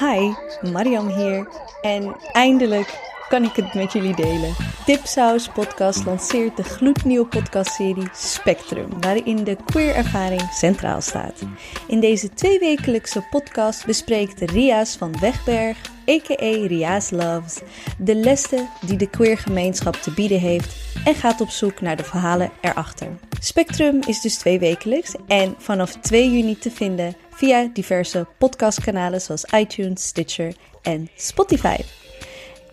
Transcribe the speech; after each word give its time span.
Hi, 0.00 0.34
Mariam 0.72 1.08
hier. 1.08 1.48
En 1.80 2.16
eindelijk 2.32 3.09
kan 3.30 3.44
ik 3.44 3.56
het 3.56 3.74
met 3.74 3.92
jullie 3.92 4.16
delen. 4.16 4.54
Dipsaus 4.86 5.48
Podcast 5.48 6.04
lanceert 6.04 6.56
de 6.56 6.62
gloednieuwe 6.62 7.26
podcastserie 7.26 8.08
Spectrum, 8.14 9.00
waarin 9.00 9.44
de 9.44 9.56
queer 9.64 9.94
ervaring 9.94 10.42
centraal 10.52 11.00
staat. 11.00 11.42
In 11.86 12.00
deze 12.00 12.28
tweewekelijkse 12.28 13.26
podcast 13.30 13.86
bespreekt 13.86 14.40
Ria's 14.40 14.96
van 14.96 15.18
Wegberg, 15.20 15.78
a.k.a. 16.08 16.66
Ria's 16.66 17.10
Loves, 17.10 17.60
de 17.98 18.14
lessen 18.14 18.68
die 18.86 18.96
de 18.96 19.10
queer 19.10 19.38
gemeenschap 19.38 19.94
te 19.94 20.10
bieden 20.10 20.40
heeft 20.40 20.76
en 21.04 21.14
gaat 21.14 21.40
op 21.40 21.48
zoek 21.48 21.80
naar 21.80 21.96
de 21.96 22.04
verhalen 22.04 22.50
erachter. 22.60 23.08
Spectrum 23.40 24.00
is 24.06 24.20
dus 24.20 24.38
tweewekelijks 24.38 25.14
en 25.26 25.54
vanaf 25.58 25.92
2 25.92 26.30
juni 26.30 26.58
te 26.58 26.70
vinden 26.70 27.16
via 27.30 27.70
diverse 27.72 28.26
podcastkanalen 28.38 29.20
zoals 29.20 29.44
iTunes, 29.44 30.06
Stitcher 30.06 30.54
en 30.82 31.08
Spotify. 31.16 31.76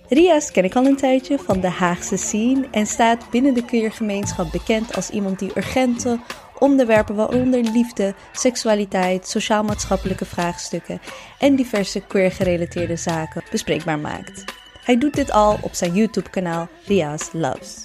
Ria's 0.10 0.52
ken 0.52 0.64
ik 0.64 0.76
al 0.76 0.86
een 0.86 0.96
tijdje 0.96 1.40
van 1.40 1.60
de 1.60 1.70
Haagse 1.70 2.18
scene 2.18 2.68
en 2.72 2.86
staat 2.86 3.30
binnen 3.30 3.54
de 3.54 3.66
queergemeenschap 3.66 4.52
bekend 4.52 4.96
als 4.96 5.10
iemand 5.10 5.40
die 5.40 5.52
urgente 5.56 6.20
onderwerpen 6.60 7.16
waaronder 7.16 7.62
liefde, 7.62 8.14
seksualiteit, 8.32 9.28
sociaal-maatschappelijke 9.28 10.26
vraagstukken 10.26 11.02
en 11.40 11.56
diverse 11.56 12.02
queer-gerelateerde 12.02 12.96
zaken 12.96 13.44
bespreekbaar 13.52 14.00
maakt. 14.00 14.44
Hij 14.84 14.98
doet 14.98 15.14
dit 15.14 15.32
al 15.32 15.58
op 15.62 15.74
zijn 15.74 15.94
YouTube-kanaal 15.94 16.68
Ria's 16.86 17.30
Loves. 17.32 17.84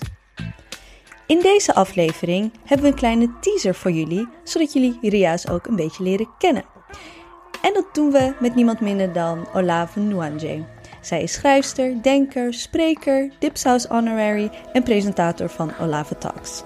In 1.27 1.41
deze 1.41 1.75
aflevering 1.75 2.53
hebben 2.65 2.87
we 2.87 2.93
een 2.93 2.99
kleine 2.99 3.33
teaser 3.41 3.75
voor 3.75 3.91
jullie, 3.91 4.29
zodat 4.45 4.73
jullie 4.73 4.99
Ria's 5.01 5.49
ook 5.49 5.67
een 5.67 5.77
beetje 5.77 6.03
leren 6.03 6.29
kennen. 6.39 6.65
En 7.63 7.75
dat 7.75 7.95
doen 7.95 8.13
we 8.13 8.35
met 8.41 8.55
niemand 8.55 8.81
minder 8.81 9.13
dan 9.13 9.47
Olave 9.55 10.01
Nwanje. 10.01 10.65
Zij 11.03 11.23
is 11.23 11.33
schrijfster, 11.33 12.03
denker, 12.03 12.55
spreker, 12.55 13.31
Dipsaus 13.39 13.85
Honorary 13.85 14.51
en 14.73 14.83
presentator 14.83 15.49
van 15.49 15.73
Olave 15.81 16.19
Talks. 16.19 16.63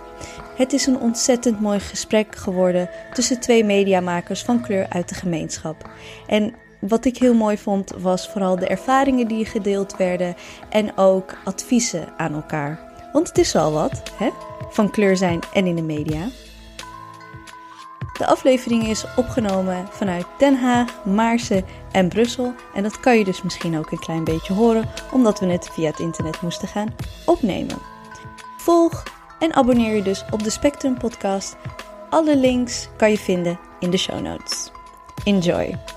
Het 0.57 0.73
is 0.73 0.87
een 0.87 0.99
ontzettend 0.99 1.61
mooi 1.61 1.81
gesprek 1.81 2.37
geworden 2.37 2.91
tussen 3.13 3.41
twee 3.41 3.65
mediamakers 3.65 4.43
van 4.43 4.61
kleur 4.61 4.87
uit 4.89 5.09
de 5.09 5.15
gemeenschap. 5.15 5.91
En 6.27 6.55
wat 6.81 7.05
ik 7.05 7.17
heel 7.19 7.35
mooi 7.35 7.59
vond 7.59 7.93
was 7.99 8.29
vooral 8.29 8.57
de 8.57 8.67
ervaringen 8.67 9.29
die 9.29 9.45
gedeeld 9.45 9.97
werden 9.97 10.35
en 10.69 10.97
ook 10.97 11.35
adviezen 11.45 12.09
aan 12.17 12.35
elkaar. 12.35 12.79
Want 13.13 13.29
het 13.29 13.39
is 13.39 13.53
wel 13.53 13.73
wat, 13.73 14.03
hè? 14.19 14.29
Van 14.69 14.91
kleur 14.91 15.17
zijn 15.17 15.41
en 15.53 15.67
in 15.67 15.77
de 15.77 15.83
media. 15.83 16.29
De 18.19 18.27
aflevering 18.27 18.89
is 18.89 19.05
opgenomen 19.17 19.89
vanuit 19.91 20.27
Den 20.39 20.55
Haag, 20.55 21.05
Maarsen 21.05 21.65
en 21.93 22.09
Brussel. 22.09 22.55
En 22.75 22.83
dat 22.83 23.01
kan 23.01 23.19
je 23.19 23.25
dus 23.25 23.43
misschien 23.43 23.79
ook 23.79 23.91
een 23.91 23.99
klein 23.99 24.25
beetje 24.25 24.53
horen, 24.53 24.89
omdat 25.13 25.41
we 25.41 25.47
het 25.47 25.71
via 25.73 25.91
het 25.91 25.99
internet 25.99 26.41
moesten 26.41 26.69
gaan 26.69 26.95
opnemen. 27.25 27.77
Volg 28.57 29.03
en 29.39 29.55
abonneer 29.55 29.95
je 29.95 30.03
dus 30.03 30.25
op 30.31 30.43
de 30.43 30.51
Spectrum 30.51 30.99
Podcast. 30.99 31.57
Alle 32.11 32.37
links 32.37 32.89
kan 32.97 33.11
je 33.11 33.19
vinden 33.19 33.59
in 33.79 33.91
de 33.91 33.97
show 33.97 34.21
notes. 34.21 34.71
Enjoy! 35.25 35.96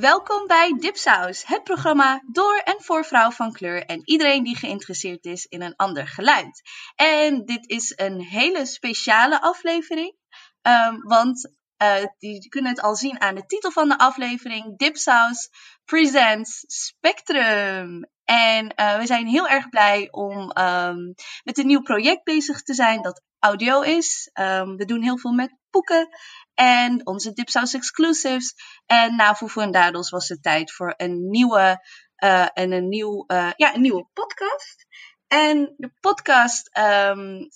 Welkom 0.00 0.46
bij 0.46 0.76
Dipsaus, 0.78 1.46
het 1.46 1.64
programma 1.64 2.22
door 2.32 2.56
en 2.56 2.76
voor 2.78 3.04
vrouw 3.04 3.30
van 3.30 3.52
kleur 3.52 3.84
en 3.84 4.00
iedereen 4.04 4.44
die 4.44 4.56
geïnteresseerd 4.56 5.24
is 5.24 5.46
in 5.46 5.62
een 5.62 5.76
ander 5.76 6.08
geluid. 6.08 6.62
En 6.94 7.44
dit 7.44 7.68
is 7.68 7.92
een 7.96 8.20
hele 8.20 8.66
speciale 8.66 9.40
aflevering, 9.40 10.16
um, 10.62 11.02
want 11.02 11.54
uh, 11.82 12.04
die 12.18 12.48
kunnen 12.48 12.70
het 12.70 12.80
al 12.80 12.96
zien 12.96 13.20
aan 13.20 13.34
de 13.34 13.46
titel 13.46 13.70
van 13.70 13.88
de 13.88 13.98
aflevering: 13.98 14.78
Dipsaus 14.78 15.50
Presents 15.84 16.64
Spectrum. 16.66 18.08
En 18.24 18.72
uh, 18.76 18.96
we 18.98 19.06
zijn 19.06 19.26
heel 19.26 19.48
erg 19.48 19.68
blij 19.68 20.08
om 20.10 20.58
um, 20.58 21.14
met 21.44 21.58
een 21.58 21.66
nieuw 21.66 21.82
project 21.82 22.24
bezig 22.24 22.62
te 22.62 22.74
zijn 22.74 23.02
dat 23.02 23.22
audio 23.38 23.80
is. 23.80 24.30
Um, 24.40 24.76
we 24.76 24.84
doen 24.84 25.02
heel 25.02 25.18
veel 25.18 25.32
met 25.32 25.56
boeken 25.70 26.08
en 26.54 27.06
onze 27.06 27.32
Dipsaus 27.32 27.74
exclusives. 27.74 28.54
En 28.86 29.16
na 29.16 29.34
Fufu 29.34 29.60
en 29.60 29.70
Dadels 29.70 30.10
was 30.10 30.28
het 30.28 30.42
tijd 30.42 30.72
voor 30.72 30.94
een 30.96 31.30
nieuwe, 31.30 31.86
uh, 32.24 32.48
en 32.52 32.72
een, 32.72 32.88
nieuw, 32.88 33.24
uh, 33.26 33.50
ja, 33.56 33.74
een 33.74 33.80
nieuwe 33.80 34.06
podcast. 34.12 34.86
En 35.28 35.74
de 35.76 35.90
podcast 36.00 36.78
um, 36.78 37.48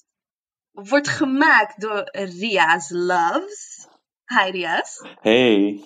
wordt 0.70 1.08
gemaakt 1.08 1.81
door 1.81 2.08
Ria's 2.12 2.91
Loves. 2.91 3.87
Hi 4.25 4.50
Ria's. 4.50 5.04
Hey. 5.20 5.84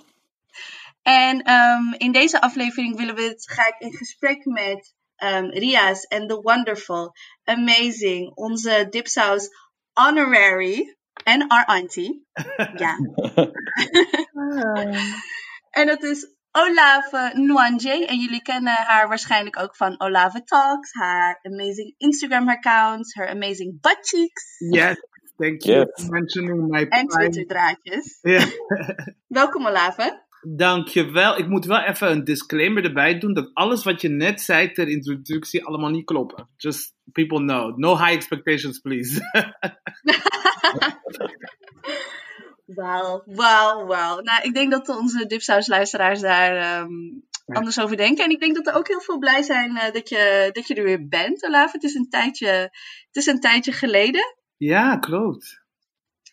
En 1.02 1.50
um, 1.52 1.94
in 1.94 2.12
deze 2.12 2.40
aflevering 2.40 2.96
willen 2.96 3.14
we 3.14 3.22
het, 3.22 3.50
ga 3.50 3.66
ik 3.66 3.74
in 3.78 3.92
gesprek 3.92 4.44
met 4.44 4.94
um, 5.16 5.50
Ria's 5.50 6.02
en 6.02 6.26
The 6.26 6.40
Wonderful, 6.40 7.12
Amazing, 7.44 8.34
onze 8.34 8.86
Dipsaus 8.90 9.48
Honorary 9.92 10.96
en 11.24 11.48
our 11.48 11.64
auntie. 11.64 12.26
Ja. 12.76 12.96
en 15.80 15.86
dat 15.86 16.02
is 16.02 16.36
Olave 16.52 17.30
Nwanje. 17.34 18.06
En 18.06 18.18
jullie 18.18 18.42
kennen 18.42 18.72
haar 18.72 19.08
waarschijnlijk 19.08 19.58
ook 19.58 19.76
van 19.76 20.00
Olave 20.00 20.42
Talks, 20.42 20.92
haar 20.92 21.38
amazing 21.42 21.94
Instagram 21.96 22.48
account, 22.48 23.14
haar 23.14 23.28
amazing 23.28 23.80
butt 23.80 23.98
cheeks. 24.00 24.56
Yes, 24.58 24.96
thank 25.36 25.62
you 25.62 25.78
yes. 25.78 26.04
for 26.04 26.12
mentioning 26.12 26.68
my 26.68 26.86
En 26.88 27.06
Twitter 27.06 27.46
draadjes. 27.46 28.18
Yeah. 28.20 28.46
Welkom 29.26 29.66
Olave. 29.66 30.20
Dankjewel. 30.48 31.38
Ik 31.38 31.48
moet 31.48 31.64
wel 31.64 31.82
even 31.82 32.10
een 32.10 32.24
disclaimer 32.24 32.84
erbij 32.84 33.18
doen 33.18 33.34
dat 33.34 33.50
alles 33.54 33.84
wat 33.84 34.00
je 34.00 34.08
net 34.08 34.40
zei 34.40 34.72
ter 34.72 34.88
introductie 34.88 35.64
allemaal 35.64 35.90
niet 35.90 36.04
kloppen. 36.04 36.48
Just 36.56 36.94
people 37.12 37.38
know. 37.38 37.76
No 37.76 37.96
high 37.96 38.12
expectations, 38.12 38.78
please. 38.78 39.20
Wauw, 42.74 43.22
wauw, 43.26 43.86
wauw. 43.86 44.20
Nou, 44.20 44.42
ik 44.42 44.54
denk 44.54 44.70
dat 44.70 44.88
onze 44.88 45.26
Dipsaus-luisteraars 45.26 46.20
daar 46.20 46.80
um, 46.80 47.24
ja. 47.46 47.54
anders 47.54 47.80
over 47.80 47.96
denken. 47.96 48.24
En 48.24 48.30
ik 48.30 48.40
denk 48.40 48.54
dat 48.54 48.66
er 48.66 48.74
ook 48.74 48.88
heel 48.88 49.00
veel 49.00 49.18
blij 49.18 49.42
zijn 49.42 49.70
uh, 49.70 49.90
dat, 49.90 50.08
je, 50.08 50.50
dat 50.52 50.66
je 50.66 50.74
er 50.74 50.84
weer 50.84 51.08
bent, 51.08 51.44
Olaf. 51.44 51.72
Het 51.72 51.82
is 51.82 51.94
een 51.94 52.08
tijdje, 52.08 52.46
het 53.06 53.16
is 53.16 53.26
een 53.26 53.40
tijdje 53.40 53.72
geleden. 53.72 54.36
Ja, 54.56 54.96
klopt. 54.96 55.60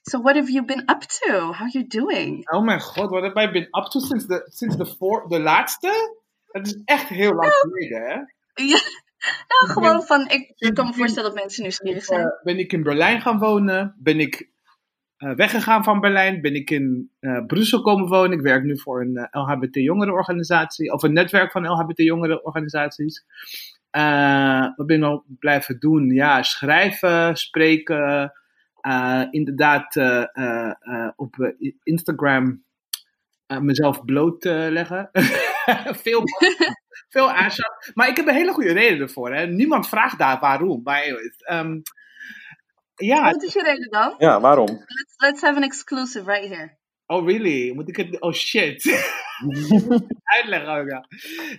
So 0.01 0.21
what 0.21 0.35
have 0.35 0.51
you 0.51 0.65
been 0.65 0.89
up 0.89 1.01
to? 1.01 1.31
How 1.31 1.53
are 1.53 1.69
you 1.69 1.87
doing? 1.87 2.51
Oh 2.51 2.63
mijn 2.63 2.81
god, 2.81 3.09
what 3.09 3.23
have 3.23 3.47
I 3.47 3.51
been 3.51 3.67
up 3.71 3.85
to 3.85 3.99
sinds 3.99 4.25
de, 4.25 4.41
sinds 4.45 4.77
de, 4.77 4.95
voor, 4.97 5.27
de 5.27 5.39
laatste? 5.39 6.17
Het 6.45 6.67
is 6.67 6.81
echt 6.85 7.07
heel 7.07 7.33
lang 7.33 7.53
geleden, 7.53 8.01
hè? 8.01 8.15
Ja, 8.63 8.79
nou, 9.47 9.71
gewoon 9.73 10.03
van, 10.03 10.27
ik, 10.29 10.53
ik 10.55 10.73
kan 10.73 10.87
me 10.87 10.93
voorstellen 10.93 11.29
dat 11.29 11.39
mensen 11.39 11.61
nieuwsgierig 11.61 12.03
zijn. 12.03 12.19
Uh, 12.19 12.43
ben 12.43 12.59
ik 12.59 12.73
in 12.73 12.83
Berlijn 12.83 13.21
gaan 13.21 13.39
wonen? 13.39 13.95
Ben 13.97 14.19
ik 14.19 14.49
uh, 15.17 15.35
weggegaan 15.35 15.83
van 15.83 15.99
Berlijn? 15.99 16.41
Ben 16.41 16.55
ik 16.55 16.69
in 16.69 17.11
uh, 17.19 17.45
Brussel 17.45 17.81
komen 17.81 18.07
wonen? 18.07 18.37
Ik 18.37 18.43
werk 18.43 18.63
nu 18.63 18.79
voor 18.79 19.01
een 19.01 19.27
LHBT-jongerenorganisatie, 19.31 20.91
of 20.91 21.03
een 21.03 21.13
netwerk 21.13 21.51
van 21.51 21.67
LHBT-jongerenorganisaties. 21.67 23.25
wat 24.75 24.85
ben 24.85 24.95
ik 24.95 25.01
nog 25.01 25.23
blijven 25.39 25.79
doen? 25.79 26.09
Ja, 26.09 26.43
schrijven, 26.43 27.35
spreken. 27.35 28.33
inderdaad, 29.31 29.95
op 31.15 31.53
Instagram 31.83 32.63
mezelf 33.57 34.05
blootleggen. 34.05 35.09
Veel 36.03 36.23
veel 37.09 37.31
aanschaffen. 37.31 37.91
Maar 37.93 38.07
ik 38.07 38.15
heb 38.15 38.27
een 38.27 38.33
hele 38.33 38.53
goede 38.53 38.73
reden 38.73 38.99
ervoor. 38.99 39.33
Hè. 39.33 39.47
Niemand 39.47 39.87
vraagt 39.87 40.17
daar 40.17 40.39
waarom. 40.39 40.81
Maar 40.83 41.03
um, 41.51 41.81
ja. 42.95 43.31
Wat 43.31 43.43
is 43.43 43.53
je 43.53 43.63
reden 43.63 43.89
dan? 43.89 44.15
Ja, 44.17 44.39
waarom? 44.39 44.67
Let's, 44.67 45.13
let's 45.17 45.41
have 45.41 45.55
an 45.55 45.63
exclusive 45.63 46.31
right 46.31 46.47
here. 46.47 46.77
Oh, 47.05 47.25
really? 47.25 47.73
Moet 47.73 47.89
ik 47.89 47.95
het... 47.95 48.21
Oh, 48.21 48.33
shit. 48.33 48.83
Uitleggen 50.37 50.69
ook, 50.69 50.89
ja. 50.89 51.05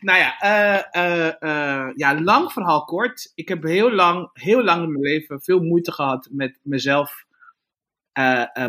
Nou 0.00 0.18
ja, 0.18 0.42
uh, 0.42 1.02
uh, 1.02 1.32
uh, 1.40 1.90
ja, 1.94 2.20
lang 2.20 2.52
verhaal 2.52 2.84
kort. 2.84 3.32
Ik 3.34 3.48
heb 3.48 3.62
heel 3.62 3.92
lang, 3.92 4.30
heel 4.32 4.64
lang 4.64 4.82
in 4.82 4.90
mijn 4.90 5.02
leven 5.02 5.40
veel 5.40 5.60
moeite 5.60 5.92
gehad 5.92 6.28
met 6.30 6.58
mezelf 6.62 7.24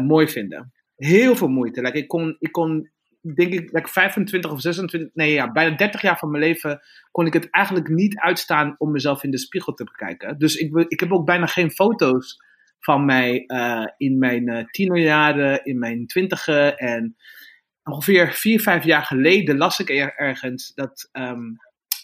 mooi 0.02 0.28
vinden. 0.28 0.74
Heel 0.96 1.36
veel 1.36 1.48
moeite. 1.48 1.82
Like, 1.82 1.98
ik, 1.98 2.08
kon, 2.08 2.36
ik 2.40 2.52
kon 2.52 2.90
denk 3.22 3.54
ik, 3.54 3.72
like 3.72 3.90
25 3.90 4.52
of 4.52 4.62
26, 4.62 5.10
nee 5.14 5.34
ja, 5.34 5.52
bijna 5.52 5.76
30 5.76 6.02
jaar 6.02 6.18
van 6.18 6.32
mijn 6.32 6.44
leven 6.44 6.80
kon 7.12 7.26
ik 7.26 7.34
het 7.34 7.50
eigenlijk 7.50 7.88
niet 7.88 8.18
uitstaan 8.20 8.76
om 8.78 8.92
mezelf 8.92 9.24
in 9.24 9.32
de 9.32 9.38
spiegel 9.38 9.74
te 9.74 9.84
bekijken. 9.84 10.38
Dus 10.38 10.56
ik, 10.56 10.76
ik 10.88 11.00
heb 11.00 11.12
ook 11.12 11.26
bijna 11.26 11.46
geen 11.46 11.72
foto's 11.72 12.38
van 12.80 13.06
mij 13.06 13.44
uh, 13.48 13.88
in 13.98 14.18
mijn 14.18 14.48
uh, 14.50 14.64
tienerjaren, 14.66 15.64
in 15.66 15.80
mijn 15.80 16.06
twintigen. 16.08 16.78
En 16.78 17.16
ongeveer 17.84 18.32
vier, 18.34 18.60
vijf 18.62 18.84
jaar 18.84 19.04
geleden 19.04 19.58
las 19.58 19.80
ik 19.80 19.90
er, 19.90 20.14
ergens 20.16 20.74
dat, 20.74 21.10
um, 21.12 21.56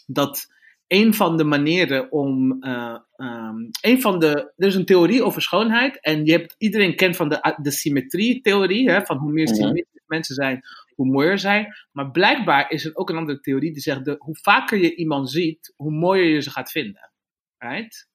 dat 0.05 0.55
een 0.87 1.13
van 1.13 1.37
de 1.37 1.43
manieren 1.43 2.11
om. 2.11 2.57
eh, 2.63 2.95
ehm, 3.15 3.55
een 3.81 4.01
van 4.01 4.19
de. 4.19 4.53
Er 4.57 4.67
is 4.67 4.75
een 4.75 4.85
theorie 4.85 5.23
over 5.23 5.41
schoonheid. 5.41 5.99
En 6.01 6.25
je 6.25 6.31
hebt, 6.31 6.55
iedereen 6.57 6.95
kent 6.95 7.15
van 7.15 7.29
de, 7.29 7.57
de 7.61 7.71
symmetrie-theorie. 7.71 8.89
Hè, 8.89 9.05
van 9.05 9.17
hoe 9.17 9.31
meer 9.31 9.45
Mhm. 9.45 9.55
symmetrisch 9.55 10.03
mensen 10.07 10.35
zijn, 10.35 10.61
hoe 10.97 11.11
mooier 11.11 11.39
zij. 11.39 11.67
Maar 11.91 12.11
blijkbaar 12.11 12.71
is 12.71 12.85
er 12.85 12.95
ook 12.95 13.09
een 13.09 13.17
andere 13.17 13.39
theorie 13.39 13.73
die 13.73 13.81
zegt: 13.81 14.05
de, 14.05 14.15
hoe 14.17 14.37
vaker 14.41 14.77
je 14.77 14.95
iemand 14.95 15.31
ziet, 15.31 15.73
hoe 15.75 15.91
mooier 15.91 16.33
je 16.33 16.41
ze 16.41 16.51
gaat 16.51 16.71
vinden. 16.71 17.11
Right? 17.57 18.07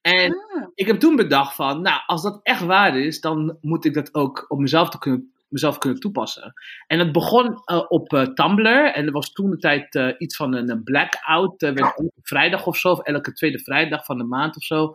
En 0.00 0.32
Ah. 0.32 0.68
ik 0.74 0.86
heb 0.86 0.98
toen 1.00 1.16
bedacht 1.16 1.54
van, 1.54 1.82
nou, 1.82 2.00
als 2.06 2.22
dat 2.22 2.40
echt 2.42 2.60
waar 2.60 2.98
is, 2.98 3.20
dan 3.20 3.58
moet 3.60 3.84
ik 3.84 3.94
dat 3.94 4.14
ook 4.14 4.44
op 4.48 4.58
mezelf, 4.58 4.88
te 4.88 4.98
kunnen, 4.98 5.32
mezelf 5.48 5.78
kunnen 5.78 6.00
toepassen. 6.00 6.52
En 6.86 6.98
het 6.98 7.12
begon 7.12 7.60
eh, 7.64 7.84
op 7.88 8.12
eh, 8.12 8.22
Tumblr 8.22 8.92
en 8.92 9.06
er 9.06 9.12
was 9.12 9.32
toen 9.32 9.50
de 9.50 9.56
tijd 9.56 9.94
eh, 9.94 10.08
iets 10.18 10.36
van 10.36 10.54
een, 10.54 10.70
een 10.70 10.82
blackout. 10.82 11.60
werd 11.60 11.78
elke 11.78 12.12
vrijdag 12.22 12.66
of 12.66 12.76
zo, 12.76 12.90
of 12.90 13.00
elke 13.00 13.32
tweede 13.32 13.58
vrijdag 13.58 14.04
van 14.04 14.18
de 14.18 14.24
maand 14.24 14.56
of 14.56 14.62
zo, 14.62 14.92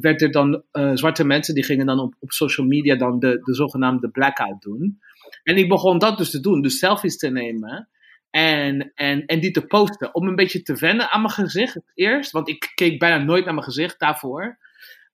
werd 0.00 0.22
er 0.22 0.30
dan 0.30 0.62
zwarte 0.94 1.24
mensen 1.24 1.54
die 1.54 1.64
gingen 1.64 1.86
dan 1.86 1.98
op, 1.98 2.14
op 2.18 2.32
social 2.32 2.66
media 2.66 2.96
dan 2.96 3.18
de, 3.18 3.40
de 3.42 3.54
zogenaamde 3.54 4.10
blackout 4.10 4.62
doen. 4.62 4.98
En 5.42 5.56
ik 5.56 5.68
begon 5.68 5.98
dat 5.98 6.18
dus 6.18 6.30
te 6.30 6.40
doen, 6.40 6.62
dus 6.62 6.78
selfies 6.78 7.16
te 7.16 7.28
nemen. 7.28 7.88
En, 8.30 8.92
en, 8.94 9.26
en 9.26 9.40
die 9.40 9.50
te 9.50 9.66
posten. 9.66 10.14
Om 10.14 10.28
een 10.28 10.36
beetje 10.36 10.62
te 10.62 10.74
wennen 10.74 11.10
aan 11.10 11.20
mijn 11.20 11.32
gezicht 11.32 11.80
eerst. 11.94 12.30
Want 12.30 12.48
ik 12.48 12.72
keek 12.74 12.98
bijna 12.98 13.24
nooit 13.24 13.44
naar 13.44 13.54
mijn 13.54 13.66
gezicht 13.66 13.98
daarvoor. 13.98 14.58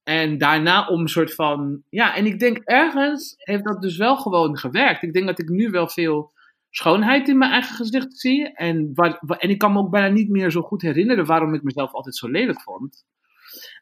En 0.02 0.38
daarna 0.38 0.86
om 0.86 1.00
een 1.00 1.08
soort 1.08 1.34
van. 1.34 1.82
Ja, 1.88 2.16
en 2.16 2.26
ik 2.26 2.38
denk 2.38 2.58
ergens 2.58 3.34
heeft 3.36 3.64
dat 3.64 3.82
dus 3.82 3.96
wel 3.96 4.16
gewoon 4.16 4.58
gewerkt. 4.58 5.02
Ik 5.02 5.12
denk 5.12 5.26
dat 5.26 5.38
ik 5.38 5.48
nu 5.48 5.70
wel 5.70 5.88
veel 5.88 6.32
schoonheid 6.70 7.28
in 7.28 7.38
mijn 7.38 7.52
eigen 7.52 7.74
gezicht 7.74 8.18
zie. 8.18 8.54
En, 8.54 8.92
en 9.26 9.50
ik 9.50 9.58
kan 9.58 9.72
me 9.72 9.78
ook 9.78 9.90
bijna 9.90 10.08
niet 10.14 10.28
meer 10.28 10.50
zo 10.50 10.62
goed 10.62 10.82
herinneren 10.82 11.26
waarom 11.26 11.54
ik 11.54 11.62
mezelf 11.62 11.92
altijd 11.92 12.16
zo 12.16 12.28
lelijk 12.28 12.60
vond. 12.60 13.04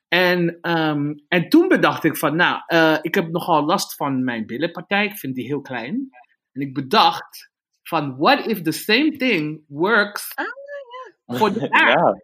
En, 0.08 0.58
ehm, 0.60 1.14
en 1.28 1.48
toen 1.48 1.68
bedacht 1.68 2.04
ik 2.04 2.16
van, 2.16 2.36
nou, 2.36 2.62
eh, 2.66 2.98
ik 3.00 3.14
heb 3.14 3.30
nogal 3.30 3.64
last 3.64 3.94
van 3.94 4.24
mijn 4.24 4.46
billenpartij. 4.46 5.04
Ik 5.04 5.16
vind 5.16 5.34
die 5.34 5.46
heel 5.46 5.60
klein. 5.60 6.08
En 6.52 6.60
ik 6.60 6.74
bedacht 6.74 7.50
van, 7.82 8.16
what 8.16 8.46
if 8.46 8.62
the 8.62 8.72
same 8.72 9.16
thing 9.16 9.64
works 9.68 10.34
voor 11.26 11.52
de 11.52 11.70
aard? 11.70 11.90
Ja, 11.98 12.22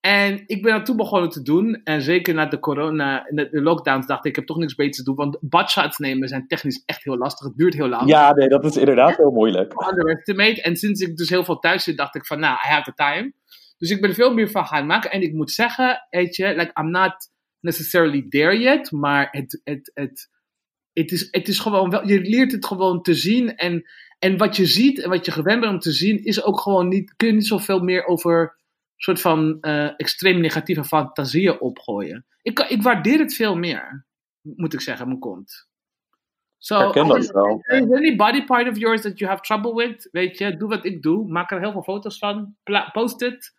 En 0.00 0.42
ik 0.46 0.62
ben 0.62 0.72
dat 0.72 0.86
toen 0.86 0.96
begonnen 0.96 1.30
te 1.30 1.42
doen. 1.42 1.80
En 1.84 2.02
zeker 2.02 2.34
na 2.34 2.46
de 2.46 2.58
corona, 2.58 3.26
de, 3.28 3.48
de 3.50 3.62
lockdowns, 3.62 4.06
dacht 4.06 4.24
ik, 4.24 4.30
ik 4.30 4.36
heb 4.36 4.46
toch 4.46 4.56
niks 4.56 4.74
beters 4.74 4.96
te 4.96 5.02
doen. 5.02 5.14
Want 5.14 5.38
budshots 5.40 5.98
nemen 5.98 6.28
zijn 6.28 6.46
technisch 6.46 6.82
echt 6.86 7.04
heel 7.04 7.16
lastig. 7.16 7.46
Het 7.46 7.56
duurt 7.56 7.74
heel 7.74 7.88
lang. 7.88 8.08
ja, 8.08 8.34
nee, 8.34 8.48
dat 8.48 8.64
is 8.64 8.76
inderdaad 8.76 9.16
heel 9.16 9.30
moeilijk. 9.30 9.88
Underestimate. 9.90 10.62
En 10.62 10.76
sinds 10.76 11.00
ik 11.00 11.16
dus 11.16 11.28
heel 11.28 11.44
veel 11.44 11.58
thuis 11.58 11.84
zit, 11.84 11.96
dacht 11.96 12.14
ik 12.14 12.26
van, 12.26 12.40
nou, 12.40 12.54
I 12.54 12.68
have 12.68 12.92
the 12.92 12.94
time. 12.94 13.32
Dus 13.78 13.90
ik 13.90 14.00
ben 14.00 14.10
er 14.10 14.16
veel 14.16 14.34
meer 14.34 14.50
van 14.50 14.66
gaan 14.66 14.86
maken. 14.86 15.10
En 15.10 15.22
ik 15.22 15.32
moet 15.32 15.50
zeggen, 15.50 16.06
weet 16.10 16.36
je, 16.36 16.46
like, 16.46 16.80
I'm 16.80 16.90
not 16.90 17.30
necessarily 17.60 18.26
there 18.28 18.58
yet. 18.58 18.90
Maar 18.90 19.28
het, 19.30 19.60
het, 19.64 19.90
het, 19.94 20.30
het, 20.94 21.12
is, 21.12 21.28
het 21.30 21.48
is 21.48 21.58
gewoon 21.58 21.90
wel, 21.90 22.06
je 22.06 22.20
leert 22.20 22.52
het 22.52 22.66
gewoon 22.66 23.02
te 23.02 23.14
zien. 23.14 23.56
En, 23.56 23.84
en 24.18 24.36
wat 24.36 24.56
je 24.56 24.66
ziet 24.66 25.02
en 25.02 25.10
wat 25.10 25.24
je 25.24 25.32
gewend 25.32 25.60
bent 25.60 25.72
om 25.72 25.78
te 25.78 25.92
zien, 25.92 26.24
is 26.24 26.42
ook 26.42 26.60
gewoon 26.60 26.88
niet, 26.88 27.14
kun 27.16 27.28
je 27.28 27.34
niet 27.34 27.46
zoveel 27.46 27.80
meer 27.80 28.04
over 28.06 28.56
soort 28.96 29.20
van 29.20 29.58
eh, 29.60 29.90
extreem 29.96 30.40
negatieve 30.40 30.84
fantasieën 30.84 31.60
opgooien. 31.60 32.26
Ik, 32.42 32.58
ik 32.58 32.82
waardeer 32.82 33.18
het 33.18 33.34
veel 33.34 33.56
meer, 33.56 34.06
moet 34.40 34.72
ik 34.72 34.80
zeggen, 34.80 35.06
mijn 35.06 35.18
kont. 35.18 35.68
So, 36.58 36.78
Herken 36.78 37.06
dat 37.08 37.30
wel. 37.30 37.56
Is 37.56 37.84
there 37.84 37.96
any 37.96 38.16
body 38.16 38.44
part 38.44 38.68
of 38.68 38.76
yours 38.78 39.00
that 39.02 39.18
you 39.18 39.30
have 39.30 39.42
trouble 39.42 39.74
with? 39.74 40.08
Weet 40.12 40.38
je, 40.38 40.56
doe 40.56 40.68
wat 40.68 40.84
ik 40.84 41.02
doe. 41.02 41.28
Maak 41.28 41.50
er 41.50 41.60
heel 41.60 41.72
veel 41.72 41.82
foto's 41.82 42.18
van. 42.18 42.56
Post 42.92 43.20
het. 43.20 43.54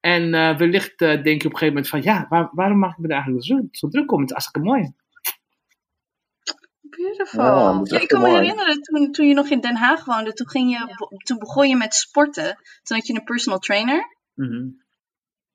En 0.00 0.34
eh, 0.34 0.56
wellicht 0.56 1.00
eh, 1.00 1.22
denk 1.22 1.42
je 1.42 1.48
op 1.48 1.52
een 1.52 1.58
gegeven 1.58 1.66
moment 1.66 1.88
van... 1.88 2.02
Ja, 2.02 2.26
waar- 2.28 2.50
waarom 2.52 2.78
maak 2.78 2.92
ik 2.92 2.98
me 2.98 3.08
daar 3.08 3.16
eigenlijk 3.16 3.46
zo, 3.46 3.68
zo 3.70 3.88
druk 3.88 4.12
om? 4.12 4.20
Het 4.20 4.26
is 4.28 4.32
hartstikke 4.36 4.68
mooi. 4.68 4.92
Beautiful. 7.02 7.84
Ja, 7.84 8.00
ik 8.00 8.08
kan 8.08 8.20
me 8.22 8.28
herinneren 8.28 8.82
toen, 8.82 9.12
toen 9.12 9.26
je 9.26 9.34
nog 9.34 9.48
in 9.48 9.60
Den 9.60 9.76
Haag 9.76 10.04
woonde, 10.04 10.32
toen, 10.32 10.48
ging 10.48 10.70
je, 10.70 10.94
toen 11.24 11.38
begon 11.38 11.68
je 11.68 11.76
met 11.76 11.94
sporten. 11.94 12.56
Toen 12.82 12.96
had 12.96 13.06
je 13.06 13.14
een 13.14 13.24
personal 13.24 13.58
trainer. 13.58 14.16
Mhm. 14.34 14.68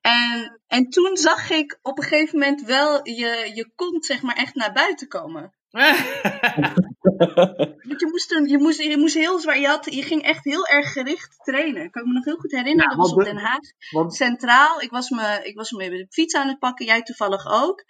En, 0.02 0.62
en 0.68 0.90
toen 0.90 1.18
zag 1.18 1.50
ik 1.50 1.80
op 1.82 1.98
een 1.98 2.04
gegeven 2.04 2.40
moment 2.40 2.62
wel 2.62 3.08
je, 3.10 3.52
je 3.54 3.72
kont 3.76 4.06
zeg 4.06 4.22
maar 4.22 4.36
echt 4.36 4.56
naar 4.56 4.74
buiten 4.74 5.08
komen. 5.08 5.54
Want 7.88 8.00
je 8.00 8.08
moest, 8.12 8.30
toen, 8.30 8.48
je 8.48 8.58
moest, 8.58 8.82
je 8.82 8.98
moest 8.98 9.14
heel 9.14 9.40
zwaar, 9.40 9.60
je, 9.60 9.68
had, 9.68 9.94
je 9.94 10.04
ging 10.04 10.22
echt 10.22 10.44
heel 10.44 10.68
erg 10.68 10.92
gericht 10.92 11.40
trainen. 11.44 11.92
Kan 11.92 12.02
ik 12.02 12.08
me 12.08 12.14
nog 12.14 12.26
heel 12.26 12.38
goed 12.38 12.52
herinneren. 12.52 12.92
Ja, 12.92 12.96
dat 12.96 13.06
was 13.06 13.14
op 13.14 13.24
Den 13.24 13.36
de- 13.36 13.42
Haag 13.42 13.60
Want 13.92 14.16
Centraal. 14.16 14.82
Ik 14.82 14.90
was, 14.90 15.10
me, 15.10 15.40
ik 15.44 15.56
was 15.56 15.72
me 15.72 15.90
de 15.90 16.08
fiets 16.10 16.36
aan 16.36 16.48
het 16.48 16.60
pakken, 16.60 16.86
jij 16.86 17.02
toevallig 17.02 17.46
ook. 17.64 17.84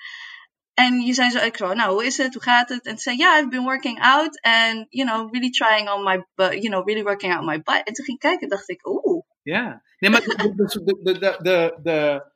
En 0.75 1.01
je 1.01 1.13
zei 1.13 1.30
zo, 1.30 1.45
ik 1.45 1.60
nou, 1.60 1.92
hoe 1.92 2.06
is 2.06 2.18
het? 2.18 2.33
Hoe 2.33 2.44
gaat 2.44 2.69
het? 2.69 2.86
En 2.86 2.92
toen 2.92 3.00
zei, 3.00 3.18
ja, 3.18 3.39
I've 3.39 3.48
been 3.48 3.63
working 3.63 4.01
out. 4.01 4.42
And, 4.42 4.86
you 4.89 5.10
know, 5.10 5.33
really 5.33 5.50
trying 5.50 5.89
on 5.89 6.04
my, 6.04 6.25
bu- 6.36 6.60
you 6.60 6.69
know, 6.69 6.88
really 6.88 7.04
working 7.04 7.33
out 7.33 7.45
my 7.45 7.62
butt. 7.62 7.83
En 7.83 7.94
toen 7.94 8.06
ging 8.06 8.18
ik 8.18 8.30
kijken, 8.30 8.50
dacht 8.50 8.69
ik, 8.69 8.88
oeh. 8.88 9.24
Ja. 9.42 9.81
Nee, 10.00 10.12
maar 10.12 10.22
de, 10.22 10.54
de, 10.56 11.38
de, 11.42 11.80
de, 11.83 12.31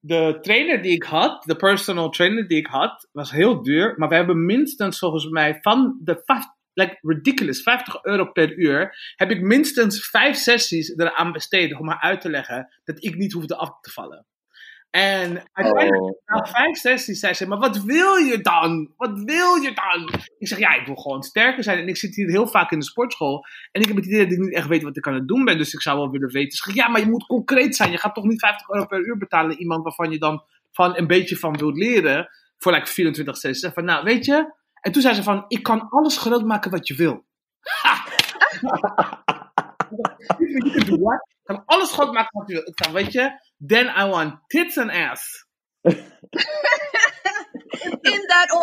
de, 0.00 0.38
trainer 0.40 0.82
die 0.82 0.92
ik 0.92 1.02
had, 1.02 1.42
de 1.44 1.56
personal 1.56 2.10
trainer 2.10 2.48
die 2.48 2.58
ik 2.58 2.66
had, 2.66 3.08
was 3.12 3.30
heel 3.30 3.62
duur. 3.62 3.94
Maar 3.96 4.08
we 4.08 4.14
hebben 4.14 4.44
minstens 4.44 4.98
volgens 4.98 5.28
mij 5.28 5.58
van 5.60 6.00
de 6.02 6.22
like 6.72 6.98
ridiculous, 7.00 7.62
50 7.62 8.04
euro 8.04 8.32
per 8.32 8.56
uur, 8.56 8.96
heb 9.16 9.30
ik 9.30 9.40
minstens 9.40 10.08
vijf 10.08 10.36
sessies 10.36 10.96
eraan 10.96 11.32
besteed 11.32 11.78
om 11.78 11.88
haar 11.88 12.00
uit 12.00 12.20
te 12.20 12.30
leggen 12.30 12.80
dat 12.84 13.04
ik 13.04 13.16
niet 13.16 13.32
hoefde 13.32 13.56
af 13.56 13.80
te 13.80 13.90
vallen. 13.90 14.26
En 14.90 15.42
uiteindelijk, 15.52 16.02
Oh. 16.02 16.20
na 16.26 16.46
vijf 16.46 16.76
sessies, 16.76 17.20
zei 17.20 17.34
ze, 17.34 17.46
maar 17.46 17.58
wat 17.58 17.82
wil 17.82 18.14
je 18.16 18.40
dan? 18.40 18.92
Wat 18.96 19.22
wil 19.24 19.54
je 19.54 19.72
dan? 19.74 20.20
Ik 20.38 20.48
zeg, 20.48 20.58
ja, 20.58 20.74
ik 20.74 20.86
wil 20.86 20.94
gewoon 20.94 21.22
sterker 21.22 21.62
zijn. 21.62 21.78
En 21.78 21.88
ik 21.88 21.96
zit 21.96 22.14
hier 22.14 22.28
heel 22.28 22.46
vaak 22.46 22.70
in 22.70 22.78
de 22.78 22.84
sportschool. 22.84 23.44
En 23.72 23.80
ik 23.80 23.86
heb 23.86 23.96
het 23.96 24.06
idee 24.06 24.22
dat 24.24 24.32
ik 24.32 24.38
niet 24.38 24.54
echt 24.54 24.66
weet 24.66 24.82
wat 24.82 24.96
ik 24.96 25.06
aan 25.06 25.14
het 25.14 25.28
doen 25.28 25.44
ben. 25.44 25.58
Dus 25.58 25.74
ik 25.74 25.82
zou 25.82 25.98
wel 25.98 26.10
willen 26.10 26.32
weten. 26.32 26.56
Ze 26.58 26.74
ja, 26.74 26.88
maar 26.88 27.00
je 27.00 27.06
moet 27.06 27.26
concreet 27.26 27.76
zijn. 27.76 27.90
Je 27.90 27.98
gaat 27.98 28.14
toch 28.14 28.24
niet 28.24 28.40
50 28.40 28.68
euro 28.68 28.86
per 28.86 29.06
uur 29.06 29.18
betalen 29.18 29.50
aan 29.50 29.56
iemand 29.58 29.82
waarvan 29.82 30.10
je 30.10 30.18
dan 30.18 30.42
van 30.70 30.96
een 30.96 31.06
beetje 31.06 31.36
van 31.36 31.56
wilt 31.56 31.76
leren. 31.76 32.28
Voor 32.58 32.72
like 32.72 32.86
24 32.86 33.36
sessies. 33.36 33.60
Zeg 33.60 33.72
Van, 33.72 33.84
nou, 33.84 34.04
weet 34.04 34.24
je. 34.24 34.54
En 34.80 34.92
toen 34.92 35.02
zei 35.02 35.14
ze 35.14 35.22
van, 35.22 35.44
ik 35.48 35.62
kan 35.62 35.88
alles 35.88 36.16
groot 36.16 36.44
maken 36.44 36.70
wat 36.70 36.88
je 36.88 36.94
wil. 36.94 37.24
Ha! 37.60 38.04
Kan 41.50 41.62
alles 41.66 41.92
groot 41.92 42.12
maken 42.12 42.38
wat 42.38 42.48
je 42.48 42.54
wil. 42.54 42.66
Ik 42.66 42.84
zei, 42.84 42.94
weet 42.94 43.12
je. 43.12 43.30
Then 43.66 43.86
I 43.86 44.04
want 44.04 44.38
tits 44.46 44.78
and 44.78 44.90
ass. 44.90 45.46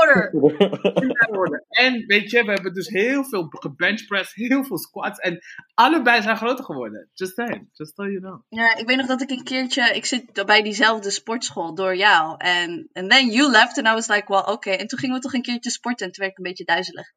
En 1.84 2.06
weet 2.06 2.32
je, 2.32 2.44
we 2.44 2.52
hebben 2.52 2.74
dus 2.74 2.88
heel 2.88 3.24
veel 3.24 3.48
gebenchpressed, 3.50 4.36
heel 4.36 4.64
veel 4.64 4.78
squats. 4.78 5.20
En 5.20 5.40
allebei 5.74 6.22
zijn 6.22 6.38
groter 6.38 6.66
geworden. 6.66 7.10
Just 7.14 7.34
saying. 7.34 7.70
Just 7.74 7.96
so 7.96 8.04
you 8.04 8.20
know. 8.20 8.42
Ja, 8.50 8.76
ik 8.76 8.88
weet 8.88 8.98
nog 8.98 9.06
dat 9.06 9.22
ik 9.22 9.30
een 9.30 9.44
keertje, 9.44 9.96
ik 9.96 10.06
zit 10.06 10.46
bij 10.46 10.62
diezelfde 10.62 11.10
sportschool 11.10 11.76
door 11.76 11.96
jou. 11.96 12.36
En 12.38 12.90
and 12.94 13.10
then 13.10 13.30
you 13.30 13.52
left 13.52 13.78
and 13.78 13.88
I 13.88 13.92
was 13.92 14.08
like, 14.08 14.26
well, 14.28 14.40
oké. 14.40 14.52
Okay. 14.52 14.76
En 14.76 14.88
toen 14.88 15.00
gingen 15.00 15.16
we 15.16 15.22
toch 15.22 15.34
een 15.34 15.42
keertje 15.42 15.70
sporten 15.70 16.06
en 16.06 16.12
toen 16.12 16.26
werd 16.26 16.38
ik 16.38 16.46
een 16.46 16.50
beetje 16.50 16.66
duizelig. 16.74 17.14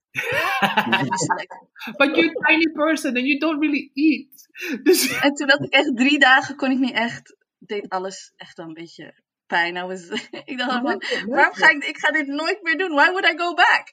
But 1.97 2.17
you're 2.17 2.41
a 2.41 2.47
tiny 2.47 2.73
person 2.73 3.17
and 3.17 3.27
you 3.27 3.39
don't 3.39 3.61
really 3.61 3.91
eat. 3.95 4.49
Dus 4.83 5.21
En 5.21 5.35
toen 5.35 5.51
had 5.51 5.65
ik 5.65 5.73
echt 5.73 5.97
drie 5.97 6.19
dagen, 6.19 6.57
kon 6.57 6.71
ik 6.71 6.79
niet 6.79 6.95
echt, 6.95 7.37
deed 7.59 7.89
alles 7.89 8.33
echt 8.37 8.57
wel 8.57 8.67
een 8.67 8.75
beetje 8.75 9.15
pijn. 9.51 9.77
I 9.77 9.83
was, 9.83 10.09
ik 10.53 10.59
dacht 10.59 10.73
van, 10.73 11.03
waarom 11.27 11.55
ga 11.55 11.71
ik, 11.71 11.85
ik 11.85 11.99
ga 11.99 12.11
dit 12.11 12.27
nooit 12.27 12.63
meer 12.63 12.79
doen? 12.79 12.95
Why 12.95 13.11
would 13.11 13.27
I 13.33 13.37
go 13.37 13.55
back? 13.55 13.85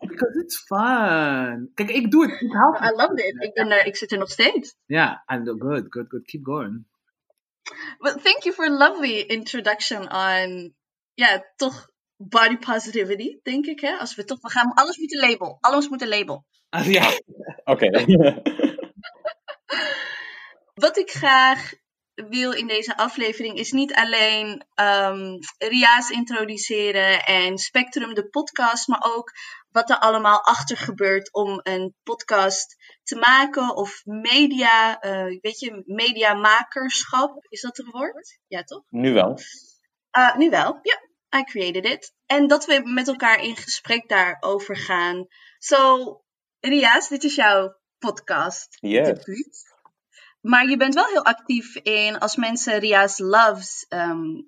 Because 0.00 0.38
it's 0.42 0.58
fun. 0.66 1.70
Kijk, 1.74 1.90
ik 1.90 2.10
doe 2.10 2.30
het. 2.30 2.40
Ik 2.40 2.52
hou 2.52 2.76
van 2.76 2.86
I 2.88 2.96
loved 2.96 3.18
it. 3.18 3.42
Ik, 3.42 3.54
ben 3.54 3.70
er, 3.70 3.86
ik 3.86 3.96
zit 3.96 4.12
er 4.12 4.18
nog 4.18 4.30
steeds. 4.30 4.76
Ja, 4.86 5.22
and 5.26 5.48
good, 5.48 5.86
good, 5.88 6.06
good. 6.08 6.24
Keep 6.24 6.44
going. 6.44 6.86
But 7.98 8.22
thank 8.22 8.42
you 8.44 8.54
for 8.54 8.64
a 8.64 8.76
lovely 8.76 9.20
introduction 9.20 10.12
on, 10.12 10.74
ja, 11.14 11.44
toch 11.56 11.90
body 12.16 12.56
positivity, 12.56 13.38
denk 13.42 13.66
ik. 13.66 13.80
Hè? 13.80 13.96
Als 13.96 14.14
we 14.14 14.24
toch, 14.24 14.40
we 14.40 14.50
gaan 14.50 14.72
alles 14.74 14.98
moeten 14.98 15.28
label. 15.28 15.58
Alles 15.60 15.88
moet 15.88 16.02
een 16.02 16.08
label. 16.08 16.44
Ah, 16.68 16.86
ja. 16.86 17.10
Oké. 17.72 17.90
Wat 20.84 20.98
ik 20.98 21.10
graag 21.10 21.72
wil 22.28 22.52
in 22.52 22.66
deze 22.66 22.96
aflevering 22.96 23.58
is 23.58 23.72
niet 23.72 23.94
alleen 23.94 24.64
um, 24.74 25.38
Ria's 25.58 26.10
introduceren 26.10 27.24
en 27.24 27.58
Spectrum, 27.58 28.14
de 28.14 28.28
podcast, 28.28 28.88
maar 28.88 29.04
ook 29.04 29.32
wat 29.70 29.90
er 29.90 29.98
allemaal 29.98 30.44
achter 30.44 30.76
gebeurt 30.76 31.32
om 31.32 31.60
een 31.62 31.94
podcast 32.02 32.76
te 33.02 33.16
maken 33.16 33.76
of 33.76 34.02
media, 34.04 35.04
uh, 35.04 35.40
weet 35.40 35.58
je, 35.58 35.82
mediamakerschap, 35.84 37.46
is 37.48 37.60
dat 37.60 37.78
een 37.78 37.90
woord? 37.90 38.38
Ja, 38.46 38.62
toch? 38.62 38.82
Nu 38.88 39.12
wel. 39.12 39.38
Uh, 40.18 40.36
nu 40.36 40.50
wel, 40.50 40.78
ja. 40.82 41.06
I 41.38 41.44
created 41.44 41.84
it. 41.84 42.14
En 42.26 42.46
dat 42.46 42.64
we 42.64 42.80
met 42.84 43.08
elkaar 43.08 43.42
in 43.42 43.56
gesprek 43.56 44.08
daarover 44.08 44.76
gaan. 44.76 45.26
So, 45.58 46.22
Ria's, 46.60 47.08
dit 47.08 47.24
is 47.24 47.34
jouw 47.34 47.76
podcast. 47.98 48.76
Yes. 48.80 49.06
Debuut. 49.06 49.67
Maar 50.48 50.68
je 50.68 50.76
bent 50.76 50.94
wel 50.94 51.06
heel 51.06 51.24
actief 51.24 51.74
in 51.74 52.18
als 52.18 52.36
mensen 52.36 52.78
Ria's 52.78 53.18
Loves 53.18 53.86
ehm 53.88 54.40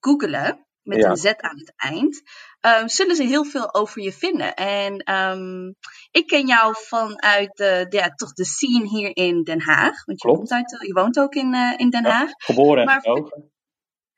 googelen, 0.00 0.66
met 0.82 0.98
Ja. 0.98 1.10
een 1.10 1.16
Z 1.16 1.24
aan 1.24 1.58
het 1.58 1.72
eind, 1.76 2.22
ehm, 2.60 2.86
zullen 2.88 3.16
ze 3.16 3.22
heel 3.22 3.44
veel 3.44 3.74
over 3.74 4.02
je 4.02 4.12
vinden. 4.12 4.54
En 4.54 4.98
ehm, 4.98 5.72
ik 6.10 6.26
ken 6.26 6.46
jou 6.46 6.74
vanuit 6.78 7.56
de, 7.56 7.86
de, 7.88 7.96
ja, 7.96 8.08
toch 8.08 8.32
de 8.32 8.44
scene 8.44 8.88
hier 8.88 9.16
in 9.16 9.42
Den 9.42 9.60
Haag. 9.60 10.04
Want 10.04 10.22
je, 10.22 10.28
komt 10.28 10.50
uit, 10.50 10.76
je 10.86 10.92
woont 10.92 11.18
ook 11.18 11.34
in, 11.34 11.54
eh, 11.54 11.74
in 11.76 11.90
Den 11.90 12.04
Ja. 12.04 12.10
Haag. 12.10 12.30
Geboren 12.36 12.78
en 12.78 12.84
Maar-. 12.84 13.46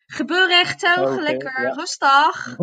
Gebeurrechten, 0.06 1.02
Oké, 1.02 1.20
lekker 1.20 1.72
rustig. 1.74 2.56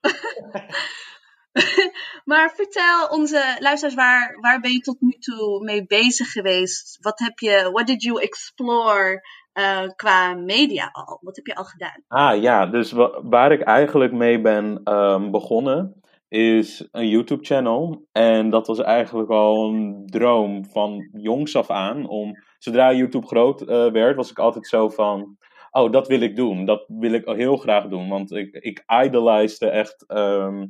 maar 2.30 2.52
vertel 2.54 3.06
onze 3.10 3.56
luisteraars, 3.58 3.94
waar, 3.94 4.36
waar 4.40 4.60
ben 4.60 4.72
je 4.72 4.80
tot 4.80 5.00
nu 5.00 5.10
toe 5.10 5.64
mee 5.64 5.86
bezig 5.86 6.28
geweest? 6.30 6.98
Wat 7.00 7.18
heb 7.18 7.38
je, 7.38 7.70
what 7.72 7.86
did 7.86 8.02
you 8.02 8.22
explore 8.22 9.26
eh, 9.52 9.88
qua 9.96 10.34
media 10.34 10.88
al? 10.92 11.18
Wat 11.22 11.36
heb 11.36 11.46
je 11.46 11.54
al 11.54 11.64
gedaan? 11.64 12.02
Ah 12.08 12.42
ja, 12.42 12.66
dus 12.66 12.92
wa- 12.92 13.22
waar 13.22 13.52
ik 13.52 13.60
eigenlijk 13.60 14.12
mee 14.12 14.40
ben 14.40 14.80
ehm, 14.84 15.30
begonnen 15.30 16.02
is 16.28 16.88
een 16.92 17.08
YouTube-channel. 17.08 18.06
En 18.12 18.50
dat 18.50 18.66
was 18.66 18.78
eigenlijk 18.78 19.30
al 19.30 19.68
een 19.68 20.02
droom 20.06 20.64
van 20.64 21.08
jongs 21.12 21.56
af 21.56 21.70
aan. 21.70 22.08
Om, 22.08 22.32
zodra 22.58 22.92
YouTube 22.92 23.26
groot 23.26 23.60
eh, 23.62 23.90
werd, 23.90 24.16
was 24.16 24.30
ik 24.30 24.38
altijd 24.38 24.66
zo 24.66 24.88
van... 24.88 25.36
Oh, 25.70 25.92
dat 25.92 26.08
wil 26.08 26.20
ik 26.20 26.36
doen. 26.36 26.64
Dat 26.64 26.84
wil 26.86 27.12
ik 27.12 27.24
heel 27.24 27.56
graag 27.56 27.86
doen. 27.86 28.08
Want 28.08 28.32
ik, 28.32 28.54
ik 28.54 28.84
idolized 29.04 29.70
echt 29.70 30.06
ehm, 30.06 30.66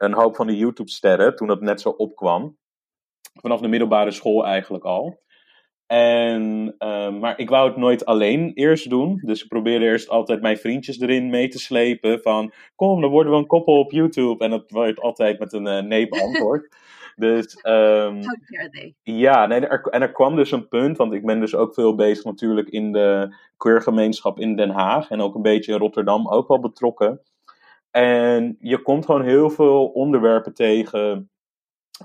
een 0.00 0.14
hoop 0.14 0.36
van 0.36 0.46
de 0.46 0.56
YouTube-sterren 0.56 1.36
toen 1.36 1.48
dat 1.48 1.60
net 1.60 1.80
zo 1.80 1.88
opkwam. 1.88 2.56
Vanaf 3.40 3.60
de 3.60 3.68
middelbare 3.68 4.10
school 4.10 4.46
eigenlijk 4.46 4.84
al. 4.84 5.20
En, 5.86 6.74
ehm, 6.78 7.18
maar 7.18 7.38
ik 7.38 7.48
wou 7.48 7.68
het 7.68 7.76
nooit 7.76 8.04
alleen 8.04 8.52
eerst 8.54 8.90
doen. 8.90 9.22
Dus 9.24 9.42
ik 9.42 9.48
probeerde 9.48 9.84
eerst 9.84 10.08
altijd 10.08 10.40
mijn 10.42 10.56
vriendjes 10.56 11.00
erin 11.00 11.30
mee 11.30 11.48
te 11.48 11.58
slepen. 11.58 12.20
Van, 12.20 12.52
kom, 12.74 13.00
dan 13.00 13.10
worden 13.10 13.32
we 13.32 13.38
een 13.38 13.46
koppel 13.46 13.78
op 13.78 13.92
YouTube. 13.92 14.44
En 14.44 14.50
dat 14.50 14.70
werd 14.70 15.00
altijd 15.00 15.38
met 15.38 15.52
een 15.52 15.66
eh, 15.66 15.82
nee 15.82 16.08
beantwoord. 16.08 16.68
dus 17.16 17.58
How 17.62 17.72
dare 17.72 18.70
they? 18.70 18.94
ja, 19.02 19.46
nee, 19.46 19.60
er, 19.60 19.80
en 19.80 20.02
er 20.02 20.12
kwam 20.12 20.36
dus 20.36 20.50
een 20.50 20.68
punt, 20.68 20.96
want 20.96 21.12
ik 21.12 21.26
ben 21.26 21.40
dus 21.40 21.54
ook 21.54 21.74
veel 21.74 21.94
bezig 21.94 22.24
natuurlijk 22.24 22.68
in 22.68 22.92
de 22.92 23.34
queergemeenschap 23.56 24.38
in 24.38 24.56
Den 24.56 24.70
Haag 24.70 25.10
en 25.10 25.20
ook 25.20 25.34
een 25.34 25.42
beetje 25.42 25.72
in 25.72 25.78
Rotterdam 25.78 26.28
ook 26.28 26.48
wel 26.48 26.60
betrokken. 26.60 27.20
En 27.90 28.56
je 28.60 28.82
komt 28.82 29.04
gewoon 29.04 29.24
heel 29.24 29.50
veel 29.50 29.86
onderwerpen 29.86 30.54
tegen 30.54 31.30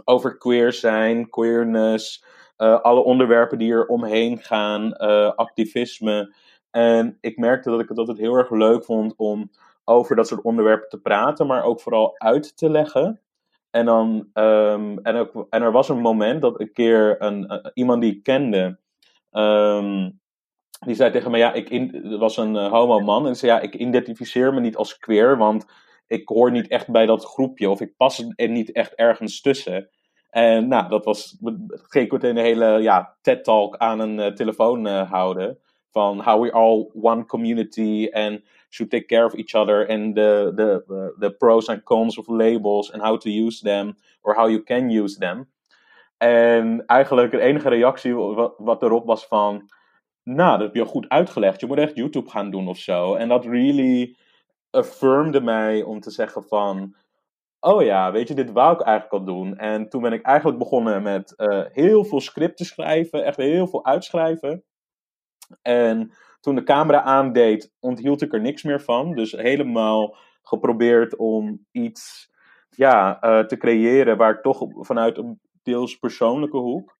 over 0.03 0.37
queer 0.37 0.73
zijn, 0.73 1.29
queerness, 1.29 2.23
eh, 2.55 2.81
alle 2.81 3.03
onderwerpen 3.03 3.57
die 3.57 3.71
er 3.71 3.87
omheen 3.87 4.37
gaan, 4.37 4.93
eh, 4.93 5.31
activisme. 5.33 6.35
En 6.71 7.17
ik 7.21 7.37
merkte 7.37 7.69
dat 7.69 7.79
ik 7.79 7.89
het 7.89 7.97
altijd 7.97 8.17
heel 8.17 8.35
erg 8.35 8.49
leuk 8.49 8.85
vond 8.85 9.13
om 9.17 9.51
over 9.83 10.15
dat 10.15 10.27
soort 10.27 10.41
onderwerpen 10.41 10.89
te 10.89 11.01
praten, 11.01 11.47
maar 11.47 11.63
ook 11.63 11.81
vooral 11.81 12.19
uit 12.19 12.57
te 12.57 12.69
leggen. 12.69 13.21
En, 13.69 13.85
dan, 13.85 14.29
ehm, 14.33 14.97
en, 14.97 15.15
ook, 15.15 15.47
en 15.49 15.61
er 15.61 15.71
was 15.71 15.89
een 15.89 16.01
moment 16.01 16.41
dat 16.41 16.59
een 16.59 16.71
keer 16.71 17.21
een, 17.21 17.71
iemand 17.73 18.01
die 18.01 18.15
ik 18.15 18.23
kende, 18.23 18.79
ehm, 19.31 20.09
die 20.85 20.95
zei 20.95 21.11
tegen 21.11 21.31
me, 21.31 21.37
ja, 21.37 21.53
ik 21.53 21.69
in, 21.69 22.17
was 22.17 22.37
een 22.37 22.55
eh, 22.55 22.71
homo 22.71 22.99
man, 22.99 23.27
en 23.27 23.35
zei, 23.35 23.51
ja, 23.51 23.59
ik 23.59 23.75
identificeer 23.75 24.53
me 24.53 24.59
niet 24.59 24.75
als 24.75 24.97
queer, 24.97 25.37
want 25.37 25.65
ik 26.07 26.27
hoor 26.27 26.51
niet 26.51 26.67
echt 26.67 26.91
bij 26.91 27.05
dat 27.05 27.25
groepje, 27.25 27.69
of 27.69 27.81
ik 27.81 27.97
pas 27.97 28.25
er 28.35 28.49
niet 28.49 28.71
echt 28.71 28.93
ergens 28.93 29.41
tussen. 29.41 29.89
En 30.29 30.67
nou, 30.67 30.89
dat 30.89 31.05
was, 31.05 31.37
ging 31.71 32.11
ik 32.11 32.23
een 32.23 32.37
hele 32.37 32.81
ja, 32.81 33.15
TED-talk 33.21 33.77
aan 33.77 33.99
een 33.99 34.19
eh, 34.19 34.31
telefoon 34.31 34.87
eh, 34.87 35.11
houden, 35.11 35.57
van 35.91 36.21
how 36.21 36.41
we 36.41 36.51
all 36.51 36.89
one 36.93 37.25
community, 37.25 38.09
and 38.11 38.41
should 38.69 38.91
take 38.91 39.05
care 39.05 39.25
of 39.25 39.33
each 39.35 39.55
other 39.55 39.87
and 39.87 40.15
the, 40.15 40.51
the, 40.55 41.13
the, 41.19 41.31
pros 41.31 41.69
and 41.69 41.83
cons 41.83 42.17
of 42.17 42.27
labels 42.27 42.91
and 42.91 43.01
how 43.01 43.17
to 43.17 43.29
use 43.29 43.61
them 43.61 43.95
or 44.21 44.35
how 44.35 44.47
you 44.47 44.63
can 44.63 44.89
use 44.89 45.17
them. 45.17 45.47
En 46.17 46.83
eigenlijk 46.85 47.31
de 47.31 47.39
enige 47.39 47.69
reactie 47.69 48.15
wat 48.57 48.83
erop 48.83 49.05
was 49.05 49.25
van, 49.25 49.69
nou, 50.25 50.51
dat 50.51 50.67
heb 50.67 50.75
je 50.75 50.85
goed 50.85 51.09
uitgelegd. 51.09 51.59
Je 51.59 51.67
moet 51.67 51.77
echt 51.77 51.95
YouTube 51.95 52.29
gaan 52.29 52.51
doen 52.51 52.67
of 52.67 52.77
zo. 52.77 53.15
En 53.15 53.27
dat 53.27 53.45
really 53.45 54.17
affirmde 54.69 55.41
mij 55.41 55.83
om 55.83 55.99
te 55.99 56.11
zeggen 56.11 56.43
van, 56.43 56.95
oh 57.59 57.83
ja, 57.83 58.11
weet 58.11 58.27
je, 58.27 58.33
dit 58.33 58.51
wou 58.51 58.73
ik 58.73 58.81
eigenlijk 58.81 59.19
al 59.21 59.33
doen. 59.35 59.57
En 59.57 59.89
toen 59.89 60.01
ben 60.01 60.13
ik 60.13 60.21
eigenlijk 60.21 60.59
begonnen 60.59 61.03
met 61.03 61.35
eh, 61.35 61.63
heel 61.71 62.05
veel 62.05 62.21
scripten 62.21 62.65
schrijven, 62.65 63.25
echt 63.25 63.37
heel 63.37 63.67
veel 63.67 63.85
uitschrijven. 63.85 64.63
En 65.61 66.13
toen 66.39 66.55
de 66.55 66.63
camera 66.63 67.01
aandeed, 67.01 67.73
onthield 67.79 68.21
ik 68.21 68.33
er 68.33 68.41
niks 68.41 68.63
meer 68.63 68.81
van. 68.81 69.15
Dus 69.15 69.31
helemaal 69.31 70.17
geprobeerd 70.41 71.15
om 71.15 71.65
iets 71.71 72.31
ja, 72.69 73.21
eh, 73.21 73.39
te 73.39 73.57
creëren 73.57 74.17
waar 74.17 74.31
ik 74.31 74.41
toch 74.41 74.67
vanuit 74.71 75.17
een 75.17 75.39
deels 75.63 75.97
persoonlijke 75.97 76.57
hoek. 76.57 76.94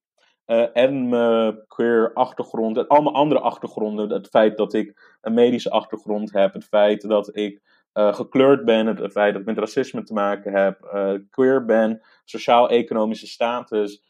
Eh, 0.45 0.65
en 0.73 1.09
mijn 1.09 1.63
queer 1.67 2.13
achtergrond, 2.13 2.77
en 2.77 2.87
allemaal 2.87 3.13
andere 3.13 3.39
achtergronden. 3.39 4.09
Het 4.09 4.27
feit 4.27 4.57
dat 4.57 4.73
ik 4.73 5.17
een 5.21 5.33
medische 5.33 5.69
achtergrond 5.69 6.31
heb, 6.31 6.53
het 6.53 6.65
feit 6.65 7.01
dat 7.01 7.37
ik 7.37 7.61
eh, 7.95 8.13
gekleurd 8.13 8.65
ben, 8.65 8.87
het, 8.87 8.99
het 8.99 9.11
feit 9.11 9.31
dat 9.31 9.41
ik 9.41 9.47
met 9.47 9.57
racisme 9.57 10.03
te 10.03 10.13
maken 10.13 10.53
heb, 10.53 10.83
eh, 10.83 11.13
queer 11.29 11.65
ben, 11.65 12.01
sociaal-economische 12.25 13.27
status. 13.27 14.03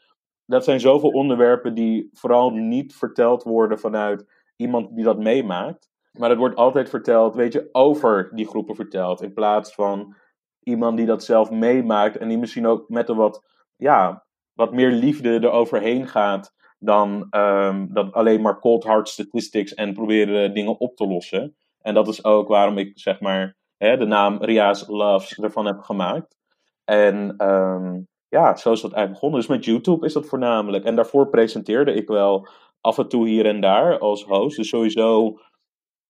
Dat 0.46 0.64
zijn 0.64 0.80
zoveel 0.80 1.10
onderwerpen 1.10 1.74
die 1.74 2.10
vooral 2.12 2.50
niet 2.50 2.94
verteld 2.94 3.42
worden 3.42 3.78
vanuit 3.78 4.26
iemand 4.56 4.94
die 4.94 5.04
dat 5.04 5.18
meemaakt. 5.18 5.90
Maar 6.12 6.30
het 6.30 6.38
wordt 6.38 6.56
altijd 6.56 6.88
verteld, 6.88 7.34
weet 7.34 7.52
je, 7.52 7.68
over 7.72 8.30
die 8.34 8.48
groepen 8.48 8.74
verteld. 8.74 9.22
In 9.22 9.32
plaats 9.32 9.74
van 9.74 10.14
iemand 10.62 10.96
die 10.96 11.06
dat 11.06 11.24
zelf 11.24 11.50
meemaakt 11.50 12.16
en 12.16 12.28
die 12.28 12.38
misschien 12.38 12.66
ook 12.66 12.88
met 12.88 13.08
een 13.08 13.16
wat, 13.16 13.44
ja, 13.76 14.25
wat 14.56 14.72
meer 14.72 14.90
liefde 14.90 15.32
eroverheen 15.32 16.08
gaat 16.08 16.54
dan, 16.78 17.26
ehm, 17.30 17.86
dan 17.88 18.12
alleen 18.12 18.40
maar 18.40 18.58
cold 18.58 18.84
hard 18.84 19.08
statistics 19.08 19.74
en 19.74 19.92
proberen 19.92 20.54
dingen 20.54 20.80
op 20.80 20.96
te 20.96 21.06
lossen. 21.06 21.56
En 21.80 21.94
dat 21.94 22.08
is 22.08 22.24
ook 22.24 22.48
waarom 22.48 22.78
ik 22.78 22.98
zeg 22.98 23.20
maar 23.20 23.56
hè, 23.76 23.96
de 23.96 24.06
naam 24.06 24.36
Ria's 24.42 24.86
Loves 24.86 25.38
ervan 25.38 25.66
heb 25.66 25.80
gemaakt. 25.80 26.36
En 26.84 27.34
ehm, 27.36 28.00
ja, 28.28 28.56
zo 28.56 28.72
is 28.72 28.80
dat 28.80 28.92
eigenlijk 28.92 29.12
begonnen. 29.12 29.40
Dus 29.40 29.48
met 29.48 29.64
YouTube 29.64 30.06
is 30.06 30.12
dat 30.12 30.26
voornamelijk. 30.26 30.84
En 30.84 30.96
daarvoor 30.96 31.28
presenteerde 31.28 31.94
ik 31.94 32.08
wel 32.08 32.48
af 32.80 32.98
en 32.98 33.08
toe 33.08 33.28
hier 33.28 33.46
en 33.46 33.60
daar 33.60 33.98
als 33.98 34.24
host. 34.24 34.56
Dus 34.56 34.68
sowieso 34.68 35.38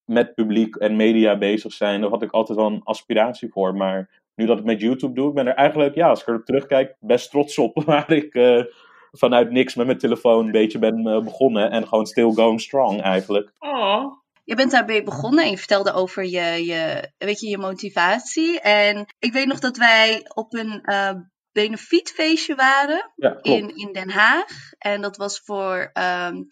met 0.05 0.35
publiek 0.35 0.77
en 0.77 0.97
media 0.97 1.39
bezig 1.39 1.73
zijn, 1.73 2.01
daar 2.01 2.11
had 2.11 2.23
ik 2.23 2.31
altijd 2.31 2.59
wel 2.59 2.67
een 2.67 2.83
aspiratie 2.85 3.51
voor. 3.51 3.75
Maar 3.75 4.23
nu 4.37 4.47
dat 4.47 4.59
ik 4.59 4.65
met 4.65 4.81
YouTube 4.81 5.15
doe, 5.15 5.29
ik 5.29 5.35
ben 5.35 5.47
er 5.47 5.55
eigenlijk, 5.55 5.95
ja, 5.95 6.09
als 6.09 6.21
ik 6.21 6.27
er 6.27 6.45
terugkijk, 6.45 6.97
best 7.01 7.31
trots 7.31 7.59
op. 7.59 7.83
Waar 7.87 8.13
ik 8.13 8.35
eh, 8.35 8.65
vanuit 9.13 9.51
niks 9.51 9.75
met 9.75 9.87
mijn 9.87 9.99
telefoon 9.99 10.45
een 10.45 10.53
beetje 10.53 10.79
ben 10.79 11.07
eh, 11.07 11.21
begonnen. 11.21 11.71
En 11.71 11.89
gewoon 11.89 12.07
still 12.07 12.33
going 12.33 12.61
strong 12.61 13.03
eigenlijk. 13.03 13.53
Oh. 13.59 14.25
Je 14.45 14.55
bent 14.55 14.71
daarbij 14.71 15.03
begonnen 15.03 15.45
en 15.45 15.51
je 15.51 15.59
vertelde 15.59 15.93
over 15.93 16.25
je, 16.25 16.65
je, 16.65 17.11
weet 17.19 17.41
je, 17.41 17.49
je 17.49 17.59
motivatie. 17.59 18.61
En 18.61 19.07
ik 19.19 19.33
weet 19.33 19.47
nog 19.47 19.59
dat 19.59 19.77
wij 19.77 20.21
op 20.35 20.55
een 20.55 20.81
eh 20.83 21.15
benefietfeestje 21.57 22.55
waren 22.55 23.13
Ja, 23.17 23.39
in, 23.43 23.77
in 23.77 23.93
Den 23.93 24.11
Haag. 24.11 24.73
En 24.79 25.01
dat 25.01 25.17
was 25.17 25.41
voor 25.45 25.91
ehm, 25.93 26.43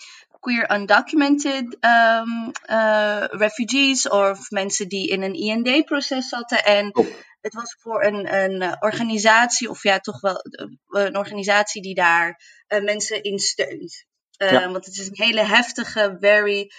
queer 0.40 0.72
undocumented 0.74 1.76
ehm, 1.80 2.50
eh, 2.62 3.24
refugees 3.28 4.08
of 4.08 4.50
mensen 4.50 4.88
die 4.88 5.08
in 5.08 5.22
een 5.22 5.34
IND-proces 5.34 6.28
zaten. 6.28 6.64
En 6.64 6.92
Klopt. 6.92 7.33
Het 7.44 7.54
was 7.54 7.76
voor 7.80 8.04
een, 8.04 8.34
een 8.34 8.62
eh, 8.62 8.76
organisatie, 8.80 9.70
of 9.70 9.82
ja, 9.82 9.98
toch 9.98 10.20
wel 10.20 10.36
eh, 10.38 10.68
een 10.88 11.16
organisatie 11.16 11.82
die 11.82 11.94
daar 11.94 12.40
eh, 12.66 12.82
mensen 12.82 13.22
in 13.22 13.38
steunt. 13.38 14.06
Ja. 14.30 14.70
Want 14.70 14.84
het 14.86 14.98
is 14.98 15.06
een 15.06 15.24
hele 15.24 15.44
heftige, 15.44 16.16
very. 16.20 16.70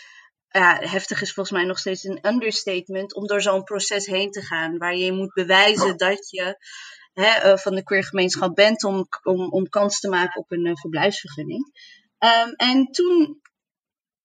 Ja, 0.50 0.80
heftig 0.80 1.22
is 1.22 1.34
volgens 1.34 1.58
mij 1.58 1.66
nog 1.66 1.80
steeds 1.80 2.04
een 2.04 2.28
understatement 2.28 3.16
om 3.16 3.28
door 3.28 3.42
zo'n 3.42 3.64
proces 3.64 4.06
heen 4.06 4.32
te 4.32 4.42
gaan, 4.42 4.78
waar 4.78 4.96
je 4.96 5.12
moet 5.12 5.34
bewijzen 5.34 5.98
dat 5.98 6.30
je 6.30 6.58
hè, 7.14 7.58
van 7.58 7.76
de 7.76 7.84
queer 7.84 8.04
gemeenschap 8.04 8.56
bent 8.56 8.84
om, 8.84 9.08
om, 9.24 9.52
om 9.52 9.70
kans 9.70 10.00
te 10.00 10.10
maken 10.10 10.42
op 10.42 10.52
een 10.52 10.78
verblijfsvergunning. 10.78 11.72
Ehm, 12.18 12.50
en 12.50 12.86
toen 12.86 13.42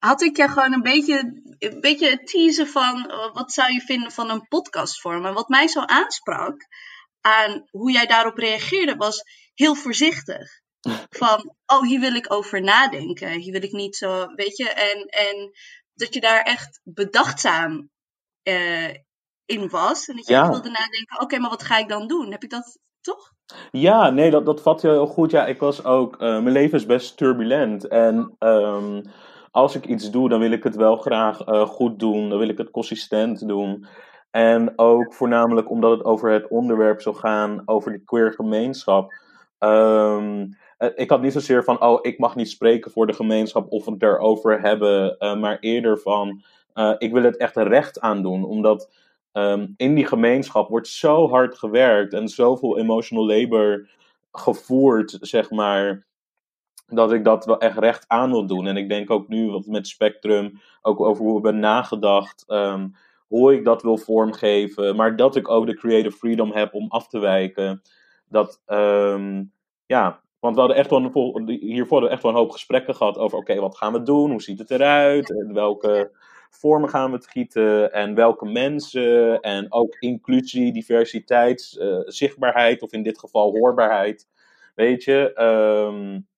had 0.00 0.23
ik 0.23 0.37
je 0.37 0.49
gewoon 0.49 0.73
een 0.73 0.83
beetje, 0.83 1.42
een 1.59 1.80
beetje 1.80 2.11
het 2.11 2.26
teasen 2.26 2.66
van 2.66 3.11
eh, 3.11 3.33
wat 3.33 3.52
zou 3.52 3.73
je 3.73 3.80
vinden 3.80 4.12
van 4.12 4.30
een 4.30 4.49
podcastvorm. 4.49 5.26
En 5.26 5.35
wat 5.35 5.49
mij 5.49 5.69
zo 5.69 5.80
aansprak 5.80 6.57
aan 7.21 7.64
hoe 7.71 7.92
jij 7.92 8.07
daarop 8.07 8.37
reageerde 8.37 8.97
was 8.97 9.23
heel 9.54 9.75
voorzichtig. 9.75 10.49
Van, 11.23 11.54
oh, 11.66 11.83
hier 11.83 12.00
wil 12.00 12.14
ik 12.14 12.33
over 12.33 12.62
nadenken. 12.62 13.30
Hier 13.30 13.52
wil 13.52 13.62
ik 13.62 13.73
niet 13.73 13.97
zo, 13.97 14.26
weet 14.35 14.57
je. 14.57 14.71
En, 14.71 15.07
en 15.07 15.50
dat 15.95 16.14
je 16.14 16.21
daar 16.21 16.40
echt 16.42 16.80
bedachtzaam 16.85 17.90
eh, 18.42 18.88
in 19.45 19.69
was. 19.69 20.07
En 20.09 20.16
dat 20.16 20.26
je 20.26 20.33
Ja. 20.33 20.49
wilde 20.50 20.71
nadenken, 20.71 21.21
oké, 21.21 21.38
maar 21.38 21.50
wat 21.50 21.62
ga 21.62 21.78
ik 21.78 21.88
dan 21.88 22.07
doen? 22.07 22.30
Heb 22.30 22.42
ik 22.42 22.50
dat 22.50 22.78
toch? 23.00 23.33
Ja, 23.71 24.11
nee, 24.11 24.30
dat, 24.30 24.47
dat 24.47 24.62
vat 24.62 24.80
je 24.80 24.88
heel 24.88 25.07
goed. 25.07 25.30
Ja, 25.30 25.47
ik 25.47 25.59
was 25.59 25.85
ook. 25.85 26.12
eh, 26.21 26.28
mijn 26.28 26.52
leven 26.52 26.78
is 26.78 26.87
best 26.87 27.16
turbulent. 27.16 27.88
En 27.88 28.35
ehm, 28.38 29.02
als 29.50 29.75
ik 29.75 29.87
iets 29.87 30.11
doe, 30.11 30.28
dan 30.28 30.40
wil 30.40 30.50
ik 30.50 30.64
het 30.64 30.76
wel 30.76 30.97
graag 30.97 31.47
uh, 31.47 31.66
goed 31.66 31.99
doen. 31.99 32.28
Dan 32.28 32.38
wil 32.38 32.49
ik 32.49 32.59
het 32.59 32.71
consistent 32.71 33.49
doen. 33.49 33.87
En 34.30 34.73
ook 34.78 35.14
voornamelijk 35.14 35.71
omdat 35.71 35.90
het 35.90 36.04
over 36.04 36.30
het 36.30 36.49
onderwerp 36.49 37.00
zou 37.00 37.16
gaan, 37.16 37.62
over 37.64 37.92
de 37.92 38.04
queer 38.04 38.33
gemeenschap. 38.33 39.12
Um, 39.59 40.57
ik 40.95 41.11
had 41.11 41.23
niet 41.23 41.33
zozeer 41.33 41.64
van, 41.64 41.83
oh, 41.83 41.99
ik 42.02 42.19
mag 42.19 42.37
niet 42.37 42.50
spreken 42.50 42.90
voor 42.90 43.07
de 43.07 43.12
gemeenschap 43.12 43.73
of 43.73 43.87
het 43.87 44.02
erover 44.02 44.61
hebben, 44.61 45.16
uh, 45.19 45.37
maar 45.37 45.59
eerder 45.61 45.99
van, 45.99 46.42
ik 46.99 47.12
wil 47.12 47.23
het 47.23 47.37
echt 47.37 47.57
recht 47.57 48.00
aandoen. 48.00 48.45
Omdat 48.45 48.90
um, 49.33 49.75
in 49.76 49.95
die 49.95 50.07
gemeenschap 50.07 50.69
wordt 50.69 50.88
zo 50.88 51.28
hard 51.28 51.59
gewerkt 51.59 52.12
en 52.12 52.28
zoveel 52.28 52.78
emotional 52.78 53.26
labor 53.26 53.88
gevoerd, 54.33 55.19
zeg 55.21 55.50
maar, 55.50 56.07
dat 56.90 57.12
ik 57.12 57.25
dat 57.25 57.44
wel 57.44 57.59
echt 57.59 57.78
recht 57.78 58.04
aan 58.09 58.30
wil 58.30 58.47
doen. 58.47 58.66
En 58.66 58.76
ik 58.76 58.88
denk 58.88 59.11
ook 59.11 59.28
nu 59.28 59.50
wat 59.50 59.66
met 59.66 59.88
Spectrum, 59.88 60.61
ook 60.82 61.00
over 61.00 61.25
hoe 61.25 61.40
we 61.40 61.47
hebben 61.47 61.61
nagedacht, 61.61 62.44
um, 62.49 62.94
hoe 63.26 63.54
ik 63.54 63.64
dat 63.64 63.82
wil 63.82 63.99
vormgeven, 63.99 64.97
maar 64.97 65.16
dat 65.16 65.37
ik 65.37 65.49
ook 65.49 65.66
de 65.66 65.75
creative 65.75 66.16
freedom 66.16 66.52
heb 66.52 66.75
om 66.75 66.88
af 66.88 67.09
te 67.09 67.18
wijken. 67.18 67.82
Dat, 68.28 68.62
um, 68.66 69.52
ja, 69.87 70.23
want 70.40 70.54
we 70.54 70.61
hadden 70.61 70.78
echt 70.78 70.90
wel 70.90 71.37
een, 71.37 71.49
hiervoor 71.49 72.09
echt 72.09 72.23
wel 72.23 72.32
een 72.32 72.38
hoop 72.38 72.50
gesprekken 72.50 72.94
gehad 72.94 73.18
over: 73.18 73.38
oké, 73.38 73.61
wat 73.61 73.76
gaan 73.76 73.92
we 73.92 74.02
doen? 74.02 74.30
Hoe 74.30 74.42
ziet 74.42 74.59
het 74.59 74.70
eruit? 74.70 75.30
En 75.30 75.54
welke 75.54 76.11
vormen 76.50 76.88
gaan 76.88 77.11
we 77.11 77.16
het 77.16 77.26
gieten? 77.26 77.92
En 77.92 78.14
welke 78.14 78.47
mensen? 78.47 79.40
En 79.40 79.73
ook 79.73 79.97
inclusie, 79.99 80.73
diversiteit, 80.73 81.76
uh, 81.80 81.99
zichtbaarheid, 82.04 82.82
of 82.82 82.92
in 82.92 83.02
dit 83.02 83.18
geval 83.18 83.50
hoorbaarheid. 83.50 84.28
Weet 84.75 85.04
je, 85.04 85.40
um, 85.40 86.28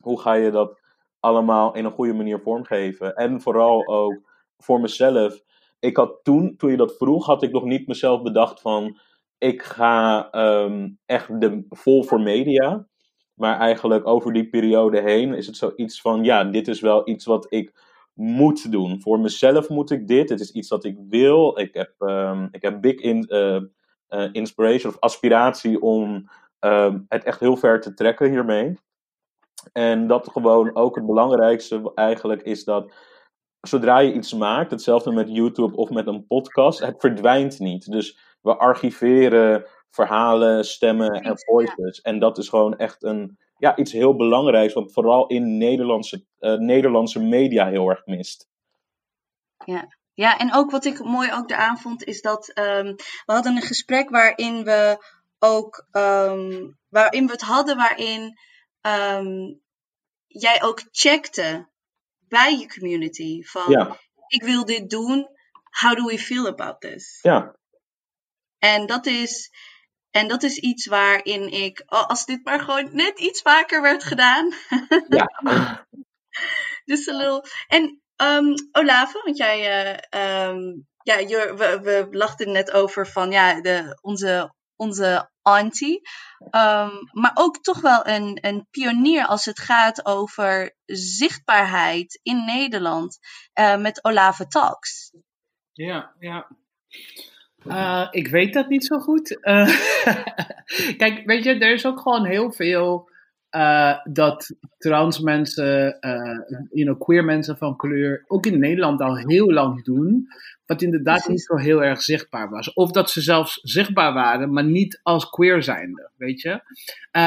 hoe 0.00 0.20
ga 0.20 0.32
je 0.32 0.50
dat 0.50 0.80
allemaal 1.20 1.74
in 1.74 1.84
een 1.84 1.92
goede 1.92 2.12
manier 2.12 2.40
vormgeven? 2.40 3.14
En 3.14 3.40
vooral 3.40 3.86
ook 3.86 4.20
voor 4.58 4.80
mezelf. 4.80 5.40
Ik 5.78 5.96
had 5.96 6.20
toen, 6.22 6.56
toen 6.56 6.70
je 6.70 6.76
dat 6.76 6.96
vroeg, 6.96 7.26
had 7.26 7.42
ik 7.42 7.52
nog 7.52 7.64
niet 7.64 7.86
mezelf 7.86 8.22
bedacht 8.22 8.60
van. 8.60 8.98
Ik 9.38 9.62
ga 9.62 10.28
um, 10.64 10.98
echt 11.06 11.40
de, 11.40 11.66
vol 11.68 12.02
voor 12.02 12.20
media. 12.20 12.86
Maar 13.34 13.58
eigenlijk 13.58 14.06
over 14.06 14.32
die 14.32 14.48
periode 14.48 15.00
heen 15.00 15.34
is 15.34 15.46
het 15.46 15.56
zoiets 15.56 16.00
van: 16.00 16.24
ja, 16.24 16.44
dit 16.44 16.68
is 16.68 16.80
wel 16.80 17.08
iets 17.08 17.24
wat 17.24 17.46
ik 17.48 17.72
moet 18.14 18.72
doen. 18.72 19.00
Voor 19.00 19.20
mezelf 19.20 19.68
moet 19.68 19.90
ik 19.90 20.08
dit. 20.08 20.28
Het 20.28 20.40
is 20.40 20.50
iets 20.50 20.68
dat 20.68 20.84
ik 20.84 20.96
wil. 21.08 21.58
Ik 21.58 21.74
heb, 21.74 21.94
um, 21.98 22.48
ik 22.50 22.62
heb 22.62 22.80
big 22.80 22.94
in, 22.94 23.26
uh, 23.28 23.60
uh, 24.08 24.28
inspiration 24.32 24.92
of 24.92 25.00
aspiratie 25.00 25.80
om 25.80 26.30
um, 26.60 27.04
het 27.08 27.24
echt 27.24 27.40
heel 27.40 27.56
ver 27.56 27.80
te 27.80 27.94
trekken 27.94 28.30
hiermee. 28.30 28.78
En 29.72 30.06
dat 30.06 30.28
gewoon 30.32 30.76
ook 30.76 30.96
het 30.96 31.06
belangrijkste 31.06 31.92
eigenlijk 31.94 32.42
is 32.42 32.64
dat 32.64 32.92
zodra 33.60 33.98
je 33.98 34.12
iets 34.12 34.34
maakt, 34.34 34.70
hetzelfde 34.70 35.12
met 35.12 35.28
YouTube 35.28 35.76
of 35.76 35.90
met 35.90 36.06
een 36.06 36.26
podcast, 36.26 36.78
het 36.78 37.00
verdwijnt 37.00 37.58
niet. 37.58 37.90
Dus 37.90 38.18
we 38.42 38.56
archiveren 38.56 39.66
verhalen, 39.90 40.64
stemmen 40.64 41.10
en 41.10 41.38
voices. 41.38 42.00
En 42.00 42.18
dat 42.18 42.38
is 42.38 42.48
gewoon 42.48 42.76
echt 42.76 43.02
een, 43.02 43.38
ja, 43.58 43.76
iets 43.76 43.92
heel 43.92 44.16
belangrijks, 44.16 44.74
wat 44.74 44.92
vooral 44.92 45.26
in 45.26 45.58
Nederlandse, 45.58 46.24
uh, 46.40 46.54
Nederlandse 46.58 47.20
media 47.20 47.66
heel 47.66 47.88
erg 47.88 48.06
mist. 48.06 48.48
Ja. 49.64 49.96
ja, 50.14 50.38
en 50.38 50.54
ook 50.54 50.70
wat 50.70 50.84
ik 50.84 51.04
mooi 51.04 51.32
ook 51.32 51.50
eraan 51.50 51.78
vond, 51.78 52.04
is 52.04 52.20
dat 52.20 52.48
um, 52.48 52.94
we 52.96 53.32
hadden 53.32 53.56
een 53.56 53.62
gesprek 53.62 54.10
waarin 54.10 54.64
we 54.64 55.04
ook, 55.38 55.86
um, 55.92 56.78
waarin 56.88 57.26
we 57.26 57.32
het 57.32 57.42
hadden, 57.42 57.76
waarin 57.76 58.38
um, 58.82 59.60
jij 60.26 60.62
ook 60.62 60.82
checkte 60.90 61.68
bij 62.28 62.58
je 62.58 62.68
community 62.68 63.42
van, 63.42 63.70
ja. 63.70 63.96
ik 64.26 64.42
wil 64.42 64.64
dit 64.64 64.90
doen, 64.90 65.28
how 65.70 65.96
do 65.96 66.04
we 66.04 66.18
feel 66.18 66.46
about 66.46 66.80
this? 66.80 67.18
Ja. 67.22 67.56
En 68.58 68.86
dat 68.86 69.06
is, 69.06 69.50
en 70.10 70.28
dat 70.28 70.42
is 70.42 70.56
iets 70.56 70.86
waarin 70.86 71.52
ik, 71.52 71.82
oh, 71.86 72.06
als 72.06 72.24
dit 72.24 72.44
maar 72.44 72.60
gewoon 72.60 72.88
net 72.92 73.18
iets 73.18 73.42
vaker 73.42 73.82
werd 73.82 74.04
gedaan. 74.04 74.52
Ja. 75.08 75.86
dus 76.84 77.06
een 77.06 77.16
little. 77.16 77.44
En 77.66 78.02
um, 78.16 78.54
Olave, 78.72 79.20
want 79.24 79.36
jij, 79.36 79.88
uh, 80.12 80.48
um, 80.48 80.86
ja, 81.02 81.18
je, 81.18 81.54
we, 81.56 81.80
we 81.82 82.06
lachten 82.10 82.52
net 82.52 82.70
over 82.70 83.06
van, 83.06 83.30
ja, 83.30 83.60
de, 83.60 83.98
onze, 84.00 84.54
onze 84.76 85.30
auntie. 85.56 86.00
Um, 86.40 86.90
maar 87.12 87.32
ook 87.34 87.62
toch 87.62 87.80
wel 87.80 88.06
een, 88.06 88.38
een 88.40 88.66
pionier 88.70 89.26
als 89.26 89.44
het 89.44 89.58
gaat 89.58 90.06
over 90.06 90.76
zichtbaarheid 90.84 92.20
in 92.22 92.44
Nederland 92.44 93.18
uh, 93.60 93.76
met 93.76 94.04
Olave 94.04 94.46
Talks. 94.46 95.12
Ja, 95.72 96.14
ja. 96.18 96.48
Uh, 97.66 98.08
ik 98.10 98.28
weet 98.28 98.52
dat 98.52 98.68
niet 98.68 98.86
zo 98.86 98.98
goed. 98.98 99.38
Uh, 99.40 99.68
kijk, 101.02 101.22
weet 101.24 101.44
je, 101.44 101.58
er 101.58 101.72
is 101.72 101.86
ook 101.86 102.00
gewoon 102.00 102.24
heel 102.24 102.52
veel 102.52 103.10
uh, 103.58 103.98
dat 104.04 104.54
trans 104.78 105.20
mensen, 105.20 105.98
you 106.70 106.84
know, 106.84 107.00
queer 107.00 107.24
mensen 107.24 107.56
van 107.56 107.76
kleur, 107.76 108.24
ook 108.26 108.46
in 108.46 108.58
Nederland 108.58 109.00
al 109.00 109.16
heel 109.16 109.52
lang 109.52 109.84
doen. 109.84 110.28
Wat 110.66 110.82
inderdaad 110.82 111.28
niet 111.28 111.42
zo 111.42 111.56
heel 111.56 111.84
erg 111.84 112.02
zichtbaar 112.02 112.50
was. 112.50 112.72
Of 112.72 112.90
dat 112.90 113.10
ze 113.10 113.20
zelfs 113.20 113.60
zichtbaar 113.62 114.12
waren, 114.12 114.52
maar 114.52 114.64
niet 114.64 115.00
als 115.02 115.30
queer 115.30 115.62
zijnde, 115.62 116.10
weet 116.16 116.40
je. 116.40 116.60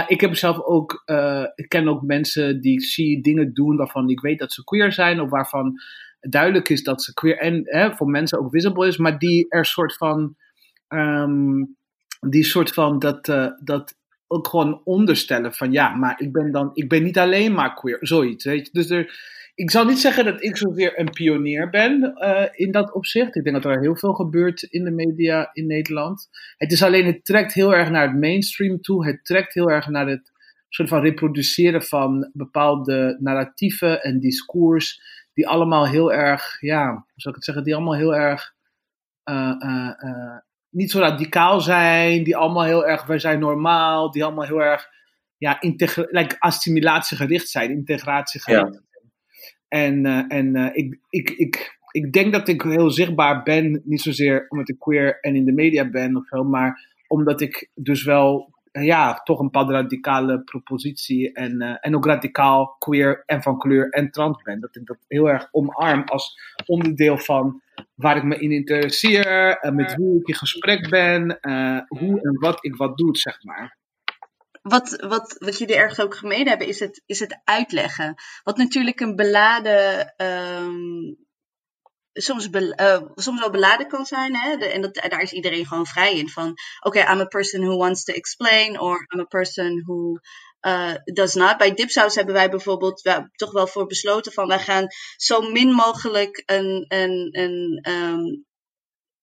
ik 0.07 0.21
heb 0.21 0.35
zelf 0.35 0.59
ook, 0.59 1.03
ik 1.55 1.69
ken 1.69 1.87
ook 1.87 2.01
mensen 2.01 2.61
die 2.61 2.81
zie 2.81 3.21
dingen 3.21 3.53
doen 3.53 3.77
waarvan 3.77 4.09
ik 4.09 4.19
weet 4.19 4.39
dat 4.39 4.53
ze 4.53 4.63
queer 4.63 4.91
zijn, 4.91 5.21
of 5.21 5.29
waarvan 5.29 5.79
duidelijk 6.29 6.69
is 6.69 6.83
dat 6.83 7.03
ze 7.03 7.13
queer 7.13 7.37
en 7.37 7.61
hè, 7.63 7.95
voor 7.95 8.07
mensen 8.07 8.39
ook 8.39 8.51
visible 8.51 8.87
is, 8.87 8.97
maar 8.97 9.19
die 9.19 9.45
er 9.49 9.65
soort 9.65 9.97
van, 9.97 10.35
um, 10.87 11.75
die 12.19 12.43
soort 12.43 12.73
van 12.73 12.99
dat, 12.99 13.27
uh, 13.27 13.47
dat 13.63 13.95
ook 14.31 14.47
gewoon 14.47 14.81
onderstellen 14.83 15.53
van 15.53 15.71
ja, 15.71 15.95
maar 15.95 16.21
ik 16.21 16.31
ben 16.31 16.51
dan, 16.51 16.71
ik 16.73 16.89
ben 16.89 17.03
niet 17.03 17.17
alleen 17.17 17.53
maar 17.53 17.73
queer, 17.73 17.97
zoiets, 18.01 18.45
weet 18.45 18.65
je. 18.65 18.71
Dus 18.71 18.89
er, 18.89 19.19
ik 19.55 19.71
zal 19.71 19.85
niet 19.85 19.99
zeggen 19.99 20.25
dat 20.25 20.43
ik 20.43 20.57
zozeer 20.57 20.99
een 20.99 21.09
pionier 21.09 21.69
ben 21.69 22.13
uh, 22.15 22.45
in 22.51 22.71
dat 22.71 22.93
opzicht. 22.93 23.35
Ik 23.35 23.43
denk 23.43 23.55
dat 23.63 23.73
er 23.73 23.81
heel 23.81 23.95
veel 23.95 24.13
gebeurt 24.13 24.61
in 24.61 24.83
de 24.83 24.91
media 24.91 25.49
in 25.53 25.67
Nederland. 25.67 26.29
Het 26.57 26.71
is 26.71 26.83
alleen, 26.83 27.05
het 27.05 27.25
trekt 27.25 27.53
heel 27.53 27.75
erg 27.75 27.89
naar 27.89 28.07
het 28.07 28.19
mainstream 28.19 28.81
toe. 28.81 29.05
Het 29.05 29.25
trekt 29.25 29.53
heel 29.53 29.71
erg 29.71 29.87
naar 29.87 30.07
het 30.07 30.31
soort 30.69 30.89
van 30.89 31.01
reproduceren 31.01 31.83
van 31.83 32.29
bepaalde 32.33 33.17
narratieven 33.19 34.03
en 34.03 34.19
discours 34.19 35.01
die 35.33 35.47
allemaal 35.47 35.87
heel 35.87 36.13
erg, 36.13 36.61
ja, 36.61 36.91
hoe 36.91 37.03
zou 37.15 37.29
ik 37.29 37.35
het 37.35 37.43
zeggen, 37.43 37.63
die 37.63 37.75
allemaal 37.75 37.95
heel 37.95 38.15
erg 38.15 38.53
uh, 39.29 39.55
uh, 39.59 40.37
niet 40.71 40.91
zo 40.91 40.99
radicaal 40.99 41.61
zijn, 41.61 42.23
die 42.23 42.37
allemaal 42.37 42.63
heel 42.63 42.87
erg, 42.87 43.05
wij 43.05 43.19
zijn 43.19 43.39
normaal, 43.39 44.11
die 44.11 44.23
allemaal 44.23 44.45
heel 44.45 44.61
erg, 44.61 44.87
ja, 45.37 45.57
like 45.59 46.35
assimilatiegericht 46.39 47.49
zijn, 47.49 47.71
integratiegericht. 47.71 48.73
Ja. 48.73 48.81
En, 49.67 50.05
en 50.27 50.55
ik, 50.73 50.99
ik, 51.09 51.29
ik, 51.29 51.77
ik 51.91 52.13
denk 52.13 52.31
dat 52.31 52.47
ik 52.47 52.61
heel 52.61 52.89
zichtbaar 52.89 53.43
ben, 53.43 53.81
niet 53.85 54.01
zozeer 54.01 54.45
omdat 54.49 54.69
ik 54.69 54.79
queer 54.79 55.19
en 55.19 55.35
in 55.35 55.45
de 55.45 55.53
media 55.53 55.89
ben 55.89 56.15
of 56.15 56.27
zo, 56.27 56.43
maar 56.43 56.89
omdat 57.07 57.41
ik 57.41 57.69
dus 57.73 58.03
wel 58.03 58.53
ja, 58.71 59.13
toch 59.13 59.39
een 59.39 59.69
radicale 59.69 60.43
propositie 60.43 61.33
en, 61.33 61.61
uh, 61.61 61.77
en 61.79 61.95
ook 61.95 62.05
radicaal 62.05 62.75
queer 62.79 63.23
en 63.25 63.41
van 63.41 63.57
kleur 63.57 63.89
en 63.89 64.11
trans 64.11 64.41
ben. 64.41 64.59
Dat 64.59 64.75
ik 64.75 64.85
dat 64.85 64.97
heel 65.07 65.29
erg 65.29 65.47
omarm 65.51 66.03
als 66.03 66.39
onderdeel 66.65 67.17
van 67.17 67.61
waar 67.95 68.17
ik 68.17 68.23
me 68.23 68.39
in 68.39 68.51
interesseer, 68.51 69.65
uh, 69.65 69.71
met 69.71 69.95
wie 69.95 70.19
ik 70.19 70.27
in 70.27 70.35
gesprek 70.35 70.89
ben, 70.89 71.37
uh, 71.41 71.79
hoe 71.87 72.21
en 72.21 72.39
wat 72.39 72.65
ik 72.65 72.75
wat 72.75 72.97
doe, 72.97 73.17
zeg 73.17 73.43
maar. 73.43 73.79
Wat, 74.61 75.03
wat, 75.07 75.35
wat 75.37 75.57
jullie 75.57 75.75
ergens 75.75 76.01
ook 76.01 76.15
gemeen 76.15 76.47
hebben, 76.47 76.67
is 76.67 76.79
het, 76.79 77.03
is 77.05 77.19
het 77.19 77.41
uitleggen. 77.43 78.15
Wat 78.43 78.57
natuurlijk 78.57 78.99
een 78.99 79.15
beladen 79.15 80.13
um, 80.17 81.17
soms, 82.13 82.49
be, 82.49 82.73
uh, 82.79 83.09
soms 83.15 83.39
wel 83.39 83.49
beladen 83.49 83.87
kan 83.87 84.05
zijn. 84.05 84.35
Hè? 84.35 84.57
De, 84.57 84.65
en 84.65 84.81
dat, 84.81 84.93
daar 84.93 85.21
is 85.21 85.31
iedereen 85.31 85.65
gewoon 85.65 85.85
vrij 85.85 86.17
in. 86.17 86.29
Van 86.29 86.49
oké, 86.79 86.99
okay, 86.99 87.13
I'm 87.13 87.19
a 87.21 87.25
person 87.25 87.61
who 87.61 87.77
wants 87.77 88.03
to 88.03 88.13
explain. 88.13 88.79
Or 88.79 89.05
I'm 89.13 89.19
a 89.19 89.25
person 89.25 89.83
who 89.85 90.19
uh, 90.61 90.95
does 91.03 91.33
not. 91.33 91.57
Bij 91.57 91.73
Dipsaus 91.73 92.15
hebben 92.15 92.33
wij 92.33 92.49
bijvoorbeeld 92.49 93.01
wel, 93.01 93.27
toch 93.31 93.51
wel 93.51 93.67
voor 93.67 93.85
besloten 93.85 94.31
van 94.31 94.47
wij 94.47 94.59
gaan 94.59 94.87
zo 95.15 95.41
min 95.41 95.71
mogelijk 95.71 96.43
een, 96.45 96.85
een, 96.87 97.29
een 97.31 97.85
um, 97.91 98.45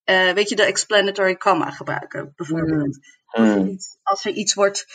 uh, 0.04 0.32
weet 0.32 0.48
je, 0.48 0.56
de 0.56 0.64
explanatory 0.64 1.36
comma 1.36 1.70
gebruiken. 1.70 2.32
Bijvoorbeeld. 2.36 2.98
Mm. 3.32 3.76
Als 4.02 4.24
er 4.24 4.32
iets 4.32 4.54
wordt 4.54 4.86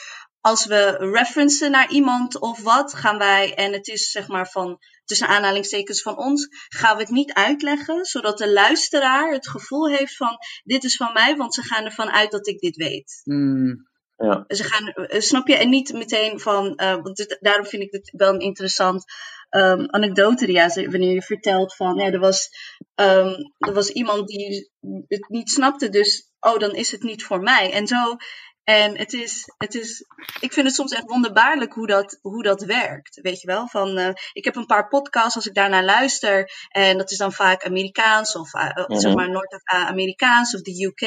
als 0.43 0.65
we 0.65 0.97
referencen 0.97 1.71
naar 1.71 1.91
iemand 1.91 2.39
of 2.39 2.61
wat, 2.61 2.93
gaan 2.93 3.17
wij, 3.17 3.53
en 3.55 3.73
het 3.73 3.87
is 3.87 4.11
zeg 4.11 4.27
maar 4.27 4.47
van 4.49 4.77
tussen 5.05 5.27
aanhalingstekens 5.27 6.01
van 6.01 6.17
ons, 6.17 6.47
gaan 6.69 6.95
we 6.95 7.01
het 7.01 7.11
niet 7.11 7.33
uitleggen, 7.33 8.05
zodat 8.05 8.37
de 8.37 8.51
luisteraar 8.51 9.31
het 9.31 9.49
gevoel 9.49 9.89
heeft 9.89 10.15
van 10.15 10.37
dit 10.63 10.83
is 10.83 10.95
van 10.95 11.13
mij, 11.13 11.35
want 11.35 11.53
ze 11.53 11.61
gaan 11.61 11.85
ervan 11.85 12.09
uit 12.11 12.31
dat 12.31 12.47
ik 12.47 12.59
dit 12.59 12.75
weet. 12.75 13.21
Mm. 13.23 13.91
Ja. 14.15 14.43
Ze 14.47 14.63
gaan, 14.63 14.87
eh, 14.87 15.19
snap 15.21 15.47
je? 15.47 15.57
En 15.57 15.69
niet 15.69 15.93
meteen 15.93 16.39
van, 16.39 16.75
eh, 16.75 16.93
want 17.01 17.15
dit- 17.17 17.37
daarom 17.39 17.65
vind 17.65 17.83
ik 17.83 17.91
het 17.91 18.13
wel 18.17 18.33
een 18.33 18.39
interessant 18.39 19.03
ehm 19.49 19.85
anekdote, 19.89 20.45
Ria, 20.45 20.69
ze- 20.69 20.89
wanneer 20.89 21.13
je 21.13 21.21
vertelt 21.21 21.75
van, 21.75 21.95
ja, 21.95 22.05
er 22.11 22.19
was, 22.19 22.49
ehm, 22.95 23.33
er 23.57 23.73
was 23.73 23.89
iemand 23.89 24.27
die 24.27 24.71
het 25.07 25.29
niet 25.29 25.49
snapte, 25.49 25.89
dus, 25.89 26.31
oh, 26.39 26.57
dan 26.59 26.75
is 26.75 26.91
het 26.91 27.03
niet 27.03 27.23
voor 27.23 27.39
mij. 27.39 27.71
En 27.71 27.87
zo, 27.87 28.15
en 28.63 28.97
het 28.97 29.13
is, 29.13 29.51
het 29.57 29.75
is, 29.75 30.05
ik 30.39 30.53
vind 30.53 30.65
het 30.65 30.75
soms 30.75 30.91
echt 30.91 31.09
wonderbaarlijk 31.09 31.73
hoe 31.73 31.87
dat, 31.87 32.19
hoe 32.21 32.43
dat 32.43 32.63
werkt, 32.63 33.19
weet 33.21 33.41
je 33.41 33.47
wel? 33.47 33.67
Van, 33.67 33.97
eh, 33.97 34.13
ik 34.33 34.43
heb 34.43 34.55
een 34.55 34.65
paar 34.65 34.87
podcasts, 34.87 35.35
als 35.35 35.47
ik 35.47 35.53
daarnaar 35.53 35.83
luister, 35.83 36.51
en 36.69 36.97
dat 36.97 37.11
is 37.11 37.17
dan 37.17 37.33
vaak 37.33 37.65
Amerikaans 37.65 38.35
of 38.35 38.53
eh, 38.53 38.69
eh, 38.73 38.85
zeg 38.87 39.11
Mhm. 39.11 39.15
maar 39.15 39.29
Noord-Amerikaans 39.29 40.55
of 40.55 40.61
de 40.61 40.85
UK. 40.85 41.01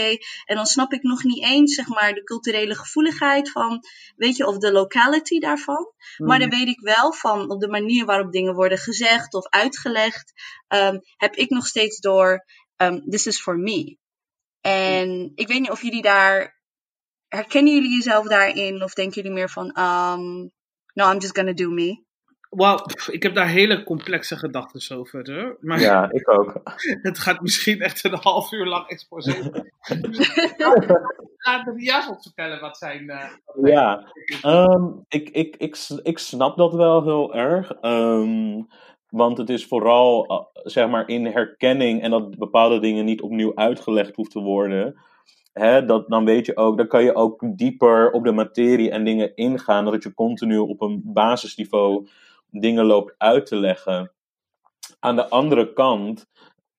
En 0.45 0.57
dan 0.57 0.67
snap 0.67 0.93
ik 0.93 1.03
nog 1.03 1.23
niet 1.25 1.45
eens, 1.45 1.75
zeg 1.75 1.89
maar, 1.89 2.13
de 2.13 2.23
culturele 2.25 2.75
gevoeligheid 2.75 3.51
van, 3.51 3.81
weet 4.17 4.37
je, 4.37 4.47
of 4.47 4.59
de 4.59 4.73
locality 4.73 5.39
daarvan. 5.39 5.93
Maar 6.17 6.39
dan 6.39 6.51
weet 6.51 6.69
ik 6.69 6.81
wel 6.81 7.13
van, 7.13 7.51
op 7.51 7.61
de 7.61 7.69
manier 7.69 8.05
waarop 8.05 8.33
dingen 8.33 8.55
worden 8.55 8.79
gezegd 8.79 9.35
of 9.35 9.49
uitgelegd, 9.49 10.33
ehm, 10.69 10.99
heb 11.17 11.35
ik 11.35 11.51
nog 11.51 11.67
steeds 11.67 11.99
door, 12.01 12.45
ehm, 12.77 13.01
this 13.09 13.27
is 13.27 13.41
for 13.41 13.57
me. 13.59 13.97
En 14.61 15.33
ik 15.35 15.49
weet 15.49 15.61
niet 15.61 15.71
of 15.71 15.83
jullie 15.83 16.03
daar, 16.03 16.56
herkennen 17.29 17.75
jullie 17.75 17.95
jezelf 17.97 18.27
daarin? 18.27 18.83
Of 18.83 18.93
denken 18.95 19.15
jullie 19.15 19.37
meer 19.39 19.51
van, 19.51 19.67
um, 19.67 20.51
no, 20.95 21.11
I'm 21.13 21.19
just 21.19 21.37
gonna 21.37 21.53
do 21.53 21.71
me? 21.71 22.05
Wel, 22.51 22.81
ik 23.11 23.23
heb 23.23 23.35
daar 23.35 23.49
hele 23.49 23.85
complexe 23.85 24.37
gedachten 24.37 24.97
over. 24.97 25.33
Hoor. 25.35 25.57
Maar 25.61 25.81
ja, 25.81 26.11
ik 26.11 26.29
ook. 26.31 26.61
het 27.03 27.19
gaat 27.19 27.41
misschien 27.41 27.81
echt 27.81 28.05
een 28.05 28.19
half 28.21 28.53
uur 28.53 28.67
lang 28.67 28.89
exposé. 28.89 29.43
worden. 29.43 29.73
Laat 31.37 32.09
ons 32.09 32.23
vertellen 32.23 32.61
wat 32.61 32.77
zijn. 32.77 33.09
eh, 33.11 33.29
wat 33.45 33.69
Ja, 33.69 34.13
Ehm, 34.43 34.85
ik, 35.09 35.29
ik, 35.31 35.57
ik, 35.57 35.77
ik 36.03 36.19
snap 36.19 36.57
dat 36.57 36.75
wel 36.75 37.03
heel 37.03 37.35
erg. 37.35 37.71
Ehm, 37.71 38.63
want 39.09 39.39
het 39.39 39.51
is 39.51 39.67
vooral 39.67 40.27
eh, 40.27 40.63
zeg 40.65 40.89
maar 40.89 41.09
in 41.09 41.27
herkenning 41.27 42.03
en 42.03 42.11
dat 42.11 42.39
bepaalde 42.39 42.81
dingen 42.81 43.05
niet 43.05 43.21
opnieuw 43.21 43.57
uitgelegd 43.57 44.17
hoeft 44.17 44.31
te 44.31 44.41
worden. 44.41 45.01
Dat, 45.87 46.09
dan 46.09 46.25
weet 46.25 46.47
je 46.47 46.57
ook, 46.57 46.77
dan 46.77 46.87
kan 46.87 47.05
je 47.05 47.15
ook 47.15 47.43
dieper 47.47 48.11
op 48.11 48.25
de 48.25 48.33
materie 48.33 48.91
en 48.91 49.05
dingen 49.05 49.37
ingaan. 49.37 49.85
Dat 49.85 50.03
je 50.03 50.15
continu 50.15 50.59
op 50.59 50.81
een 50.81 51.01
basisniveau 51.05 52.09
dingen 52.51 52.85
loopt 52.85 53.15
uit 53.19 53.47
te 53.47 53.57
leggen. 53.57 54.13
Aan 55.01 55.17
de 55.17 55.29
andere 55.29 55.73
kant, 55.73 56.27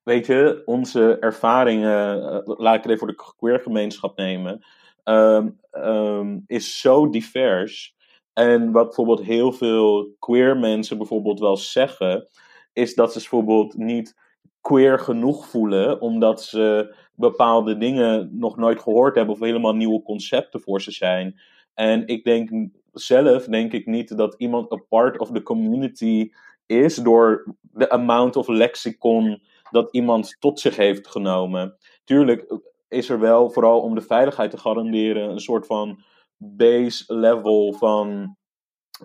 weet 0.04 0.26
je, 0.26 0.62
onze 0.66 1.18
ervaringen, 1.20 2.24
eh, 2.32 2.40
laat 2.44 2.76
ik 2.76 2.84
het 2.84 2.92
even 2.92 2.98
voor 2.98 3.08
de 3.08 3.34
queer 3.38 3.60
gemeenschap 3.60 4.18
nemen 4.18 4.66
ehm, 5.04 5.50
ehm, 5.72 6.40
is 6.48 6.80
zo 6.80 7.10
divers. 7.10 7.96
En 8.34 8.72
wat 8.72 8.86
bijvoorbeeld 8.86 9.22
heel 9.22 9.52
veel 9.52 10.16
queer 10.20 10.58
mensen 10.58 10.98
bijvoorbeeld 10.98 11.40
wel 11.40 11.58
zeggen, 11.58 12.28
is 12.74 12.96
dat 12.96 13.14
ze 13.14 13.20
bijvoorbeeld 13.20 13.78
niet 13.78 14.16
queer 14.62 15.00
genoeg 15.00 15.48
voelen, 15.48 16.02
omdat 16.02 16.44
ze 16.44 16.96
bepaalde 17.16 17.78
dingen 17.78 18.30
nog 18.32 18.58
nooit 18.58 18.82
gehoord 18.82 19.16
hebben 19.16 19.34
of 19.34 19.42
helemaal 19.42 19.76
nieuwe 19.76 20.02
concepten 20.02 20.62
voor 20.62 20.82
ze 20.82 20.92
zijn. 20.92 21.40
En 21.74 22.08
ik 22.08 22.24
denk 22.24 22.70
zelf, 22.92 23.46
denk 23.46 23.74
ik 23.74 23.86
niet 23.86 24.18
dat 24.18 24.36
iemand 24.38 24.72
een 24.72 24.88
part 24.90 25.20
of 25.20 25.32
the 25.32 25.44
community 25.44 26.32
is 26.66 26.96
door 26.96 27.56
de 27.62 27.90
amount 27.90 28.36
of 28.36 28.48
lexicon 28.48 29.42
dat 29.72 29.92
iemand 29.92 30.36
tot 30.40 30.60
zich 30.60 30.76
heeft 30.76 31.08
genomen. 31.08 31.78
Tuurlijk 32.04 32.60
is 32.88 33.10
er 33.10 33.20
wel, 33.20 33.50
vooral 33.50 33.82
om 33.82 33.96
de 33.96 34.02
veiligheid 34.02 34.52
te 34.52 34.58
garanderen, 34.58 35.30
een 35.30 35.40
soort 35.40 35.66
van 35.66 36.04
base 36.38 37.14
level 37.14 37.74
van 37.74 38.36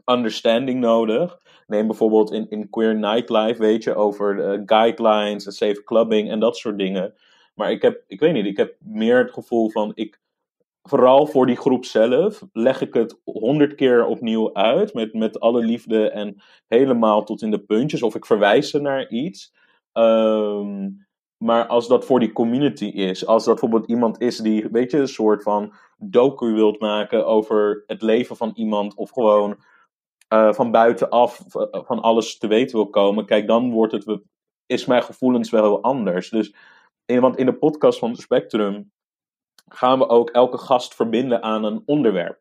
understanding 0.04 0.80
nodig. 0.80 1.38
Neem 1.66 1.86
bijvoorbeeld 1.86 2.32
in, 2.32 2.46
in 2.50 2.70
queer 2.70 2.94
nightlife, 2.94 3.60
weet 3.60 3.84
je, 3.84 3.94
over 3.94 4.36
de 4.36 4.62
guidelines 4.66 5.46
en 5.46 5.52
safe 5.52 5.84
clubbing 5.84 6.30
en 6.30 6.40
dat 6.40 6.56
soort 6.56 6.78
dingen. 6.78 7.14
Maar 7.54 7.70
ik 7.70 7.82
heb, 7.82 8.04
ik 8.06 8.20
weet 8.20 8.32
niet, 8.32 8.46
ik 8.46 8.56
heb 8.56 8.76
meer 8.78 9.18
het 9.18 9.32
gevoel 9.32 9.70
van, 9.70 9.92
ik, 9.94 10.20
vooral 10.82 11.26
voor 11.26 11.46
die 11.46 11.56
groep 11.56 11.84
zelf, 11.84 12.42
leg 12.52 12.80
ik 12.80 12.94
het 12.94 13.20
honderd 13.24 13.74
keer 13.74 14.04
opnieuw 14.04 14.54
uit, 14.54 14.94
met, 14.94 15.14
met 15.14 15.40
alle 15.40 15.64
liefde 15.64 16.10
en 16.10 16.42
helemaal 16.68 17.24
tot 17.24 17.42
in 17.42 17.50
de 17.50 17.64
puntjes, 17.64 18.02
of 18.02 18.14
ik 18.14 18.26
verwijs 18.26 18.70
ze 18.70 18.80
naar 18.80 19.08
iets. 19.08 19.54
Ehm, 19.92 20.88
maar 21.36 21.66
als 21.66 21.88
dat 21.88 22.04
voor 22.04 22.20
die 22.20 22.32
community 22.32 22.84
is, 22.84 23.26
als 23.26 23.44
dat 23.44 23.60
bijvoorbeeld 23.60 23.90
iemand 23.90 24.20
is 24.20 24.36
die, 24.36 24.68
weet 24.70 24.90
je, 24.90 24.98
een 24.98 25.08
soort 25.08 25.42
van 25.42 25.72
docu 25.96 26.52
wilt 26.52 26.80
maken 26.80 27.26
over 27.26 27.84
het 27.86 28.02
leven 28.02 28.36
van 28.36 28.52
iemand, 28.54 28.94
of 28.94 29.10
gewoon 29.10 29.56
eh, 30.32 30.52
van 30.52 30.70
buitenaf 30.70 31.42
v- 31.48 31.66
van 31.70 32.00
alles 32.00 32.38
te 32.38 32.46
weten 32.46 32.76
wil 32.76 32.90
komen, 32.90 33.26
kijk, 33.26 33.46
dan 33.46 33.70
wordt 33.70 33.92
het, 33.92 34.20
is 34.66 34.86
mijn 34.86 35.02
gevoelens 35.02 35.50
wel 35.50 35.62
heel 35.62 35.82
anders. 35.82 36.30
Dus, 36.30 36.54
in, 37.04 37.20
want 37.20 37.36
in 37.36 37.46
de 37.46 37.54
podcast 37.54 37.98
van 37.98 38.16
Spectrum 38.16 38.92
gaan 39.68 39.98
we 39.98 40.08
ook 40.08 40.30
elke 40.30 40.58
gast 40.58 40.94
verbinden 40.94 41.42
aan 41.42 41.64
een 41.64 41.82
onderwerp. 41.86 42.40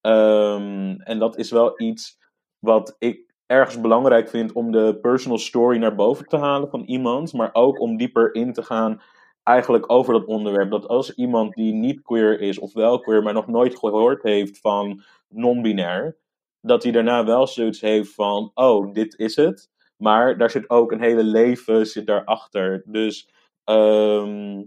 Ehm, 0.00 0.94
en 0.98 1.18
dat 1.18 1.36
is 1.36 1.50
wel 1.50 1.80
iets 1.80 2.18
wat 2.58 2.96
ik 2.98 3.34
ergens 3.46 3.80
belangrijk 3.80 4.28
vind 4.28 4.52
om 4.52 4.72
de 4.72 4.98
personal 5.00 5.38
story 5.38 5.78
naar 5.78 5.94
boven 5.94 6.26
te 6.26 6.36
halen 6.36 6.70
van 6.70 6.82
iemand, 6.82 7.32
maar 7.32 7.50
ook 7.52 7.80
om 7.80 7.96
dieper 7.96 8.34
in 8.34 8.52
te 8.52 8.62
gaan 8.62 9.02
eigenlijk 9.42 9.92
over 9.92 10.12
dat 10.12 10.24
onderwerp. 10.26 10.70
Dat 10.70 10.88
als 10.88 11.14
iemand 11.14 11.54
die 11.54 11.72
niet 11.72 12.02
queer 12.02 12.40
is 12.40 12.58
of 12.58 12.72
wel 12.72 13.00
queer, 13.00 13.22
maar 13.22 13.32
nog 13.32 13.46
nooit 13.46 13.78
gehoord 13.78 14.22
heeft 14.22 14.60
van 14.60 15.02
non-binair, 15.28 16.16
dat 16.60 16.82
hij 16.82 16.92
daarna 16.92 17.24
wel 17.24 17.46
zoiets 17.46 17.80
heeft 17.80 18.14
van, 18.14 18.50
oh, 18.54 18.92
dit 18.92 19.18
is 19.18 19.36
het. 19.36 19.70
Maar 19.96 20.38
daar 20.38 20.50
zit 20.50 20.70
ook 20.70 20.92
een 20.92 21.02
hele 21.02 21.22
leven 21.22 21.86
zit 21.86 22.06
daarachter. 22.06 22.82
Dus 22.86 23.30
ehm, 23.64 24.62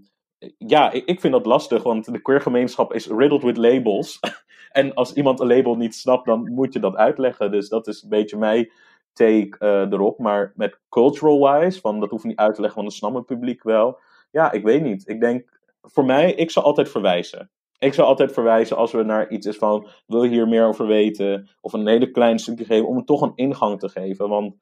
ja, 0.58 0.92
ik, 0.92 1.06
ik 1.06 1.20
vind 1.20 1.34
dat 1.34 1.46
lastig, 1.46 1.84
want 1.84 2.14
de 2.14 2.22
queer 2.22 2.42
gemeenschap 2.42 2.94
is 2.94 3.08
riddled 3.08 3.44
with 3.44 3.58
labels. 3.58 4.20
en 4.72 4.94
als 4.94 5.14
iemand 5.14 5.40
een 5.40 5.48
label 5.48 5.76
niet 5.76 5.96
snapt, 5.96 6.26
dan 6.26 6.54
moet 6.54 6.74
je 6.74 6.80
dat 6.80 6.96
uitleggen. 6.96 7.52
Dus 7.52 7.70
dat 7.70 7.88
is 7.88 8.04
een 8.04 8.10
beetje 8.10 8.38
mijn 8.38 8.72
take 9.14 9.58
eh, 9.60 9.92
erop. 9.92 10.20
Maar 10.20 10.54
met 10.56 10.80
cultural 10.90 11.60
wise, 11.60 11.80
van 11.80 12.00
dat 12.00 12.10
hoef 12.10 12.22
je 12.22 12.28
niet 12.28 12.38
uit 12.38 12.56
te 12.56 12.62
leggen, 12.62 12.80
want 12.80 12.92
dat 12.92 13.00
snapt 13.00 13.16
het 13.16 13.26
publiek 13.26 13.64
wel. 13.64 14.00
Ja, 14.32 14.52
ik 14.52 14.64
weet 14.64 14.82
niet. 14.82 15.08
Ik 15.08 15.20
denk, 15.20 15.60
voor 15.82 16.06
mij, 16.06 16.34
ik 16.34 16.52
zal 16.52 16.64
altijd 16.64 16.90
verwijzen. 16.90 17.52
Ik 17.84 17.94
zal 17.94 18.06
altijd 18.06 18.34
verwijzen 18.34 18.78
als 18.78 18.92
we 18.92 19.04
naar 19.04 19.30
iets 19.30 19.48
is 19.48 19.58
van, 19.58 19.88
wil 20.08 20.24
je 20.24 20.30
hier 20.30 20.48
meer 20.48 20.68
over 20.68 20.88
weten? 20.88 21.50
Of 21.62 21.74
een 21.74 21.88
hele 21.88 22.12
klein 22.12 22.40
stukje 22.40 22.66
geven, 22.66 22.88
om 22.88 22.96
het 22.96 23.06
toch 23.06 23.22
een 23.22 23.36
ingang 23.36 23.80
te 23.80 23.90
geven. 23.90 24.30
Want 24.30 24.56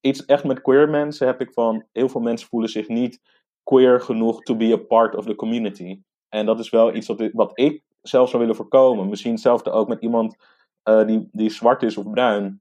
iets 0.00 0.24
echt 0.24 0.44
met 0.44 0.60
queer 0.60 0.88
mensen 0.88 1.26
heb 1.26 1.40
ik 1.40 1.52
van, 1.52 1.84
heel 1.92 2.08
veel 2.08 2.20
mensen 2.20 2.48
voelen 2.48 2.70
zich 2.70 2.88
niet 2.88 3.20
queer 3.62 4.00
genoeg 4.00 4.42
to 4.42 4.56
be 4.56 4.72
a 4.72 4.76
part 4.76 5.14
of 5.14 5.24
the 5.24 5.34
community. 5.34 6.00
En 6.28 6.46
dat 6.46 6.58
is 6.58 6.70
wel 6.70 6.94
iets 6.94 7.06
wat 7.06 7.20
ik, 7.20 7.32
wat 7.32 7.50
ik 7.54 7.82
zelf 8.02 8.28
zou 8.28 8.42
willen 8.42 8.56
voorkomen. 8.56 9.08
Misschien 9.08 9.32
hetzelfde 9.32 9.70
ook 9.70 9.88
met 9.88 10.02
iemand 10.02 10.36
eh, 10.82 11.06
die, 11.06 11.28
die 11.32 11.50
zwart 11.50 11.82
is 11.82 11.96
of 11.96 12.10
bruin. 12.10 12.60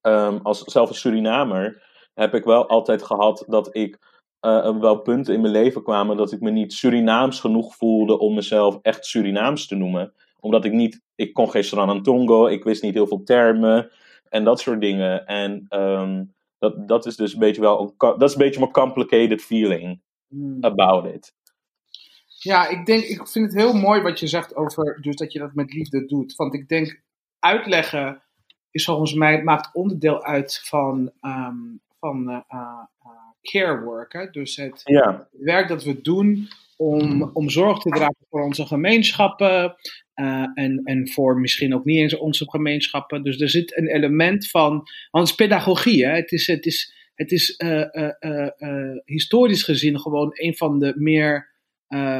Ehm, 0.00 0.38
als 0.42 0.62
zelf 0.62 0.88
een 0.88 0.94
Surinamer 0.94 1.82
heb 2.14 2.34
ik 2.34 2.44
wel 2.44 2.68
altijd 2.68 3.02
gehad 3.02 3.44
dat 3.46 3.76
ik 3.76 3.98
eh, 4.44 4.78
wel 4.78 4.98
punten 4.98 5.34
in 5.34 5.40
mijn 5.40 5.52
leven 5.52 5.82
kwamen 5.82 6.16
dat 6.16 6.32
ik 6.32 6.40
me 6.40 6.50
niet 6.50 6.72
Surinaams 6.72 7.40
genoeg 7.40 7.76
voelde 7.76 8.18
om 8.18 8.34
mezelf 8.34 8.78
echt 8.82 9.06
Surinaams 9.06 9.66
te 9.66 9.74
noemen. 9.74 10.12
Omdat 10.40 10.64
ik 10.64 10.72
niet, 10.72 11.00
ik 11.14 11.32
kon 11.32 11.50
geen 11.50 11.64
Sranantongo, 11.64 12.46
ik 12.46 12.64
wist 12.64 12.82
niet 12.82 12.94
heel 12.94 13.06
veel 13.06 13.22
termen 13.22 13.90
en 14.28 14.44
dat 14.44 14.60
soort 14.60 14.80
dingen. 14.80 15.26
En 15.26 15.66
ehm, 15.68 16.24
dat, 16.58 16.88
dat 16.88 17.06
is 17.06 17.16
dus 17.16 17.32
een 17.32 17.38
beetje 17.38 17.60
wel, 17.60 17.80
een 17.80 17.94
dat 17.96 18.22
is 18.22 18.32
een 18.32 18.42
beetje 18.42 18.60
mijn 18.60 18.72
complicated 18.72 19.42
feeling 19.42 20.02
Hmm. 20.34 20.64
about 20.64 21.04
it. 21.04 21.34
Ja, 22.38 22.68
ik 22.68 22.86
denk, 22.86 23.04
ik 23.04 23.28
vind 23.28 23.52
het 23.52 23.62
heel 23.62 23.74
mooi 23.74 24.02
wat 24.02 24.20
je 24.20 24.26
zegt 24.26 24.56
over 24.56 24.98
dus 25.00 25.16
dat 25.16 25.32
je 25.32 25.38
dat 25.38 25.54
met 25.54 25.72
liefde 25.72 26.06
doet. 26.06 26.34
Want 26.34 26.54
ik 26.54 26.68
denk, 26.68 27.02
uitleggen 27.38 28.22
is 28.70 28.84
volgens 28.84 29.14
mij, 29.14 29.42
maakt 29.42 29.74
onderdeel 29.74 30.24
uit 30.24 30.60
van, 30.64 31.12
ehm, 31.20 31.76
van 32.00 32.30
eh, 32.30 32.40
eh, 32.48 32.82
care 33.50 33.80
work. 33.84 34.12
Hè? 34.12 34.30
Dus 34.30 34.56
het, 34.56 34.80
Ja, 34.84 35.28
werk 35.32 35.68
dat 35.68 35.84
we 35.84 36.00
doen 36.00 36.48
om, 36.76 37.30
om 37.32 37.50
zorg 37.50 37.78
te 37.78 37.88
dragen 37.88 38.26
voor 38.30 38.42
onze 38.42 38.66
gemeenschappen. 38.66 39.76
eh, 40.14 40.46
en, 40.54 40.80
en 40.84 41.08
voor 41.08 41.40
misschien 41.40 41.74
ook 41.74 41.84
niet 41.84 41.98
eens 41.98 42.16
onze 42.16 42.50
gemeenschappen. 42.50 43.22
Dus 43.22 43.40
er 43.40 43.50
zit 43.50 43.76
een 43.76 43.88
element 43.88 44.50
van. 44.50 44.70
Want 45.10 45.28
het 45.28 45.28
is 45.28 45.34
pedagogie, 45.34 46.04
hè? 46.06 46.14
Het 46.14 46.32
is, 46.32 46.46
het 46.46 46.66
is, 46.66 46.94
het 47.14 47.32
is 47.32 47.56
eh, 47.56 47.94
eh, 48.18 48.96
historisch 49.04 49.62
gezien 49.62 50.00
gewoon 50.00 50.30
een 50.32 50.56
van 50.56 50.78
de 50.78 50.92
meer 50.96 51.52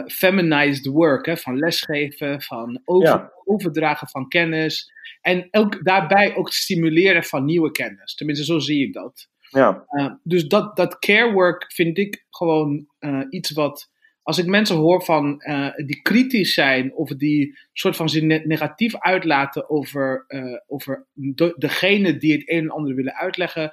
feminized 0.07 0.87
work. 0.87 1.27
Hè? 1.27 1.37
Van 1.37 1.59
lesgeven, 1.59 2.43
van 2.43 2.81
over, 2.85 3.09
Ja. 3.09 3.33
overdragen 3.45 4.09
van 4.09 4.29
kennis. 4.29 4.93
En 5.21 5.49
ook 5.51 5.85
daarbij 5.85 6.35
ook 6.37 6.47
het 6.47 6.55
stimuleren 6.55 7.25
van 7.25 7.45
nieuwe 7.45 7.71
kennis. 7.71 8.15
Tenminste, 8.15 8.45
zo 8.45 8.59
zie 8.59 8.87
ik 8.87 8.93
dat. 8.93 9.29
Ja, 9.55 9.85
Uh, 9.91 10.13
dus 10.23 10.49
dat, 10.49 10.77
dat 10.77 10.99
care 10.99 11.33
work 11.33 11.73
vind 11.73 11.99
ik 11.99 12.27
gewoon 12.31 12.87
uh, 13.01 13.21
iets 13.31 13.51
wat, 13.51 13.91
als 14.23 14.39
ik 14.39 14.47
mensen 14.47 14.77
hoor 14.77 15.05
van, 15.05 15.43
die 15.87 16.03
kritisch 16.03 16.55
zijn 16.55 16.95
of 16.95 17.09
die 17.09 17.59
soort 17.73 17.97
van 17.97 18.09
zich 18.09 18.23
negatief 18.23 18.99
uitlaten 18.99 19.71
over, 19.71 20.27
over 20.67 21.07
de, 21.13 21.55
degene 21.57 22.17
die 22.17 22.33
het 22.33 22.51
een 22.51 22.59
en 22.59 22.71
ander 22.71 22.95
willen 22.95 23.15
uitleggen, 23.15 23.73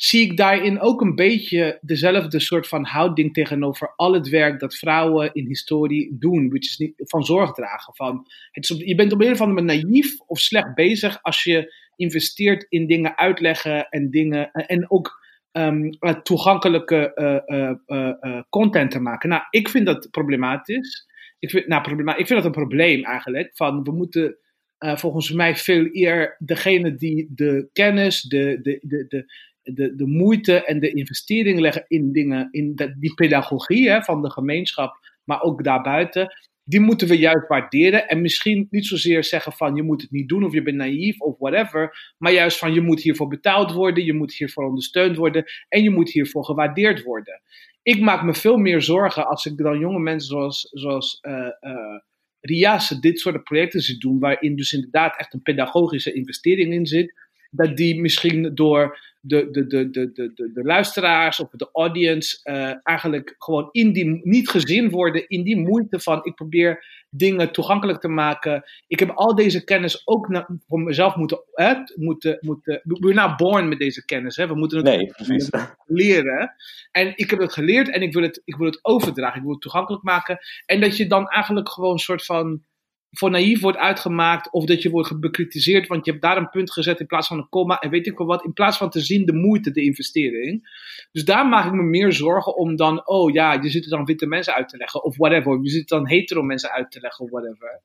zie 0.00 0.22
ik 0.22 0.36
daarin 0.36 0.80
ook 0.80 1.00
een 1.00 1.14
beetje 1.14 1.78
dezelfde 1.80 2.40
soort 2.40 2.68
van 2.68 2.84
houding 2.84 3.32
tegenover 3.32 3.92
al 3.96 4.12
het 4.12 4.28
werk 4.28 4.60
dat 4.60 4.76
vrouwen 4.76 5.34
in 5.34 5.46
historie 5.46 6.16
doen, 6.18 6.48
which 6.48 6.64
is 6.64 6.76
niet, 6.76 6.92
van 6.96 7.24
zorg 7.24 7.52
dragen. 7.52 7.94
Van, 7.94 8.26
het 8.50 8.66
je 8.66 8.94
bent 8.94 9.12
op 9.12 9.20
een 9.20 9.32
of 9.32 9.40
andere 9.40 9.66
manier 9.66 9.84
naïef 9.84 10.20
of 10.26 10.38
slecht 10.38 10.74
bezig 10.74 11.22
als 11.22 11.42
je 11.42 11.74
investeert 11.98 12.66
in 12.68 12.86
dingen 12.86 13.18
uitleggen 13.18 13.88
en 13.88 14.10
dingen 14.10 14.50
en 14.50 14.90
ook 14.90 15.26
um, 15.52 15.90
toegankelijke 16.22 17.12
uh, 17.46 17.72
uh, 17.86 18.40
content 18.48 18.90
te 18.90 19.00
maken. 19.00 19.28
Nou, 19.28 19.42
ik 19.50 19.68
vind 19.68 19.86
dat 19.86 20.08
problematisch. 20.10 21.06
Ik 21.38 21.50
vind, 21.50 21.66
nou, 21.66 21.82
problema 21.82 22.16
ik 22.16 22.26
vind 22.26 22.42
dat 22.42 22.44
een 22.44 22.66
probleem 22.66 23.04
eigenlijk. 23.04 23.50
Van, 23.54 23.82
we 23.82 23.92
moeten 23.92 24.38
volgens 24.78 25.32
mij 25.32 25.56
veel 25.56 25.88
eer 25.92 26.36
degene 26.38 26.94
die 26.94 27.28
de 27.34 27.68
kennis, 27.72 28.22
de, 28.22 28.58
de, 28.62 28.78
de, 28.82 29.06
de, 29.08 29.24
de, 29.62 29.94
de 29.96 30.06
moeite 30.06 30.64
en 30.64 30.80
de 30.80 30.90
investering 30.90 31.60
leggen 31.60 31.84
in 31.88 32.12
dingen, 32.12 32.48
in 32.50 32.74
die 32.98 33.14
pedagogie 33.14 33.90
hè, 33.90 34.02
van 34.02 34.22
de 34.22 34.30
gemeenschap, 34.30 34.96
maar 35.24 35.42
ook 35.42 35.64
daarbuiten, 35.64 36.28
die 36.68 36.80
moeten 36.80 37.08
we 37.08 37.18
juist 37.18 37.48
waarderen. 37.48 38.08
En 38.08 38.20
misschien 38.20 38.66
niet 38.70 38.86
zozeer 38.86 39.24
zeggen 39.24 39.52
van 39.52 39.74
je 39.74 39.82
moet 39.82 40.02
het 40.02 40.10
niet 40.10 40.28
doen 40.28 40.44
of 40.44 40.52
je 40.52 40.62
bent 40.62 40.76
naïef 40.76 41.20
of 41.20 41.38
whatever, 41.38 42.14
maar 42.18 42.32
juist 42.32 42.58
van 42.58 42.74
je 42.74 42.80
moet 42.80 43.00
hiervoor 43.00 43.28
betaald 43.28 43.72
worden, 43.72 44.04
je 44.04 44.14
moet 44.14 44.34
hiervoor 44.34 44.64
ondersteund 44.64 45.16
worden 45.16 45.44
en 45.68 45.82
je 45.82 45.90
moet 45.90 46.10
hiervoor 46.10 46.44
gewaardeerd 46.44 47.02
worden. 47.02 47.42
Ik 47.82 48.00
maak 48.00 48.22
me 48.22 48.34
veel 48.34 48.56
meer 48.56 48.82
zorgen 48.82 49.26
als 49.26 49.46
ik 49.46 49.56
dan 49.56 49.78
jonge 49.78 49.98
mensen 49.98 50.28
zoals, 50.28 50.68
zoals 50.72 51.18
uh, 51.22 51.32
uh, 51.32 51.98
Rias 52.40 52.88
dit 52.88 53.18
soort 53.20 53.44
projecten 53.44 53.80
ziet 53.80 54.00
doen, 54.00 54.18
waarin 54.18 54.56
dus 54.56 54.72
inderdaad 54.72 55.18
echt 55.18 55.34
een 55.34 55.42
pedagogische 55.42 56.12
investering 56.12 56.72
in 56.72 56.86
zit, 56.86 57.27
dat 57.50 57.76
die 57.76 58.00
misschien 58.00 58.54
door 58.54 58.98
de, 59.20 59.50
de, 59.50 59.66
de, 59.66 59.90
de, 59.90 60.12
de, 60.12 60.32
de, 60.34 60.52
de 60.52 60.62
luisteraars 60.62 61.40
of 61.40 61.50
de 61.50 61.68
audience 61.72 62.40
uh, 62.44 62.72
eigenlijk 62.82 63.34
gewoon 63.38 63.68
in 63.70 63.92
die, 63.92 64.20
niet 64.22 64.48
gezien 64.48 64.90
worden 64.90 65.28
in 65.28 65.42
die 65.42 65.56
moeite 65.56 66.00
van 66.00 66.24
ik 66.24 66.34
probeer 66.34 66.84
dingen 67.10 67.52
toegankelijk 67.52 68.00
te 68.00 68.08
maken. 68.08 68.62
Ik 68.86 68.98
heb 68.98 69.10
al 69.10 69.34
deze 69.34 69.64
kennis 69.64 70.02
ook 70.06 70.28
na, 70.28 70.48
voor 70.66 70.80
mezelf 70.80 71.16
moeten, 71.16 71.42
hè, 71.52 71.74
moeten, 71.94 72.38
moeten, 72.40 72.80
we're 72.84 73.14
not 73.14 73.36
born 73.36 73.68
met 73.68 73.78
deze 73.78 74.04
kennis. 74.04 74.36
Hè. 74.36 74.46
We 74.46 74.54
moeten 74.54 74.78
het 74.78 74.86
nee, 74.86 75.46
leren. 75.84 76.54
En 76.90 77.12
ik 77.16 77.30
heb 77.30 77.38
het 77.38 77.52
geleerd 77.52 77.90
en 77.90 78.02
ik 78.02 78.12
wil 78.12 78.22
het, 78.22 78.42
ik 78.44 78.56
wil 78.56 78.66
het 78.66 78.78
overdragen. 78.82 79.36
Ik 79.36 79.42
wil 79.42 79.52
het 79.52 79.60
toegankelijk 79.60 80.02
maken. 80.02 80.38
En 80.66 80.80
dat 80.80 80.96
je 80.96 81.06
dan 81.06 81.28
eigenlijk 81.28 81.68
gewoon 81.68 81.92
een 81.92 81.98
soort 81.98 82.24
van 82.24 82.62
voor 83.10 83.30
naïef 83.30 83.60
wordt 83.60 83.78
uitgemaakt 83.78 84.52
of 84.52 84.64
dat 84.64 84.82
je 84.82 84.90
wordt 84.90 85.20
bekritiseerd, 85.20 85.86
want 85.86 86.04
je 86.04 86.10
hebt 86.10 86.22
daar 86.22 86.36
een 86.36 86.50
punt 86.50 86.72
gezet 86.72 87.00
in 87.00 87.06
plaats 87.06 87.26
van 87.26 87.38
een 87.38 87.48
komma 87.48 87.78
en 87.78 87.90
weet 87.90 88.06
ik 88.06 88.18
wel 88.18 88.26
wat, 88.26 88.44
in 88.44 88.52
plaats 88.52 88.76
van 88.76 88.90
te 88.90 89.00
zien 89.00 89.26
de 89.26 89.32
moeite, 89.32 89.70
de 89.70 89.82
investering. 89.82 90.68
Dus 91.12 91.24
daar 91.24 91.46
maak 91.46 91.66
ik 91.66 91.72
me 91.72 91.82
meer 91.82 92.12
zorgen 92.12 92.56
om 92.56 92.76
dan, 92.76 93.08
oh 93.08 93.32
ja, 93.32 93.52
je 93.52 93.68
zit 93.68 93.84
er 93.84 93.90
dan 93.90 94.04
witte 94.04 94.26
mensen 94.26 94.54
uit 94.54 94.68
te 94.68 94.76
leggen 94.76 95.04
of 95.04 95.16
whatever, 95.16 95.58
je 95.62 95.70
zit 95.70 95.88
dan 95.88 96.08
hetero 96.08 96.42
mensen 96.42 96.70
uit 96.70 96.90
te 96.90 97.00
leggen 97.00 97.24
of 97.24 97.30
whatever. 97.30 97.80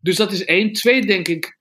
Dus 0.00 0.16
dat 0.16 0.32
is 0.32 0.44
één. 0.44 0.72
Twee, 0.72 1.06
denk 1.06 1.28
ik 1.28 1.58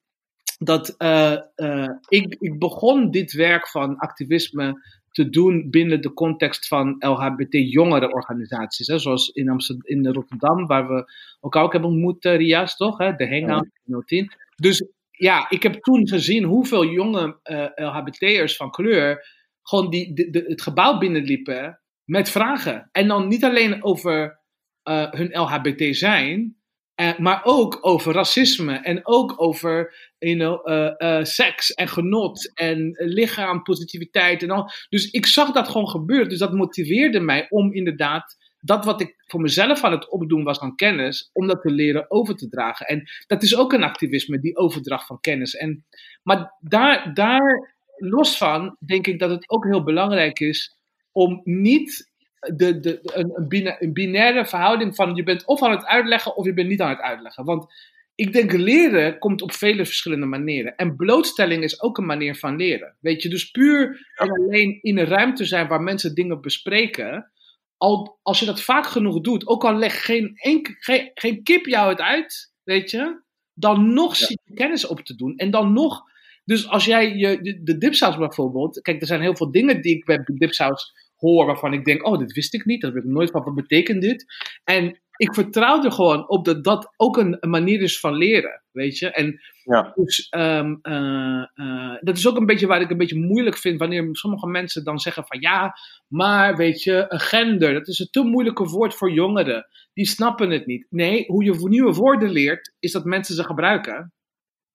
dat 0.58 0.96
uh, 0.98 1.38
uh, 1.56 1.90
ik, 2.08 2.36
ik 2.40 2.60
begon 2.60 3.12
dit 3.12 3.34
werk 3.34 3.70
van 3.70 3.98
activisme 3.98 4.82
te 5.14 5.30
doen 5.30 5.70
binnen 5.70 6.02
de 6.02 6.14
context 6.14 6.68
van 6.68 6.96
LHBT-jongerenorganisaties. 7.00 8.86
Zoals 8.86 9.30
in, 9.30 9.50
Amsterdam, 9.50 9.86
in 9.86 10.08
Rotterdam, 10.08 10.66
waar 10.66 10.88
we 10.88 11.12
elkaar 11.42 11.64
ook 11.64 11.72
hebben 11.72 11.90
ontmoet, 11.90 12.26
uh, 12.26 12.36
Rias, 12.36 12.76
toch? 12.76 12.98
Hè? 12.98 13.16
De 13.16 13.30
Hangout, 13.30 13.70
ja. 13.84 14.26
Dus 14.56 14.86
ja, 15.12 15.50
ik 15.50 15.64
heb 15.64 15.82
toen 15.82 16.08
gezien 16.08 16.44
hoeveel 16.44 16.86
jonge 16.86 17.40
uh, 17.44 17.66
LHBT'ers 17.76 18.56
van 18.56 18.72
kleur 18.72 19.26
gewoon 19.62 19.90
die, 19.90 20.14
de, 20.14 20.44
het 20.48 20.62
gebouw 20.62 20.98
binnenliepen 20.98 21.80
met 22.04 22.30
vragen. 22.30 22.90
En 22.92 23.08
dan 23.08 23.28
niet 23.28 23.44
alleen 23.44 23.84
over 23.84 24.40
uh, 24.84 25.12
hun 25.12 25.40
LHBT 25.40 25.96
zijn, 25.96 26.58
uh, 27.02 27.18
maar 27.18 27.42
ook 27.44 27.78
over 27.82 28.14
racisme 28.14 28.74
en 28.74 29.00
ook 29.04 29.42
over 29.42 29.96
you 30.24 30.62
uh, 30.64 30.92
uh, 30.98 31.24
seks 31.24 31.74
en 31.74 31.88
genot 31.88 32.52
en 32.54 32.92
lichaam, 32.98 33.64
positiviteit 33.64 34.44
en 34.44 34.52
al. 34.52 34.70
Dus 34.90 35.12
ik 35.12 35.26
zag 35.26 35.52
dat 35.52 35.68
gewoon 35.68 35.90
gebeuren. 35.90 36.30
Dus 36.30 36.40
dat 36.40 36.54
motiveerde 36.54 37.20
mij 37.20 37.46
om 37.50 37.74
inderdaad 37.74 38.38
dat 38.60 38.86
wat 38.86 39.02
ik 39.02 39.16
voor 39.26 39.42
mezelf 39.42 39.84
aan 39.84 39.92
het 39.92 40.10
opdoen 40.10 40.44
was 40.44 40.60
aan 40.60 40.76
kennis, 40.76 41.30
om 41.34 41.48
dat 41.48 41.62
te 41.62 41.72
leren 41.72 42.12
over 42.12 42.36
te 42.36 42.50
dragen. 42.50 42.88
En 42.88 43.04
dat 43.28 43.44
is 43.44 43.56
ook 43.56 43.74
een 43.74 43.84
activisme, 43.84 44.40
die 44.40 44.58
overdracht 44.58 45.06
van 45.06 45.20
kennis. 45.20 45.56
En, 45.56 45.86
maar 46.24 46.54
daar, 46.60 47.14
daar 47.14 47.76
los 47.98 48.38
van 48.38 48.78
denk 48.86 49.08
ik 49.08 49.20
dat 49.20 49.30
het 49.30 49.50
ook 49.50 49.66
heel 49.66 49.84
belangrijk 49.84 50.40
is 50.40 50.78
om 51.12 51.42
niet 51.44 52.12
de, 52.40 52.80
de, 52.80 53.00
een, 53.04 53.76
een 53.80 53.94
binaire 53.94 54.46
verhouding 54.46 54.96
van 54.96 55.16
je 55.16 55.24
bent 55.24 55.46
of 55.46 55.64
aan 55.64 55.72
het 55.72 55.86
uitleggen 55.86 56.36
of 56.36 56.46
je 56.46 56.54
bent 56.54 56.68
niet 56.68 56.82
aan 56.82 56.90
het 56.90 57.02
uitleggen. 57.02 57.46
Want 57.46 57.74
ik 58.16 58.34
denk 58.34 58.52
leren 58.52 59.20
komt 59.20 59.42
op 59.42 59.54
vele 59.54 59.86
verschillende 59.86 60.26
manieren. 60.26 60.76
En 60.76 60.96
blootstelling 60.96 61.64
is 61.64 61.82
ook 61.82 61.98
een 61.98 62.06
manier 62.06 62.36
van 62.36 62.56
leren. 62.56 62.98
Weet 63.00 63.22
je, 63.22 63.30
dus 63.30 63.52
puur 63.52 64.12
en 64.16 64.32
alleen 64.32 64.80
in 64.82 64.98
een 64.98 65.06
ruimte 65.06 65.46
zijn 65.46 65.68
waar 65.68 65.82
mensen 65.82 66.16
dingen 66.16 66.42
bespreken. 66.42 67.32
Al, 67.78 68.20
als 68.22 68.40
je 68.40 68.46
dat 68.46 68.62
vaak 68.62 68.86
genoeg 68.86 69.22
doet, 69.22 69.48
ook 69.48 69.64
al 69.64 69.76
legt 69.76 69.98
geen, 69.98 70.32
geen, 70.80 71.12
geen 71.14 71.44
kip 71.44 71.66
jou 71.66 71.90
het 71.90 72.02
uit, 72.02 72.54
weet 72.64 72.92
je, 72.92 73.22
dan 73.54 73.94
nog 73.94 74.16
ja. 74.16 74.28
je 74.30 74.54
kennis 74.54 74.88
op 74.88 75.00
te 75.00 75.16
doen. 75.16 75.36
En 75.36 75.52
dan 75.52 75.74
nog, 75.74 76.02
dus 76.46 76.68
als 76.68 76.86
jij 76.86 77.16
je, 77.16 77.42
de, 77.42 77.64
de 77.64 77.78
dipsaus 77.78 78.18
bijvoorbeeld, 78.18 78.82
kijk, 78.82 79.02
er 79.02 79.08
zijn 79.08 79.22
heel 79.22 79.36
veel 79.36 79.52
dingen 79.52 79.82
die 79.82 79.96
ik 79.96 80.06
bij 80.06 80.24
dipsaus 80.34 80.94
hoor 81.30 81.46
waarvan 81.46 81.74
ik 81.74 81.86
denk, 81.86 82.08
oh, 82.08 82.20
dit 82.20 82.32
wist 82.32 82.54
ik 82.54 82.66
niet, 82.66 82.82
dat 82.82 82.94
heb 82.94 83.04
ik 83.04 83.10
nooit 83.10 83.32
van, 83.32 83.44
wat 83.44 83.56
betekent 83.56 84.02
dit? 84.02 84.26
En 84.64 85.02
ik 85.16 85.34
vertrouw 85.34 85.84
er 85.84 85.92
gewoon 85.92 86.30
op 86.30 86.46
dat 86.46 86.64
dat 86.64 86.94
ook 86.98 87.18
een, 87.18 87.38
een 87.40 87.50
manier 87.50 87.82
is 87.82 88.00
van 88.00 88.16
leren, 88.16 88.64
weet 88.72 88.98
je? 88.98 89.12
En 89.12 89.42
ja. 89.64 89.92
dus, 89.96 90.28
um, 90.38 90.80
uh, 90.84 91.46
uh, 91.56 91.96
dat 92.00 92.18
is 92.18 92.28
ook 92.28 92.38
een 92.38 92.46
beetje 92.46 92.68
waar 92.68 92.82
ik 92.82 92.90
een 92.90 92.98
beetje 92.98 93.20
moeilijk 93.20 93.58
vind 93.58 93.80
wanneer 93.80 94.08
sommige 94.12 94.48
mensen 94.48 94.84
dan 94.84 95.00
zeggen 95.00 95.26
van 95.28 95.42
ja, 95.42 95.74
maar 96.08 96.56
weet 96.56 96.84
je, 96.84 97.06
gender, 97.08 97.74
dat 97.74 97.88
is 97.88 98.00
een 98.00 98.08
te 98.12 98.22
moeilijke 98.22 98.64
woord 98.64 98.96
voor 98.96 99.12
jongeren. 99.12 99.68
Die 99.94 100.06
snappen 100.06 100.50
het 100.50 100.66
niet. 100.66 100.86
Nee, 100.90 101.26
hoe 101.28 101.44
je 101.44 101.68
nieuwe 101.70 101.94
woorden 101.94 102.32
leert, 102.32 102.74
is 102.80 102.92
dat 102.92 103.06
mensen 103.06 103.36
ze 103.36 103.44
gebruiken. 103.44 104.14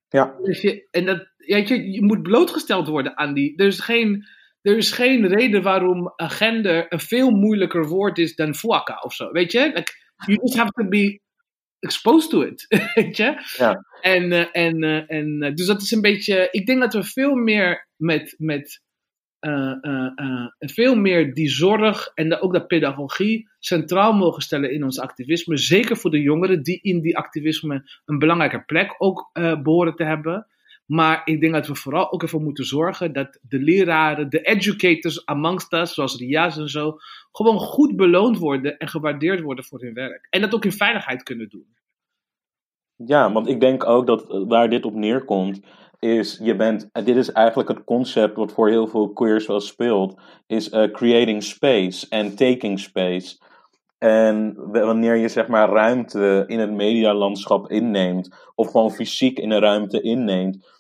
Ja. 0.09 0.37
Dus 0.43 0.61
je, 0.61 0.89
en 0.91 1.05
dat, 1.05 1.27
weet 1.37 1.69
je, 1.69 1.91
je 1.91 2.05
moet 2.05 2.23
blootgesteld 2.23 2.89
worden 2.89 3.17
aan 3.17 3.35
die. 3.35 3.57
Er 3.57 3.67
is 3.67 3.81
geen 3.81 4.27
er 4.69 4.77
is 4.77 4.93
geen 4.93 5.27
reden 5.27 5.63
waarom 5.63 6.13
gender 6.17 6.87
een 6.89 7.01
veel 7.01 7.31
moeilijker 7.31 7.87
woord 7.87 8.19
is 8.19 8.35
dan 8.35 8.55
fuaka 8.55 9.01
of 9.05 9.15
zo. 9.15 9.33
Weet 9.33 9.53
je? 9.53 9.71
Like, 9.75 9.93
you 10.27 10.39
just 10.43 10.57
have 10.57 10.71
to 10.71 10.89
be 10.89 11.21
exposed 11.81 12.31
to 12.31 12.43
it. 12.43 12.67
Weet 12.95 13.17
je? 13.17 13.43
Ja. 13.57 13.85
En, 14.01 14.33
uh, 14.33 14.47
en, 14.53 14.83
uh, 14.83 15.11
en 15.11 15.43
uh, 15.43 15.55
dus 15.55 15.67
dat 15.67 15.83
is 15.83 15.91
een 15.91 16.01
beetje. 16.01 16.49
Ik 16.51 16.67
denk 16.67 16.81
dat 16.81 16.95
we 16.95 17.03
veel 17.03 17.35
meer 17.35 17.89
met. 17.97 18.35
met 18.39 18.87
veel 20.59 20.97
meer 20.97 21.35
die 21.35 21.49
zorg 21.49 22.11
en 22.15 22.29
de, 22.29 22.41
ook 22.41 22.53
de 22.53 22.67
pedagogie 22.67 23.49
centraal 23.59 24.13
mogen 24.13 24.43
stellen 24.43 24.73
in 24.73 24.85
ons 24.85 25.01
activisme. 25.01 25.57
Zeker 25.57 25.97
voor 25.97 26.11
de 26.11 26.21
jongeren 26.21 26.63
die 26.63 26.79
in 26.83 27.01
die 27.01 27.17
activisme 27.17 27.91
een 28.05 28.19
belangrijke 28.19 28.63
plek 28.65 28.95
ook 28.99 29.31
behoren 29.63 29.95
te 29.95 30.05
hebben. 30.05 30.47
Maar 30.89 31.23
ik 31.25 31.41
denk 31.41 31.53
dat 31.53 31.67
we 31.67 31.75
vooral 31.75 32.13
ook 32.13 32.23
ervoor 32.23 32.41
moeten 32.41 32.65
zorgen 32.65 33.13
dat 33.13 33.39
de 33.43 33.59
leraren, 33.59 34.31
de 34.31 34.41
educators 34.41 35.27
amongst 35.27 35.73
us, 35.73 35.95
zoals 35.95 36.17
Ria's 36.17 36.57
en 36.57 36.69
zo, 36.69 36.97
gewoon 37.33 37.59
goed 37.59 37.97
beloond 37.97 38.39
worden 38.39 38.79
en 38.79 38.89
gewaardeerd 38.89 39.41
worden 39.41 39.65
voor 39.65 39.81
hun 39.81 39.95
werk. 39.95 40.27
En 40.31 40.41
dat 40.41 40.55
ook 40.55 40.65
in 40.65 40.73
veiligheid 40.73 41.23
kunnen 41.23 41.49
doen. 41.49 41.67
Ja, 42.97 43.33
want 43.33 43.49
ik 43.49 43.61
denk 43.61 43.85
ook 43.85 44.07
dat 44.07 44.31
eh, 44.31 44.43
waar 44.47 44.71
dit 44.71 44.85
op 44.85 44.95
neerkomt, 44.95 45.61
is 45.99 46.39
je 46.43 46.57
bent, 46.57 46.89
dit 46.93 47.17
is 47.17 47.33
eigenlijk 47.33 47.69
het 47.69 47.85
concept 47.85 48.37
wat 48.37 48.53
voor 48.53 48.69
heel 48.69 48.87
veel 48.87 49.13
queers 49.13 49.47
wel 49.47 49.61
speelt, 49.61 50.21
is 50.47 50.73
uh, 50.73 50.91
creating 50.91 51.43
space 51.43 52.07
en 52.09 52.37
taking 52.37 52.81
space. 52.81 53.39
En 53.99 54.55
wanneer 54.73 55.17
je 55.17 55.29
zeg 55.29 55.49
maar 55.49 55.69
ruimte 55.69 56.45
in 56.47 56.59
het 56.59 56.71
medialandschap 56.71 57.71
inneemt, 57.71 58.51
of 58.55 58.71
gewoon 58.71 58.91
fysiek 58.91 59.39
in 59.39 59.51
een 59.51 59.61
ruimte 59.61 60.01
inneemt, 60.01 60.78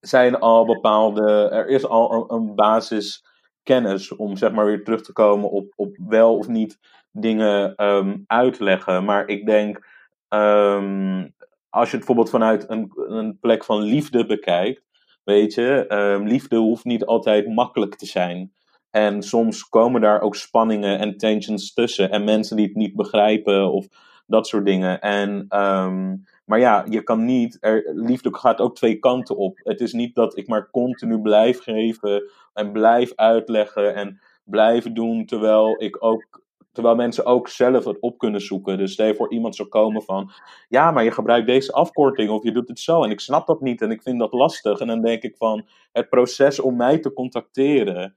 zijn 0.00 0.38
al 0.38 0.66
bepaalde, 0.66 1.48
er 1.48 1.68
is 1.68 1.86
al 1.86 2.30
een 2.32 2.54
basis 2.54 3.24
kennis 3.62 4.16
om 4.16 4.36
zeg 4.36 4.52
maar 4.52 4.66
weer 4.66 4.84
terug 4.84 5.02
te 5.02 5.12
komen 5.12 5.50
op, 5.50 5.72
op 5.76 5.96
wel 6.06 6.36
of 6.36 6.48
niet 6.48 6.78
dingen 7.10 7.84
um, 7.84 8.24
uitleggen. 8.26 9.04
Maar 9.04 9.28
ik 9.28 9.46
denk, 9.46 9.86
um, 10.28 11.34
als 11.70 11.90
je 11.90 11.96
het 11.96 12.06
bijvoorbeeld 12.06 12.30
vanuit 12.30 12.70
een, 12.70 12.92
een 12.94 13.38
plek 13.38 13.64
van 13.64 13.82
liefde 13.82 14.26
bekijkt, 14.26 14.82
weet 15.24 15.54
je, 15.54 15.84
um, 15.88 16.26
liefde 16.26 16.56
hoeft 16.56 16.84
niet 16.84 17.04
altijd 17.04 17.48
makkelijk 17.48 17.94
te 17.94 18.06
zijn. 18.06 18.52
En 18.90 19.22
soms 19.22 19.68
komen 19.68 20.00
daar 20.00 20.20
ook 20.20 20.36
spanningen 20.36 20.98
en 20.98 21.16
tensions 21.16 21.72
tussen. 21.72 22.10
En 22.10 22.24
mensen 22.24 22.56
die 22.56 22.66
het 22.66 22.76
niet 22.76 22.94
begrijpen 22.94 23.72
of 23.72 23.86
dat 24.26 24.46
soort 24.46 24.64
dingen. 24.64 25.00
En, 25.00 25.44
ehm, 25.48 26.14
maar 26.44 26.58
ja, 26.58 26.86
je 26.88 27.02
kan 27.02 27.24
niet. 27.24 27.56
Er, 27.60 27.90
liefde 27.94 28.36
gaat 28.36 28.60
ook 28.60 28.74
twee 28.74 28.98
kanten 28.98 29.36
op. 29.36 29.60
Het 29.62 29.80
is 29.80 29.92
niet 29.92 30.14
dat 30.14 30.36
ik 30.36 30.46
maar 30.46 30.70
continu 30.70 31.20
blijf 31.20 31.62
geven 31.62 32.30
en 32.52 32.72
blijf 32.72 33.12
uitleggen 33.14 33.94
en 33.94 34.20
blijf 34.44 34.92
doen. 34.92 35.26
Terwijl 35.26 35.82
ik 35.82 36.04
ook 36.04 36.42
Terwijl 36.74 36.94
mensen 36.94 37.24
ook 37.24 37.48
zelf 37.48 37.84
het 37.84 38.00
op 38.00 38.18
kunnen 38.18 38.40
zoeken. 38.40 38.78
Dus 38.78 38.92
stel 38.92 39.14
voor 39.14 39.32
iemand 39.32 39.56
zou 39.56 39.68
komen 39.68 40.02
van... 40.02 40.30
Ja, 40.68 40.90
maar 40.90 41.04
je 41.04 41.10
gebruikt 41.10 41.46
deze 41.46 41.72
afkorting 41.72 42.30
of 42.30 42.42
je 42.42 42.52
doet 42.52 42.68
het 42.68 42.80
zo. 42.80 43.02
En 43.02 43.10
ik 43.10 43.20
snap 43.20 43.46
dat 43.46 43.60
niet 43.60 43.82
en 43.82 43.90
ik 43.90 44.02
vind 44.02 44.18
dat 44.18 44.32
lastig. 44.32 44.78
En 44.78 44.86
dan 44.86 45.02
denk 45.02 45.22
ik 45.22 45.36
van... 45.36 45.66
Het 45.92 46.08
proces 46.08 46.60
om 46.60 46.76
mij 46.76 46.98
te 46.98 47.12
contacteren... 47.12 48.16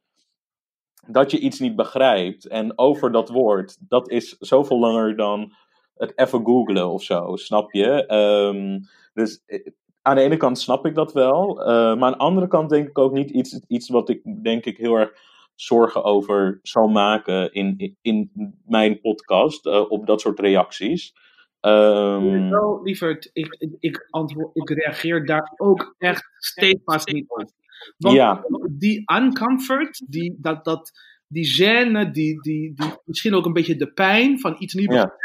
Dat 1.10 1.32
je 1.32 1.40
iets 1.40 1.60
niet 1.60 1.76
begrijpt 1.76 2.48
en 2.48 2.78
over 2.78 3.12
dat 3.12 3.30
woord... 3.30 3.78
Dat 3.90 4.10
is 4.10 4.38
zoveel 4.38 4.80
langer 4.80 5.16
dan 5.16 5.54
het 5.98 6.12
even 6.16 6.46
googlen 6.46 6.90
of 6.90 7.04
zo. 7.04 7.36
Snap 7.36 7.72
je? 7.72 8.06
Ehm, 8.06 8.80
dus 9.14 9.44
eh, 9.46 9.68
aan 10.02 10.16
de 10.16 10.22
ene 10.22 10.38
kant 10.38 10.60
snap 10.60 10.86
ik 10.86 10.96
dat 10.96 11.14
wel. 11.14 11.60
Uh, 11.60 11.66
maar 11.66 12.04
aan 12.04 12.12
de 12.12 12.18
andere 12.18 12.48
kant 12.48 12.70
denk 12.70 12.88
ik 12.88 12.98
ook 12.98 13.14
niet 13.14 13.30
iets, 13.30 13.60
iets 13.68 13.90
wat 13.90 14.10
ik 14.10 14.44
denk 14.44 14.66
ik 14.66 14.78
heel 14.78 14.96
erg 14.96 15.12
zorgen 15.56 16.04
over 16.04 16.60
zal 16.62 16.88
maken 16.88 17.54
in, 17.54 17.98
in 18.02 18.32
mijn 18.66 19.02
podcast 19.02 19.66
uh, 19.66 19.92
op 19.92 20.08
dat 20.08 20.22
soort 20.22 20.40
reacties. 20.40 21.14
Um, 21.62 22.50
wel, 22.50 22.80
lieverd, 22.84 23.30
ik, 23.34 23.76
ik, 23.80 24.08
antwoord, 24.10 24.56
ik 24.56 24.70
reageer 24.70 25.26
daar 25.26 25.54
ook 25.56 25.96
echt 25.98 26.30
stevast 26.38 27.12
niet 27.12 27.30
op. 27.30 27.50
Want 27.98 28.16
Ja. 28.16 28.46
die 28.70 29.04
uncomfort, 29.14 30.04
die, 30.08 30.36
dat, 30.40 30.66
dat, 30.66 30.92
die 31.28 31.46
gêne, 31.46 32.12
die, 32.12 32.42
die, 32.42 32.74
die, 32.74 32.92
misschien 33.06 33.34
ook 33.34 33.46
een 33.46 33.54
beetje 33.54 33.76
de 33.76 33.92
pijn 33.92 34.40
van 34.40 34.56
iets 34.60 34.74
niet 34.74 34.94
Ja. 34.94 35.16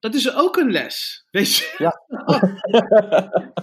Dat 0.00 0.14
is 0.14 0.34
ook 0.34 0.56
een 0.56 0.70
les. 0.70 1.26
Weet 1.30 1.56
je? 1.56 1.74
Ja. 1.78 2.02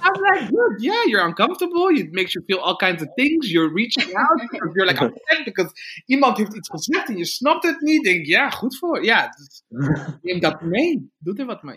I'm 0.05 0.21
like, 0.21 0.45
good, 0.49 0.81
yeah, 0.81 1.05
you're 1.05 1.27
uncomfortable. 1.27 1.99
It 1.99 2.11
makes 2.11 2.33
you 2.33 2.45
feel 2.45 2.59
all 2.59 2.75
kinds 2.75 3.03
of 3.03 3.13
things. 3.13 3.51
You're 3.51 3.73
reaching 3.73 4.15
out. 4.15 4.41
You're 4.73 4.85
like 4.85 5.03
upset 5.05 5.43
because 5.43 5.71
iemand 6.05 6.37
heeft 6.37 6.55
iets 6.55 6.69
gezegd 6.69 7.07
en 7.07 7.17
je 7.17 7.25
snapt 7.25 7.63
het 7.63 7.81
niet. 7.81 8.03
Denk, 8.03 8.25
ja, 8.25 8.49
goed 8.49 8.77
voor. 8.77 9.03
Ja, 9.03 9.29
dus 9.37 9.63
neem 10.21 10.39
dat 10.39 10.61
mee. 10.61 11.11
Doe 11.17 11.35
er 11.35 11.45
wat 11.45 11.63
mee. 11.63 11.75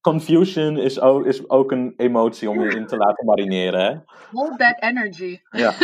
Confusion 0.00 0.78
is 0.78 1.00
ook, 1.00 1.26
is 1.26 1.48
ook 1.48 1.72
een 1.72 1.94
emotie 1.96 2.50
om 2.50 2.60
je 2.60 2.76
in 2.76 2.86
te 2.86 2.96
laten 2.96 3.24
marineren. 3.24 3.80
Hè? 3.80 3.96
Hold 4.30 4.58
that 4.58 4.82
energy. 4.82 5.38
Ja. 5.50 5.74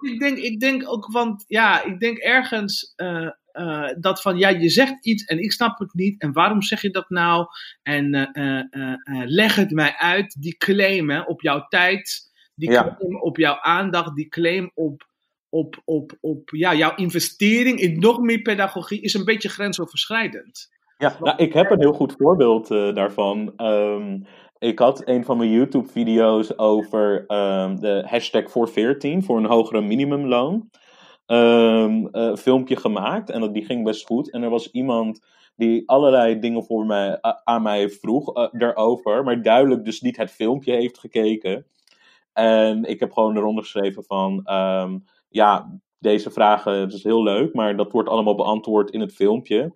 Ik 0.00 0.18
denk, 0.18 0.38
ik 0.38 0.60
denk 0.60 0.88
ook, 0.88 1.12
want 1.12 1.44
ja, 1.46 1.84
ik 1.84 2.00
denk 2.00 2.18
ergens 2.18 2.92
eh, 2.96 3.28
eh, 3.54 3.88
dat 3.98 4.22
van, 4.22 4.38
ja, 4.38 4.48
je 4.48 4.68
zegt 4.68 5.06
iets 5.06 5.24
en 5.24 5.38
ik 5.38 5.52
snap 5.52 5.78
het 5.78 5.94
niet. 5.94 6.20
En 6.20 6.32
waarom 6.32 6.62
zeg 6.62 6.82
je 6.82 6.90
dat 6.90 7.10
nou? 7.10 7.46
En 7.82 8.14
eh, 8.14 8.58
eh, 8.58 8.98
leg 9.24 9.54
het 9.54 9.70
mij 9.70 9.94
uit. 9.96 10.36
Die 10.42 10.56
claim 10.56 11.10
hè, 11.10 11.20
op 11.20 11.42
jouw 11.42 11.66
tijd, 11.68 12.30
die 12.54 12.70
Ja. 12.70 12.96
claim 12.98 13.20
op 13.20 13.36
jouw 13.36 13.58
aandacht, 13.60 14.14
die 14.14 14.28
claim 14.28 14.70
op, 14.74 15.06
op, 15.48 15.82
op, 15.84 16.12
op 16.20 16.50
ja, 16.52 16.74
jouw 16.74 16.94
investering 16.94 17.78
in 17.78 17.98
nog 17.98 18.20
meer 18.20 18.42
pedagogie 18.42 19.00
is 19.00 19.14
een 19.14 19.24
beetje 19.24 19.48
grensoverschrijdend. 19.48 20.72
Ja, 20.98 21.16
nou, 21.20 21.36
ik 21.36 21.52
heb 21.52 21.70
een 21.70 21.80
heel 21.80 21.92
goed 21.92 22.14
voorbeeld 22.18 22.68
daarvan. 22.68 23.52
Ehm, 23.56 24.18
ik 24.58 24.78
had 24.78 25.08
een 25.08 25.24
van 25.24 25.36
mijn 25.36 25.50
YouTube-video's 25.50 26.52
over 26.56 27.24
ehm, 27.26 27.76
de 27.76 28.04
hashtag 28.06 28.50
voor 28.50 28.68
14 28.68 29.22
voor 29.22 29.38
een 29.38 29.44
hogere 29.46 29.80
minimumloon. 29.80 30.70
Eh, 31.26 32.34
filmpje 32.36 32.76
gemaakt 32.76 33.30
en 33.30 33.40
dat, 33.40 33.54
die 33.54 33.64
ging 33.64 33.84
best 33.84 34.06
goed. 34.06 34.30
En 34.30 34.42
er 34.42 34.50
was 34.50 34.70
iemand 34.70 35.26
die 35.56 35.88
allerlei 35.88 36.38
dingen 36.38 36.64
voor 36.64 36.86
mij, 36.86 37.18
aan 37.44 37.62
mij 37.62 37.88
vroeg 37.88 38.34
eh, 38.34 38.48
daarover, 38.52 39.24
maar 39.24 39.42
duidelijk 39.42 39.84
dus 39.84 40.00
niet 40.00 40.16
het 40.16 40.30
filmpje 40.30 40.72
heeft 40.72 40.98
gekeken. 40.98 41.66
En 42.32 42.84
ik 42.84 43.00
heb 43.00 43.12
gewoon 43.12 43.36
eronder 43.36 43.62
geschreven 43.62 44.04
van, 44.04 44.40
ehm, 44.44 44.98
ja, 45.28 45.80
deze 45.98 46.30
vragen, 46.30 46.72
het 46.72 46.92
is 46.92 47.04
heel 47.04 47.22
leuk, 47.22 47.54
maar 47.54 47.76
dat 47.76 47.92
wordt 47.92 48.08
allemaal 48.08 48.34
beantwoord 48.34 48.90
in 48.90 49.00
het 49.00 49.14
filmpje 49.14 49.74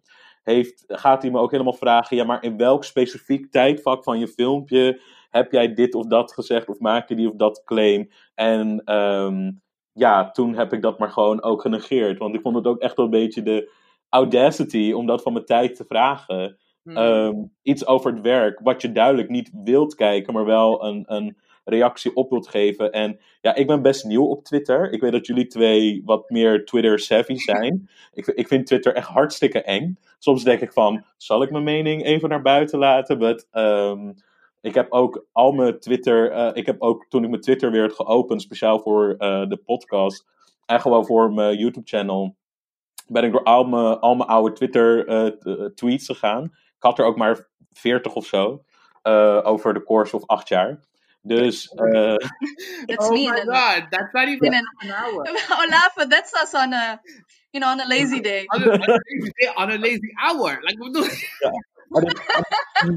heeft, 0.49 0.85
gaat 0.87 1.23
hij 1.23 1.31
me 1.31 1.39
ook 1.39 1.51
helemaal 1.51 1.73
vragen: 1.73 2.17
ja, 2.17 2.25
maar 2.25 2.43
in 2.43 2.57
welk 2.57 2.85
specifiek 2.85 3.51
tijdvak 3.51 4.05
van 4.05 4.19
je 4.19 4.29
filmpje 4.29 5.01
heb 5.31 5.53
jij 5.53 5.75
dit 5.75 5.95
of 5.95 6.07
dat 6.07 6.33
gezegd 6.33 6.69
of 6.69 6.79
maak 6.79 7.09
je 7.09 7.15
die 7.15 7.29
of 7.29 7.37
dat 7.37 7.63
claim? 7.65 8.09
En 8.35 8.83
ehm, 8.85 9.51
ja, 9.99 10.31
toen 10.31 10.55
heb 10.55 10.73
ik 10.73 10.83
dat 10.83 10.99
maar 10.99 11.11
gewoon 11.11 11.43
ook 11.43 11.61
genegeerd, 11.61 12.19
want 12.19 12.35
ik 12.35 12.41
vond 12.41 12.57
het 12.57 12.67
ook 12.67 12.79
echt 12.79 12.97
wel 12.97 13.05
een 13.05 13.11
beetje 13.11 13.43
de 13.43 13.73
audacity 14.09 14.93
om 14.93 15.07
dat 15.07 15.23
van 15.23 15.33
mijn 15.33 15.45
tijd 15.45 15.77
te 15.77 15.85
vragen. 15.85 16.59
Ehm, 16.85 17.35
iets 17.63 17.87
over 17.87 18.13
het 18.13 18.21
werk, 18.23 18.61
wat 18.63 18.83
je 18.83 18.93
duidelijk 18.93 19.29
niet 19.29 19.51
wilt 19.65 19.95
kijken, 19.95 20.33
maar 20.33 20.45
wel 20.45 20.85
een, 20.85 21.05
een 21.07 21.37
reactie 21.65 22.15
op 22.15 22.31
wilt 22.31 22.49
geven. 22.49 22.93
En 22.93 23.21
ja, 23.41 23.55
ik 23.55 23.67
ben 23.67 23.83
best 23.83 24.05
nieuw 24.05 24.25
op 24.25 24.45
Twitter. 24.45 24.93
Ik 24.93 25.01
weet 25.01 25.13
dat 25.13 25.27
jullie 25.27 25.47
twee 25.47 26.03
wat 26.05 26.31
meer 26.31 26.65
Twitter-savvy 26.65 27.35
zijn. 27.37 27.91
ik, 28.13 28.27
ik 28.27 28.49
vind 28.49 28.67
Twitter 28.67 28.95
echt 28.95 29.09
hartstikke 29.09 29.63
eng. 29.63 29.99
Soms 30.19 30.45
denk 30.45 30.61
ik 30.61 30.73
van, 30.73 31.05
zal 31.17 31.43
ik 31.43 31.51
mijn 31.51 31.65
mening 31.65 32.05
even 32.05 32.29
naar 32.29 32.43
buiten 32.43 32.79
laten? 32.79 33.19
But, 33.19 33.49
ehm, 33.51 34.13
ik 34.61 34.75
heb 34.75 34.93
ook 34.93 35.27
al 35.33 35.53
mijn 35.53 35.81
Twitter, 35.81 36.31
eh, 36.31 36.51
ik 36.53 36.67
heb 36.67 36.81
ook 36.83 37.07
toen 37.09 37.23
ik 37.25 37.31
mijn 37.31 37.43
Twitter 37.43 37.71
werd 37.71 37.93
geopend, 37.93 38.43
speciaal 38.43 38.81
voor 38.81 39.15
eh, 39.19 39.49
de 39.49 39.57
podcast, 39.57 40.27
en 40.67 40.81
gewoon 40.81 41.07
voor 41.07 41.33
mijn 41.33 41.57
YouTube-channel, 41.57 42.37
ben 43.07 43.25
ik 43.25 43.33
door 43.33 43.43
al 43.43 43.65
mijn, 43.65 43.99
al 44.01 44.15
mijn 44.15 44.29
oude 44.29 44.53
Twitter-tweets 44.55 46.07
gegaan. 46.07 46.45
Ik 46.45 46.85
had 46.85 46.99
er 46.99 47.05
ook 47.05 47.17
maar 47.17 47.49
40 47.71 48.15
of 48.15 48.27
zo, 48.27 48.65
eh, 49.03 49.41
over 49.43 49.75
de 49.75 49.85
course 49.85 50.17
of 50.17 50.27
acht 50.27 50.49
jaar. 50.49 50.81
Dus 51.23 51.69
eh, 51.75 52.15
That's 52.87 53.07
oh 53.07 53.11
me. 53.11 53.31
my 53.31 53.41
god, 53.45 53.87
that's 53.91 54.13
not 54.13 54.29
even 54.29 54.55
an- 54.55 54.91
hour. 54.91 55.23
Olaf, 55.63 55.95
that's 56.09 56.33
us 56.43 56.55
on 56.55 56.73
a, 56.73 57.01
you 57.51 57.61
know, 57.61 57.71
on 57.73 57.81
a 57.81 57.87
lazy 57.87 58.21
day. 58.21 58.45
On 58.55 58.63
a, 58.63 58.67
on 58.67 58.83
a 58.83 58.99
lazy 59.09 59.33
day, 59.35 59.53
on 59.55 59.71
a 59.71 59.79
lazy 59.79 60.13
hour. 60.23 60.59
Like? 60.63 60.79
Maar 60.79 60.91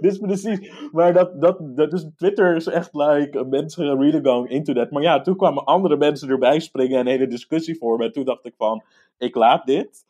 dit, 0.00 0.12
is 0.12 0.18
precies. 0.18 0.72
Maar 0.92 1.12
dat, 1.12 1.40
dat, 1.40 1.76
dat 1.76 2.10
Twitter 2.16 2.56
is 2.56 2.66
echt 2.66 2.94
like, 2.94 3.44
mensen 3.44 3.86
gaan 3.86 4.00
really 4.00 4.22
going 4.22 4.48
into 4.48 4.72
that. 4.72 4.90
Maar 4.90 5.02
ja, 5.02 5.20
toen 5.20 5.36
kwamen 5.36 5.64
andere 5.64 5.96
mensen 5.96 6.28
erbij 6.28 6.60
springen 6.60 6.98
en 6.98 7.06
een 7.06 7.12
hele 7.12 7.26
discussie 7.26 7.76
vormen. 7.76 8.06
En 8.06 8.12
toen 8.12 8.24
dacht 8.24 8.46
ik 8.46 8.54
van, 8.56 8.82
ik 9.18 9.34
laat 9.34 9.66
dit. 9.66 10.04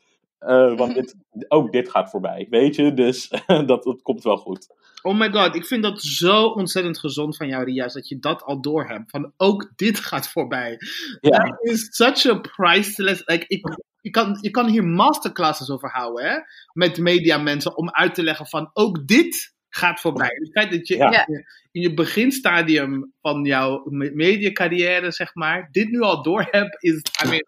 Eh, 0.46 0.76
want 0.76 0.94
dit, 0.94 1.14
ook 1.48 1.72
dit 1.72 1.90
gaat 1.90 2.11
voorbij, 2.11 2.46
weet 2.50 2.76
je. 2.76 2.94
Dus 2.94 3.28
dat, 3.46 3.83
dat 3.83 4.02
komt 4.02 4.22
wel 4.22 4.37
goed. 4.37 4.66
Oh 5.02 5.18
my 5.18 5.30
god, 5.30 5.54
ik 5.54 5.66
vind 5.66 5.83
dat 5.83 6.02
zo 6.02 6.44
ontzettend 6.46 6.98
gezond 6.98 7.37
van 7.37 7.48
jou, 7.48 7.64
Rias, 7.64 7.94
dat 7.94 8.09
je 8.09 8.18
dat 8.18 8.42
al 8.42 8.61
door 8.61 8.88
hebt. 8.88 9.11
Van 9.11 9.33
ook 9.37 9.72
dit 9.76 9.98
gaat 9.98 10.28
voorbij. 10.28 10.76
Ja. 11.20 11.38
That 11.38 11.59
is 11.61 11.87
such 11.90 12.26
a 12.26 12.35
priceless. 12.38 13.22
Like, 13.24 13.44
ik, 13.48 13.78
je, 14.00 14.11
kan, 14.11 14.38
je 14.40 14.50
kan 14.50 14.68
hier 14.68 14.85
masterclasses 14.85 15.70
over 15.70 15.90
houden, 15.90 16.24
hè? 16.24 16.37
Met 16.72 16.98
mediamensen 16.98 17.76
om 17.76 17.90
uit 17.90 18.14
te 18.14 18.22
leggen 18.22 18.46
van 18.46 18.70
ook 18.72 19.07
dit 19.07 19.54
gaat 19.68 20.00
voorbij. 20.00 20.30
Het 20.38 20.50
feit 20.52 20.70
dat 20.70 20.88
je 20.88 20.96
Ja. 20.96 21.26
in, 21.26 21.35
je 21.35 21.44
in 21.72 21.80
je 21.83 21.94
beginstadium 21.94 23.12
van 23.20 23.44
jouw 23.44 23.83
me- 23.88 24.11
mediacarrière, 24.14 25.11
zeg 25.11 25.35
maar, 25.35 25.68
dit 25.70 25.88
nu 25.90 26.00
al 26.00 26.22
door 26.22 26.46
hebt, 26.50 26.83
is. 26.83 27.02
I 27.24 27.28
mean, 27.28 27.44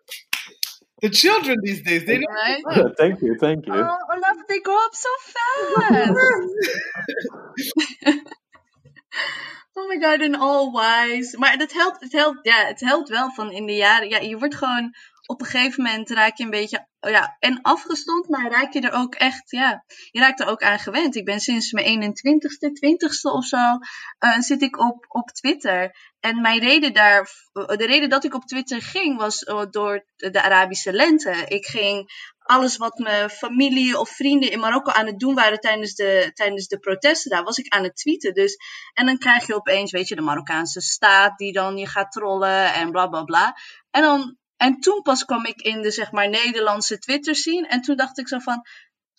the 1.03 1.11
children 1.11 1.59
these 1.63 1.83
days, 1.83 2.05
they 2.05 2.19
don't. 2.19 2.65
Right? 2.67 2.93
thank 2.99 3.21
you, 3.23 3.37
thank 3.39 3.67
you. 3.67 3.75
Oh, 3.75 3.87
oh 3.87 4.15
Olaf, 4.17 4.37
they 4.49 4.61
grow 4.61 4.79
up 4.85 4.95
so 4.95 5.09
fast. 5.21 6.53
Oh 9.79 9.87
my 9.89 9.99
god, 9.99 10.21
en 10.21 10.35
all 10.35 10.71
wise. 10.73 11.39
Maar 11.39 11.59
dat 11.59 11.73
helpt, 11.73 12.01
het 12.01 12.13
helpt, 12.13 12.39
ja, 12.43 12.67
het 12.67 12.81
helpt 12.81 13.09
wel 13.09 13.31
van 13.31 13.53
in 13.53 13.67
de 13.67 13.75
jaren. 13.75 14.09
Ja, 14.09 14.19
je 14.19 14.39
wordt 14.39 14.55
gewoon 14.55 14.95
op 15.27 15.41
een 15.41 15.47
gegeven 15.47 15.83
moment 15.83 16.11
raak 16.11 16.37
je 16.37 16.45
een 16.45 16.51
beetje, 16.51 16.87
oh 17.01 17.11
ja, 17.11 17.37
en 17.39 17.61
afgestompt, 17.63 18.29
maar 18.29 18.51
raak 18.51 18.73
je 18.73 18.81
er 18.81 18.93
ook 18.93 19.15
echt, 19.15 19.51
ja, 19.51 19.85
je 20.11 20.21
raakt 20.21 20.41
er 20.41 20.47
ook 20.47 20.63
aan 20.63 20.79
gewend. 20.79 21.17
Ik 21.17 21.25
ben 21.25 21.41
sinds 21.41 21.73
mijn 21.73 22.15
21ste, 22.15 22.71
20ste 22.71 23.33
of 23.33 23.45
zo, 23.45 23.79
eh, 24.19 24.39
zit 24.39 24.63
ik 24.63 24.79
op, 24.79 25.05
op 25.09 25.31
Twitter. 25.31 25.97
En 26.21 26.41
mijn 26.41 26.61
reden 26.61 26.93
daar, 26.93 27.31
de 27.53 27.87
reden 27.87 28.09
dat 28.09 28.25
ik 28.25 28.35
op 28.35 28.45
Twitter 28.45 28.83
ging, 28.83 29.19
was 29.19 29.43
eh, 29.45 29.63
door 29.71 30.05
de 30.17 30.43
Arabische 30.43 30.93
lente. 30.93 31.45
Ik 31.47 31.67
ging 31.67 32.11
alles 32.47 32.77
wat 32.77 32.99
mijn 32.99 33.31
familie 33.31 33.99
of 33.99 34.09
vrienden 34.09 34.51
in 34.51 34.61
Marokko 34.61 34.91
aan 34.91 35.07
het 35.07 35.19
doen 35.19 35.35
waren 35.35 35.61
tijdens 35.61 35.95
de, 35.95 36.31
tijdens 36.35 36.67
de 36.67 36.79
protesten, 36.79 37.31
daar 37.31 37.43
was 37.43 37.59
ik 37.59 37.75
aan 37.75 37.83
het 37.83 37.97
tweeten. 37.97 38.35
Dus, 38.35 38.57
en 38.93 39.07
dan 39.07 39.19
krijg 39.19 39.47
je 39.47 39.55
opeens, 39.55 39.93
weet 39.93 40.09
je, 40.09 40.15
de 40.15 40.23
Marokkaanse 40.23 40.81
staat 40.81 41.39
die 41.39 41.53
dan 41.53 41.77
je 41.77 41.87
gaat 41.87 42.13
trollen 42.13 42.75
en 42.75 42.91
bla 42.91 43.07
bla 43.07 43.25
bla. 43.25 43.57
En, 43.91 44.03
dan, 44.03 44.37
en 44.57 44.81
toen 44.81 45.03
pas 45.03 45.25
kwam 45.25 45.45
ik 45.45 45.61
in 45.61 45.83
de, 45.83 45.91
zeg 45.91 46.13
maar, 46.13 46.29
Nederlandse 46.29 46.99
Twitter 46.99 47.37
zien. 47.37 47.67
En 47.67 47.81
toen 47.81 47.97
dacht 47.97 48.19
ik 48.19 48.29
zo 48.29 48.39
van, 48.39 48.65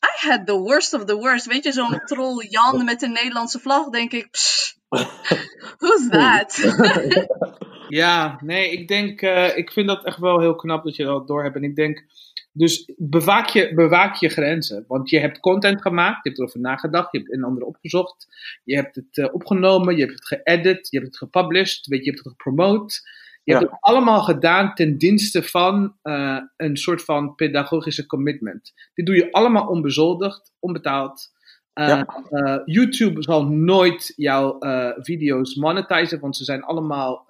I 0.06 0.28
had 0.28 0.46
the 0.46 0.58
worst 0.58 0.94
of 0.94 1.06
the 1.06 1.16
worst. 1.16 1.46
Weet 1.46 1.64
je, 1.64 1.72
zo'n 1.72 2.02
troll 2.06 2.48
Jan 2.48 2.86
met 2.86 3.02
een 3.02 3.12
Nederlandse 3.12 3.60
vlag, 3.60 3.90
denk 3.90 4.12
ik, 4.12 4.32
pssst, 4.32 4.80
who's 5.80 6.10
that? 6.10 6.56
Ja, 7.90 8.40
nee, 8.44 8.72
ik 8.72 8.88
denk, 8.88 9.22
uh, 9.22 9.58
ik 9.58 9.72
vind 9.72 9.88
dat 9.88 10.06
echt 10.06 10.18
wel 10.18 10.40
heel 10.40 10.56
knap 10.56 10.84
dat 10.84 10.96
je 10.96 11.04
dat 11.04 11.28
door 11.28 11.44
hebt. 11.44 11.56
En 11.56 11.64
ik 11.64 11.76
denk, 11.76 12.04
dus 12.52 12.94
bewaak 12.98 13.48
je, 13.48 13.74
bewaak 13.74 14.16
je 14.16 14.30
grenzen. 14.30 14.86
Want 14.88 15.10
je 15.10 15.20
hebt 15.20 15.40
content 15.40 15.82
gemaakt, 15.82 16.24
je 16.24 16.30
hebt 16.30 16.38
erover 16.38 16.60
nagedacht, 16.60 17.12
je 17.12 17.18
hebt 17.18 17.34
een 17.34 17.44
ander 17.44 17.64
opgezocht, 17.64 18.28
je 18.64 18.76
hebt 18.76 18.96
het 18.96 19.18
uh, 19.18 19.34
opgenomen, 19.34 19.96
je 19.96 20.02
hebt 20.02 20.14
het 20.14 20.28
geëdit, 20.28 20.88
je 20.90 20.98
hebt 20.98 21.10
het 21.10 21.18
gepublished, 21.18 21.88
weet 21.88 22.00
je, 22.00 22.06
je 22.06 22.12
hebt 22.12 22.24
het 22.24 22.34
gepromoot. 22.34 23.02
Je 23.48 23.54
hebt 23.54 23.72
het 23.72 23.82
allemaal 23.82 24.22
gedaan 24.22 24.74
ten 24.74 24.98
dienste 24.98 25.44
van 25.44 25.96
uh, 26.04 26.40
een 26.58 26.78
soort 26.78 27.04
van 27.04 27.36
pedagogische 27.36 28.06
commitment. 28.06 28.74
Dit 28.94 29.06
doe 29.06 29.16
je 29.16 29.32
allemaal 29.32 29.68
onbezoldigd, 29.68 30.54
onbetaald. 30.60 31.36
Uh, 31.74 31.88
ja. 31.88 32.08
uh, 32.30 32.60
YouTube 32.66 33.24
zal 33.24 33.46
nooit 33.46 34.14
jouw 34.16 34.58
video's 34.98 35.56
monetizen, 35.56 36.20
want 36.20 36.36
ze 36.36 36.44
zijn 36.44 36.64
allemaal 36.64 37.26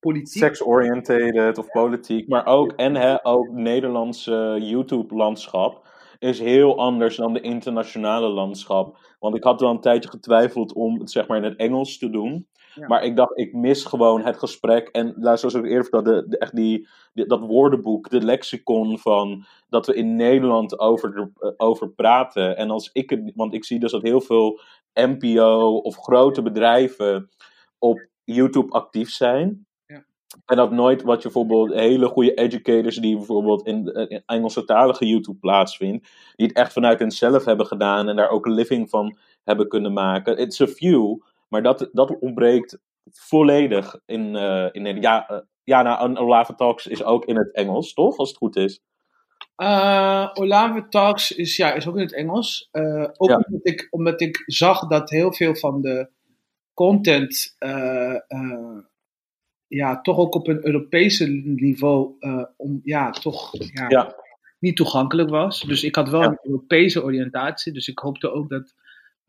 politiek. 0.00 0.42
Sex-oriented 0.42 1.58
of 1.58 1.66
politiek, 1.66 2.28
maar 2.28 2.46
ook, 2.46 2.72
en 2.72 2.94
hè, 2.94 3.26
ook 3.26 3.48
Nederlandse 3.48 4.58
YouTube-landschap 4.60 5.86
is 6.18 6.38
heel 6.38 6.78
anders 6.78 7.16
dan 7.16 7.32
de 7.32 7.40
internationale 7.40 8.28
landschap. 8.28 8.98
Want 9.18 9.36
ik 9.36 9.44
had 9.44 9.60
wel 9.60 9.70
een 9.70 9.80
tijdje 9.80 10.10
getwijfeld 10.10 10.72
om 10.72 10.98
het 11.00 11.10
zeg 11.10 11.26
maar 11.26 11.36
in 11.36 11.44
het 11.44 11.56
Engels 11.56 11.98
te 11.98 12.10
doen. 12.10 12.46
Maar 12.86 13.04
ik 13.04 13.16
dacht, 13.16 13.38
ik 13.38 13.52
mis 13.52 13.84
gewoon 13.84 14.22
het 14.22 14.38
gesprek. 14.38 14.88
En 14.88 15.14
zoals 15.18 15.54
ik 15.54 15.64
eerder 15.64 15.82
vertelde, 15.82 16.28
de, 16.28 16.38
echt 16.38 16.56
die, 16.56 16.88
dat 17.12 17.40
woordenboek, 17.40 18.10
de 18.10 18.24
lexicon 18.24 18.98
van 18.98 19.44
dat 19.68 19.86
we 19.86 19.94
in 19.94 20.16
Nederland 20.16 20.78
over, 20.78 21.30
eh, 21.38 21.50
over 21.56 21.90
praten. 21.90 22.56
En 22.56 22.70
als 22.70 22.90
ik 22.92 23.10
het, 23.10 23.32
want 23.34 23.54
ik 23.54 23.64
zie 23.64 23.78
dus 23.78 23.92
dat 23.92 24.02
heel 24.02 24.20
veel 24.20 24.60
NPO 24.94 25.80
of 25.82 25.96
grote 25.96 26.42
bedrijven 26.42 27.30
op 27.78 28.06
YouTube 28.24 28.72
actief 28.72 29.10
zijn. 29.10 29.66
En 30.46 30.56
dat 30.56 30.70
nooit 30.70 31.02
wat 31.02 31.16
je 31.16 31.22
bijvoorbeeld 31.22 31.72
hele 31.72 32.06
goede 32.06 32.34
educators 32.34 32.96
die 32.96 33.16
bijvoorbeeld 33.16 33.66
in, 33.66 33.88
eh, 33.88 34.04
in 34.08 34.22
Engelse 34.26 34.64
talige 34.64 35.06
YouTube 35.06 35.38
plaatsvindt, 35.38 36.08
die 36.36 36.46
het 36.46 36.56
echt 36.56 36.72
vanuit 36.72 36.98
hunzelf 36.98 37.44
hebben 37.44 37.66
gedaan 37.66 38.08
en 38.08 38.16
daar 38.16 38.28
ook 38.28 38.46
een 38.46 38.52
living 38.52 38.90
van 38.90 39.18
hebben 39.44 39.68
kunnen 39.68 39.92
maken. 39.92 40.38
It's 40.38 40.60
a 40.60 40.66
few, 40.66 41.18
maar 41.52 41.62
dat, 41.62 41.88
dat 41.92 42.18
ontbreekt 42.18 42.78
volledig 43.10 44.00
in, 44.06 44.34
uh, 44.34 44.68
in 44.72 45.00
ja, 45.00 45.30
uh, 45.30 45.38
ja, 45.62 45.82
nou, 45.82 46.16
Olave 46.16 46.54
Talks 46.54 46.86
is 46.86 47.04
ook 47.04 47.24
in 47.24 47.36
het 47.36 47.52
Engels, 47.54 47.92
toch? 47.92 48.16
Als 48.16 48.28
het 48.28 48.38
goed 48.38 48.56
is. 48.56 48.80
Uh, 49.56 50.30
Olave 50.32 50.88
Talks 50.88 51.32
is, 51.32 51.56
ja, 51.56 51.72
is 51.72 51.86
ook 51.86 51.94
in 51.94 52.02
het 52.02 52.14
Engels. 52.14 52.68
Uh, 52.72 53.08
ook 53.16 53.28
ja. 53.28 53.36
omdat, 53.46 53.66
ik, 53.66 53.86
omdat 53.90 54.20
ik 54.20 54.42
zag 54.46 54.86
dat 54.86 55.10
heel 55.10 55.32
veel 55.32 55.54
van 55.54 55.80
de 55.80 56.08
content 56.74 57.56
uh, 57.58 58.16
ja, 59.66 60.00
toch 60.00 60.18
ook 60.18 60.34
op 60.34 60.48
een 60.48 60.66
Europese 60.66 61.26
niveau 61.44 62.16
om, 62.56 62.80
ja, 62.84 63.10
toch 63.10 63.50
ja, 63.52 63.88
ja. 63.88 64.14
niet 64.58 64.76
toegankelijk 64.76 65.30
was. 65.30 65.60
Dus 65.60 65.84
ik 65.84 65.94
had 65.94 66.08
wel 66.08 66.22
een 66.22 66.38
Europese 66.42 67.02
oriëntatie. 67.02 67.72
Dus 67.72 67.88
ik 67.88 67.98
hoopte 67.98 68.30
ook 68.30 68.48
dat 68.48 68.74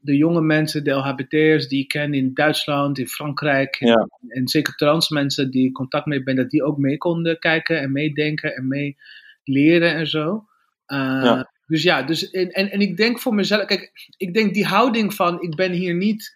de 0.04 0.18
jonge 0.18 0.42
mensen, 0.42 0.84
de 0.84 0.92
LHBT'ers 0.92 1.68
die 1.68 1.82
ik 1.82 1.88
ken 1.88 2.14
in 2.14 2.34
Duitsland, 2.34 3.00
in 3.00 3.08
Frankrijk. 3.08 3.76
En, 3.76 3.88
ja. 3.88 4.08
en 4.28 4.48
zeker 4.48 4.76
trans 4.76 5.10
mensen 5.10 5.52
die 5.52 5.72
contact 5.72 6.06
mee 6.06 6.24
ben, 6.24 6.36
dat 6.36 6.50
die 6.50 6.64
ook 6.64 6.78
mee 6.78 6.98
konden 6.98 7.40
kijken 7.40 7.80
en 7.80 7.92
meedenken 7.92 8.56
en 8.56 8.68
mee 8.68 8.98
leren 9.44 9.96
en 9.96 10.08
zo. 10.08 10.46
Uh, 10.88 10.98
ja. 10.98 11.52
Dus 11.68 11.84
ja, 11.84 12.04
dus, 12.04 12.30
en, 12.30 12.50
en, 12.50 12.72
en 12.72 12.80
ik 12.80 12.98
denk 12.98 13.20
voor 13.20 13.34
mezelf, 13.34 13.66
kijk, 13.66 13.92
ik 14.18 14.34
denk 14.34 14.54
die 14.54 14.66
houding 14.66 15.14
van 15.14 15.42
ik 15.42 15.56
ben 15.56 15.72
hier 15.72 15.96
niet. 15.96 16.36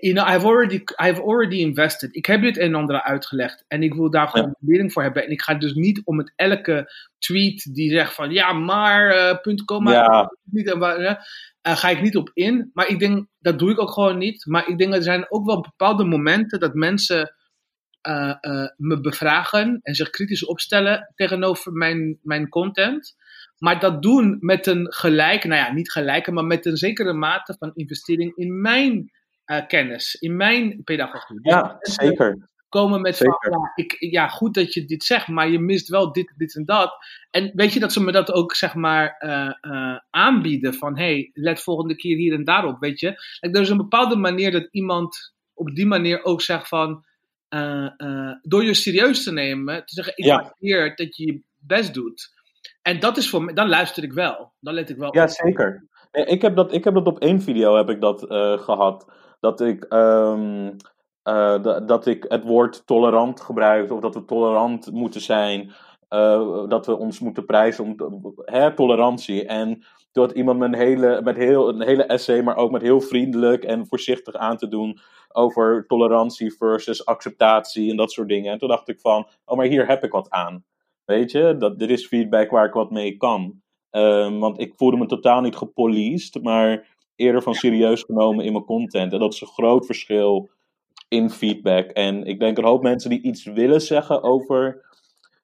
You 0.00 0.14
know, 0.14 0.34
I've 0.34 0.46
already, 0.46 0.82
I've 0.96 1.20
already 1.20 1.56
invested. 1.56 2.14
Ik 2.14 2.26
heb 2.26 2.42
dit 2.42 2.56
een 2.56 2.62
en 2.62 2.74
ander 2.74 3.02
uitgelegd. 3.02 3.64
En 3.68 3.82
ik 3.82 3.94
wil 3.94 4.10
daar 4.10 4.28
gewoon 4.28 4.46
ja. 4.46 4.56
waardering 4.58 4.92
voor 4.92 5.02
hebben. 5.02 5.24
En 5.24 5.30
ik 5.30 5.42
ga 5.42 5.54
dus 5.54 5.72
niet 5.74 6.02
om 6.04 6.18
het 6.18 6.32
elke 6.36 6.92
tweet 7.18 7.74
die 7.74 7.90
zegt 7.90 8.14
van 8.14 8.30
ja, 8.32 8.52
maar, 8.52 9.16
uh, 9.16 9.40
punt, 9.40 9.64
komma. 9.64 9.92
Ja. 9.92 10.30
Niet, 10.44 10.66
uh, 10.66 11.14
ga 11.62 11.88
ik 11.88 12.02
niet 12.02 12.16
op 12.16 12.30
in. 12.32 12.70
Maar 12.72 12.88
ik 12.88 12.98
denk, 12.98 13.26
dat 13.38 13.58
doe 13.58 13.70
ik 13.70 13.80
ook 13.80 13.90
gewoon 13.90 14.18
niet. 14.18 14.46
Maar 14.46 14.68
ik 14.68 14.78
denk, 14.78 14.94
er 14.94 15.02
zijn 15.02 15.30
ook 15.30 15.46
wel 15.46 15.60
bepaalde 15.60 16.04
momenten 16.04 16.60
dat 16.60 16.74
mensen 16.74 17.34
uh, 18.08 18.34
uh, 18.40 18.66
me 18.76 19.00
bevragen 19.00 19.78
en 19.82 19.94
zich 19.94 20.10
kritisch 20.10 20.44
opstellen 20.44 21.12
tegenover 21.14 21.72
mijn, 21.72 22.18
mijn 22.22 22.48
content. 22.48 23.16
Maar 23.58 23.80
dat 23.80 24.02
doen 24.02 24.36
met 24.40 24.66
een 24.66 24.92
gelijke, 24.92 25.48
nou 25.48 25.60
ja, 25.60 25.72
niet 25.72 25.92
gelijke, 25.92 26.32
maar 26.32 26.44
met 26.44 26.66
een 26.66 26.76
zekere 26.76 27.12
mate 27.12 27.56
van 27.58 27.70
investering 27.74 28.36
in 28.36 28.60
mijn 28.60 29.10
uh, 29.50 29.66
kennis, 29.66 30.14
in 30.14 30.36
mijn 30.36 30.80
pedagogie. 30.84 31.40
Dus 31.40 31.52
ja, 31.52 31.76
zeker. 31.80 32.48
Komen 32.68 33.00
met 33.00 33.16
van, 33.16 33.26
ja, 33.50 33.72
ik, 33.74 33.96
ja, 33.98 34.28
goed 34.28 34.54
dat 34.54 34.74
je 34.74 34.84
dit 34.84 35.04
zegt, 35.04 35.28
maar 35.28 35.48
je 35.48 35.58
mist 35.58 35.88
wel 35.88 36.12
dit, 36.12 36.34
dit 36.36 36.56
en 36.56 36.64
dat. 36.64 36.96
En 37.30 37.50
weet 37.54 37.72
je 37.72 37.80
dat 37.80 37.92
ze 37.92 38.02
me 38.02 38.12
dat 38.12 38.32
ook, 38.32 38.54
zeg 38.54 38.74
maar, 38.74 39.16
aanbieden 40.10 40.74
van, 40.74 40.98
hey, 40.98 41.30
let 41.32 41.62
volgende 41.62 41.96
keer 41.96 42.16
hier 42.16 42.32
en 42.32 42.44
daarop, 42.44 42.80
weet 42.80 43.00
je. 43.00 43.06
Like, 43.40 43.56
er 43.56 43.62
is 43.62 43.68
een 43.68 43.76
bepaalde 43.76 44.16
manier 44.16 44.50
dat 44.50 44.68
iemand 44.70 45.34
op 45.54 45.74
die 45.74 45.86
manier 45.86 46.24
ook 46.24 46.42
zegt 46.42 46.68
van, 46.68 47.04
door 48.42 48.64
je 48.64 48.74
serieus 48.74 49.22
te 49.22 49.32
nemen, 49.32 49.84
te 49.84 49.94
zeggen, 49.94 50.12
ik 50.16 50.24
ja. 50.24 50.42
waardeer 50.42 50.96
dat 50.96 51.16
je 51.16 51.26
je 51.26 51.42
best 51.58 51.94
doet. 51.94 52.38
En 52.82 53.00
dat 53.00 53.16
is 53.16 53.30
voor 53.30 53.42
mij, 53.42 53.54
dan 53.54 53.68
luister 53.68 54.02
ik 54.02 54.12
wel. 54.12 54.52
Dan 54.60 54.74
let 54.74 54.90
ik 54.90 54.96
wel 54.96 55.14
Ja, 55.14 55.22
op. 55.22 55.28
zeker. 55.28 55.88
Nee, 56.12 56.24
ik, 56.24 56.42
heb 56.42 56.56
dat, 56.56 56.72
ik 56.72 56.84
heb 56.84 56.94
dat 56.94 57.06
op 57.06 57.18
één 57.18 57.42
video 57.42 57.76
heb 57.76 57.88
ik 57.88 58.00
dat 58.00 58.30
uh, 58.30 58.58
gehad. 58.58 59.12
Dat 59.40 59.60
ik, 59.60 59.92
um, 59.92 60.76
dat 61.86 62.06
ik 62.06 62.24
het 62.28 62.44
woord 62.44 62.86
tolerant 62.86 63.40
gebruik, 63.40 63.92
of 63.92 64.00
dat 64.00 64.14
we 64.14 64.24
tolerant 64.24 64.92
moeten 64.92 65.20
zijn. 65.20 65.72
dat 66.68 66.86
we 66.86 66.96
ons 66.96 67.18
moeten 67.18 67.44
prijzen 67.44 67.84
om 67.84 68.34
hè, 68.44 68.74
tolerantie. 68.74 69.46
En 69.46 69.84
door 70.12 70.32
iemand 70.32 70.58
met, 70.58 70.72
een 70.72 70.78
hele, 70.78 71.20
met 71.22 71.36
heel, 71.36 71.68
een 71.68 71.82
hele 71.82 72.02
essay, 72.02 72.42
maar 72.42 72.56
ook 72.56 72.70
met 72.70 72.82
heel 72.82 73.00
vriendelijk 73.00 73.64
en 73.64 73.86
voorzichtig 73.86 74.34
aan 74.34 74.56
te 74.56 74.68
doen 74.68 74.98
over 75.32 75.84
tolerantie 75.86 76.52
versus 76.52 77.04
acceptatie 77.04 77.90
en 77.90 77.96
dat 77.96 78.12
soort 78.12 78.28
dingen. 78.28 78.52
En 78.52 78.58
toen 78.58 78.68
dacht 78.68 78.88
ik 78.88 79.00
van, 79.00 79.28
oh, 79.44 79.56
maar 79.56 79.66
hier 79.66 79.86
heb 79.86 80.04
ik 80.04 80.12
wat 80.12 80.30
aan. 80.30 80.64
Weet 81.04 81.30
je, 81.30 81.56
dat, 81.58 81.78
dit 81.78 81.90
is 81.90 82.06
feedback 82.06 82.50
waar 82.50 82.66
ik 82.66 82.72
wat 82.72 82.90
mee 82.90 83.16
kan. 83.16 83.62
Um, 83.90 84.38
want 84.38 84.60
ik 84.60 84.72
voelde 84.76 84.96
me 84.96 85.06
totaal 85.06 85.40
niet 85.40 85.56
gepoliced, 85.56 86.42
maar 86.42 86.98
eerder 87.20 87.42
van 87.42 87.54
serieus 87.54 88.02
genomen 88.02 88.44
in 88.44 88.52
mijn 88.52 88.64
content. 88.64 89.12
En 89.12 89.18
dat 89.18 89.32
is 89.32 89.40
een 89.40 89.46
groot 89.46 89.86
verschil 89.86 90.50
in 91.08 91.30
feedback. 91.30 91.90
En 91.90 92.24
ik 92.24 92.38
denk 92.38 92.58
een 92.58 92.64
hoop 92.64 92.82
mensen 92.82 93.10
die 93.10 93.22
iets 93.22 93.44
willen 93.44 93.80
zeggen 93.80 94.22
over 94.22 94.84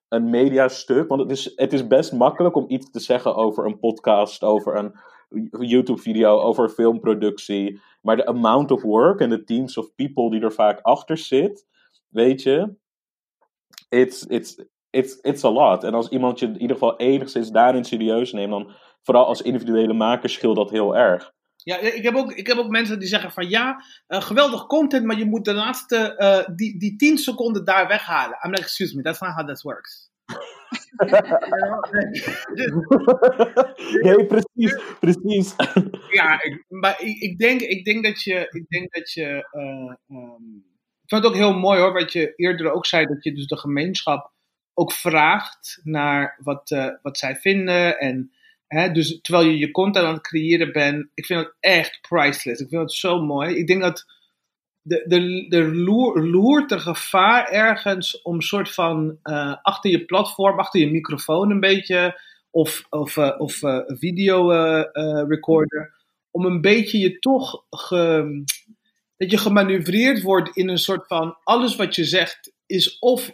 een 0.09 0.29
mediastuk. 0.29 1.07
Want 1.07 1.21
het 1.21 1.31
is, 1.31 1.51
het 1.55 1.73
is 1.73 1.87
best 1.87 2.13
makkelijk 2.13 2.55
om 2.55 2.65
iets 2.67 2.91
te 2.91 2.99
zeggen 2.99 3.35
over 3.35 3.65
een 3.65 3.79
podcast, 3.79 4.43
over 4.43 4.75
een 4.75 4.93
YouTube-video, 5.67 6.39
over 6.39 6.69
filmproductie. 6.69 7.81
Maar 8.01 8.15
de 8.15 8.25
amount 8.25 8.71
of 8.71 8.81
work 8.81 9.19
en 9.19 9.29
de 9.29 9.43
teams 9.43 9.77
of 9.77 9.95
people 9.95 10.29
die 10.29 10.41
er 10.41 10.53
vaak 10.53 10.79
achter 10.81 11.17
zit, 11.17 11.65
weet 12.07 12.41
je, 12.41 12.75
it's, 13.89 14.25
it's, 14.27 14.65
it's, 14.89 15.19
it's 15.21 15.43
a 15.43 15.51
lot. 15.51 15.83
En 15.83 15.93
als 15.93 16.09
iemand 16.09 16.39
je 16.39 16.45
in 16.45 16.61
ieder 16.61 16.77
geval 16.77 16.97
enigszins 16.97 17.51
daarin 17.51 17.83
serieus 17.83 18.31
neemt, 18.31 18.51
dan 18.51 18.71
vooral 19.01 19.25
als 19.25 19.41
individuele 19.41 19.93
maker 19.93 20.29
scheelt 20.29 20.55
dat 20.55 20.69
heel 20.69 20.95
erg. 20.95 21.35
Ja, 21.67 21.77
ik 21.77 22.03
heb 22.03 22.15
ook, 22.15 22.33
ik 22.33 22.47
heb 22.47 22.57
ook 22.57 22.69
mensen 22.69 22.99
die 22.99 23.07
zeggen 23.07 23.31
van 23.31 23.49
ja, 23.49 23.83
uh, 24.07 24.21
geweldig 24.21 24.65
content, 24.65 25.05
maar 25.05 25.17
je 25.17 25.25
moet 25.25 25.45
de 25.45 25.53
laatste, 25.53 26.15
uh, 26.17 26.55
die, 26.55 26.79
die 26.79 26.95
10 26.95 27.17
seconden 27.17 27.65
daar 27.65 27.87
weghalen. 27.87 28.39
I'm 28.43 28.49
like, 28.49 28.61
excuse 28.61 28.95
me, 28.95 29.01
that's 29.01 29.19
not 29.19 29.33
how 29.33 29.47
that 29.47 29.61
works. 29.61 30.09
nee, 34.03 34.25
precies, 34.25 34.81
precies. 34.99 35.55
Ja, 36.11 36.43
ik, 36.43 36.63
maar 36.67 37.01
ik, 37.01 37.21
ik, 37.21 37.37
denk, 37.37 37.61
ik 37.61 37.85
denk 37.85 38.03
dat 38.03 38.23
je, 38.23 38.47
ik 38.49 38.65
denk 38.67 38.93
dat 38.93 39.11
je, 39.11 39.47
uh, 39.51 40.17
um, 40.17 40.65
ik 41.01 41.09
vind 41.09 41.23
het 41.23 41.25
ook 41.25 41.37
heel 41.37 41.53
mooi 41.53 41.79
hoor, 41.79 41.93
wat 41.93 42.13
je 42.13 42.33
eerder 42.35 42.71
ook 42.71 42.85
zei, 42.85 43.05
dat 43.05 43.23
je 43.23 43.33
dus 43.33 43.47
de 43.47 43.57
gemeenschap 43.57 44.31
ook 44.73 44.91
vraagt 44.91 45.79
naar 45.83 46.39
wat, 46.43 46.97
wat 47.01 47.17
zij 47.17 47.35
vinden 47.35 47.99
en 47.99 48.31
Dus 48.67 49.19
terwijl 49.21 49.47
je 49.47 49.57
je 49.57 49.71
content 49.71 50.05
aan 50.05 50.13
het 50.13 50.23
creëren 50.23 50.71
bent, 50.71 51.07
ik 51.13 51.25
vind 51.25 51.39
het 51.39 51.55
echt 51.59 52.01
priceless. 52.01 52.61
Ik 52.61 52.69
vind 52.69 52.81
het 52.81 52.93
zo 52.93 53.21
mooi. 53.21 53.55
Ik 53.55 53.67
denk 53.67 53.81
dat 53.81 54.05
de, 54.81 55.03
de, 55.07 55.45
de 55.49 55.75
loer, 55.75 56.27
loert 56.27 56.71
er 56.71 56.79
gevaar 56.79 57.49
ergens 57.49 58.21
om 58.21 58.41
soort 58.41 58.73
van 58.73 59.19
uh, 59.23 59.55
achter 59.61 59.91
je 59.91 60.05
platform, 60.05 60.59
achter 60.59 60.79
je 60.79 60.91
microfoon 60.91 61.51
een 61.51 61.59
beetje, 61.59 62.21
of, 62.49 62.85
of, 62.89 63.15
uh, 63.15 63.35
of 63.37 63.61
uh, 63.61 63.79
video 63.85 64.49
recorder, 65.27 65.93
om 66.31 66.45
een 66.45 66.61
beetje 66.61 66.99
je 66.99 67.19
toch 67.19 67.65
dat 69.17 69.31
je 69.31 69.37
gemanoeuvreerd 69.37 70.21
wordt 70.21 70.55
in 70.55 70.69
een 70.69 70.77
soort 70.77 71.07
van 71.07 71.37
alles 71.43 71.75
wat 71.75 71.95
je 71.95 72.03
zegt 72.03 72.53
is 72.65 72.99
of 72.99 73.31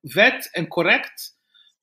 wet 0.00 0.48
en 0.52 0.68
correct. 0.68 1.37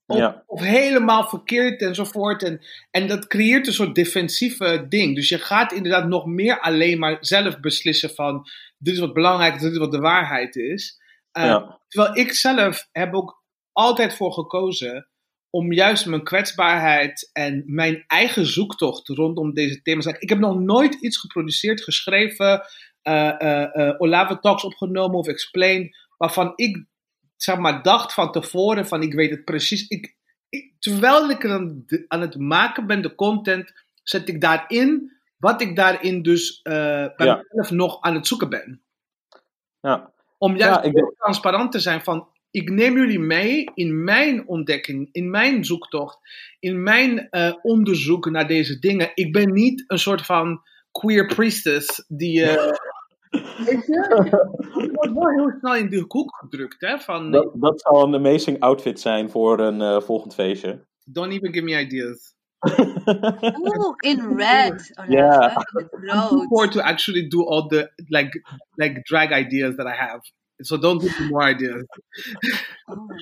Of, 0.07 0.17
ja. 0.17 0.43
of, 0.47 0.61
helemaal 0.61 1.23
verkeerd 1.27 1.81
enzovoort. 1.81 2.43
En, 2.43 2.61
en 2.91 3.07
dat 3.07 3.27
creëert 3.27 3.67
een 3.67 3.73
soort 3.73 3.95
defensieve 3.95 4.85
ding. 4.89 5.15
Dus 5.15 5.29
je 5.29 5.37
gaat 5.37 5.71
inderdaad 5.71 6.07
nog 6.07 6.25
meer 6.25 6.59
alleen 6.59 6.99
maar 6.99 7.17
zelf 7.19 7.59
beslissen 7.59 8.09
van 8.09 8.47
dit 8.77 8.93
is 8.93 8.99
wat 8.99 9.13
belangrijk 9.13 9.59
dit 9.59 9.71
is 9.71 9.77
wat 9.77 9.91
de 9.91 9.99
waarheid 9.99 10.55
is. 10.55 10.99
Uh, 11.37 11.43
Ja. 11.43 11.79
Terwijl 11.87 12.15
ik 12.15 12.33
zelf 12.33 12.87
heb 12.91 13.13
ook 13.13 13.43
altijd 13.71 14.15
voor 14.15 14.33
gekozen 14.33 15.09
om 15.49 15.73
juist 15.73 16.05
mijn 16.05 16.23
kwetsbaarheid 16.23 17.29
en 17.33 17.63
mijn 17.65 18.03
eigen 18.07 18.45
zoektocht 18.45 19.07
rondom 19.07 19.53
deze 19.53 19.81
thema's. 19.81 20.05
Ik 20.05 20.29
heb 20.29 20.39
nog 20.39 20.59
nooit 20.59 20.93
iets 20.93 21.17
geproduceerd, 21.17 21.83
geschreven, 21.83 22.61
eh 23.01 23.41
eh 23.41 23.87
eh, 23.87 23.95
Olave 23.97 24.39
Talks 24.39 24.63
opgenomen 24.63 25.17
of 25.17 25.27
explained, 25.27 25.97
waarvan 26.17 26.53
ik 26.55 26.85
zeg 27.35 27.57
maar 27.57 27.81
dacht 27.83 28.13
van 28.13 28.31
tevoren 28.31 28.87
van 28.87 29.01
ik 29.01 29.13
weet 29.13 29.29
het 29.29 29.43
precies. 29.45 29.87
Ik, 29.87 30.15
ik, 30.49 30.73
terwijl 30.79 31.29
ik 31.29 31.45
aan, 31.45 31.83
de- 31.85 32.05
aan 32.07 32.21
het 32.21 32.37
maken 32.39 32.87
ben, 32.87 33.01
de 33.01 33.15
content, 33.15 33.73
zet 34.03 34.29
ik 34.29 34.41
daarin 34.41 35.13
wat 35.37 35.61
ik 35.61 35.75
daarin 35.75 36.21
dus 36.21 36.59
eh, 36.63 36.73
bij 37.15 37.25
Ja. 37.27 37.35
mezelf 37.47 37.71
nog 37.71 38.01
aan 38.01 38.13
het 38.15 38.27
zoeken 38.27 38.49
ben. 38.49 38.81
Ja. 39.81 40.13
Om 40.37 40.57
juist 40.57 40.83
Ja, 40.85 40.91
heel 40.91 41.13
transparant 41.17 41.71
te 41.71 41.79
zijn 41.79 42.01
van, 42.01 42.27
ik 42.51 42.69
neem 42.69 42.97
jullie 42.97 43.19
mee 43.19 43.71
in 43.73 44.03
mijn 44.03 44.47
ontdekking, 44.47 45.09
in 45.11 45.29
mijn 45.29 45.65
zoektocht, 45.65 46.17
in 46.59 46.83
mijn 46.83 47.29
eh, 47.29 47.53
onderzoek 47.61 48.29
naar 48.29 48.47
deze 48.47 48.79
dingen. 48.79 49.11
Ik 49.13 49.31
ben 49.33 49.53
niet 49.53 49.83
een 49.87 49.99
soort 49.99 50.25
van 50.25 50.61
queer 50.91 51.25
priestess 51.25 52.05
die... 52.07 52.43
eh, 52.43 52.71
weet 53.57 53.85
je? 53.85 53.99
Het 54.73 54.91
wordt 54.91 55.13
wel 55.13 55.29
heel 55.29 55.53
snel 55.59 55.75
in 55.75 55.89
de 55.89 56.05
hoek 56.07 56.35
gedrukt, 56.35 56.81
hè? 56.81 56.97
Van, 56.99 57.31
Dat, 57.31 57.51
dat 57.53 57.81
zou 57.81 58.07
een 58.07 58.15
amazing 58.15 58.59
outfit 58.59 58.99
zijn 58.99 59.29
voor 59.29 59.59
een 59.59 59.81
eh, 59.81 60.01
volgend 60.01 60.33
feestje. 60.33 60.85
don't 61.05 61.31
even 61.31 61.53
give 61.53 61.63
me 61.65 61.79
ideas. 61.79 62.33
Oeh, 63.59 63.93
in 63.99 64.37
red. 64.37 64.91
Oh, 64.99 65.09
Ja. 65.09 65.49
In 65.49 65.55
het 65.73 66.33
I'm 66.33 66.47
too 66.47 66.67
to 66.67 66.79
actually 66.79 67.27
do 67.27 67.45
all 67.45 67.67
the 67.67 67.91
like 68.07 68.43
like 68.75 69.01
drag 69.01 69.31
ideas 69.31 69.75
that 69.75 69.85
I 69.85 69.95
have. 69.95 70.31
So 70.57 70.77
don't 70.77 71.01
give 71.01 71.21
me 71.21 71.29
more 71.29 71.49
ideas. 71.49 71.83
Oh 72.85 73.07
my. 73.07 73.15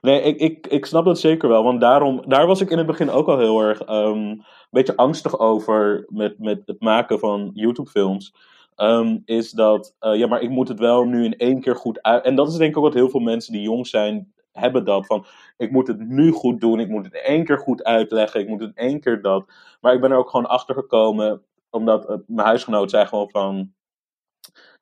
Nee, 0.00 0.22
ik, 0.22 0.38
ik, 0.40 0.66
ik 0.66 0.86
snap 0.86 1.04
dat 1.04 1.20
zeker 1.20 1.48
wel. 1.48 1.64
Want 1.64 1.80
daarom, 1.80 2.22
daar 2.28 2.46
was 2.46 2.60
ik 2.60 2.70
in 2.70 2.78
het 2.78 2.86
begin 2.86 3.10
ook 3.10 3.26
al 3.26 3.38
heel 3.38 3.60
erg 3.60 3.80
ehm, 3.80 4.18
een 4.18 4.44
beetje 4.70 4.96
angstig 4.96 5.38
over 5.38 6.04
met, 6.08 6.38
met 6.38 6.62
het 6.64 6.80
maken 6.80 7.18
van 7.18 7.50
YouTube-films. 7.54 8.34
Ehm, 8.76 9.18
is 9.24 9.50
dat, 9.50 9.96
eh, 9.98 10.14
ja, 10.14 10.26
maar 10.26 10.40
ik 10.42 10.50
moet 10.50 10.68
het 10.68 10.78
wel 10.78 11.04
nu 11.04 11.24
in 11.24 11.36
één 11.36 11.60
keer 11.60 11.76
goed 11.76 12.02
uit. 12.02 12.24
En 12.24 12.34
dat 12.34 12.48
is 12.48 12.56
denk 12.56 12.70
ik 12.70 12.76
ook 12.76 12.84
wat 12.84 12.94
heel 12.94 13.08
veel 13.08 13.20
mensen 13.20 13.52
die 13.52 13.62
jong 13.62 13.86
zijn, 13.86 14.32
hebben 14.52 14.84
dat. 14.84 15.06
Van, 15.06 15.26
ik 15.56 15.70
moet 15.70 15.86
het 15.86 16.08
nu 16.08 16.30
goed 16.30 16.60
doen, 16.60 16.80
ik 16.80 16.88
moet 16.88 17.04
het 17.04 17.14
in 17.14 17.20
één 17.20 17.44
keer 17.44 17.58
goed 17.58 17.84
uitleggen, 17.84 18.40
ik 18.40 18.48
moet 18.48 18.60
het 18.60 18.70
in 18.74 18.88
één 18.88 19.00
keer 19.00 19.22
dat. 19.22 19.52
Maar 19.80 19.94
ik 19.94 20.00
ben 20.00 20.10
er 20.10 20.16
ook 20.16 20.30
gewoon 20.30 20.46
achter 20.46 20.74
gekomen, 20.74 21.42
omdat 21.70 22.08
eh, 22.08 22.16
mijn 22.26 22.46
huisgenoot 22.46 22.90
zei 22.90 23.06
gewoon 23.06 23.30
van. 23.30 23.72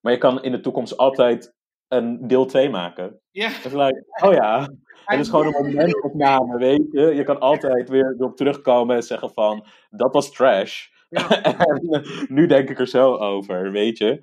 Maar 0.01 0.12
je 0.12 0.18
kan 0.18 0.43
in 0.43 0.53
de 0.53 0.61
toekomst 0.61 0.97
altijd 0.97 1.55
een 1.88 2.26
deel 2.26 2.47
2 2.47 2.70
maken. 2.70 3.20
Ja. 3.30 3.49
Het 3.49 3.64
is 3.64 3.72
like, 3.72 4.05
oh 4.24 4.32
ja, 4.32 4.68
het 5.05 5.20
is 5.20 5.28
gewoon 5.28 5.47
een 5.47 5.66
momentopname, 5.66 6.59
weet 6.59 6.86
je. 6.93 7.14
Je 7.14 7.22
kan 7.22 7.41
altijd 7.41 7.88
weer 7.88 8.14
erop 8.18 8.36
terugkomen 8.36 8.97
en 8.97 9.03
zeggen 9.03 9.30
van, 9.30 9.66
dat 9.91 10.12
was 10.12 10.30
trash. 10.32 10.88
Ja. 11.11 11.43
en 11.43 12.05
nu 12.29 12.47
denk 12.47 12.69
ik 12.69 12.79
er 12.79 12.89
zo 12.89 13.17
over, 13.17 13.73
weet 13.73 13.99
je. 13.99 14.23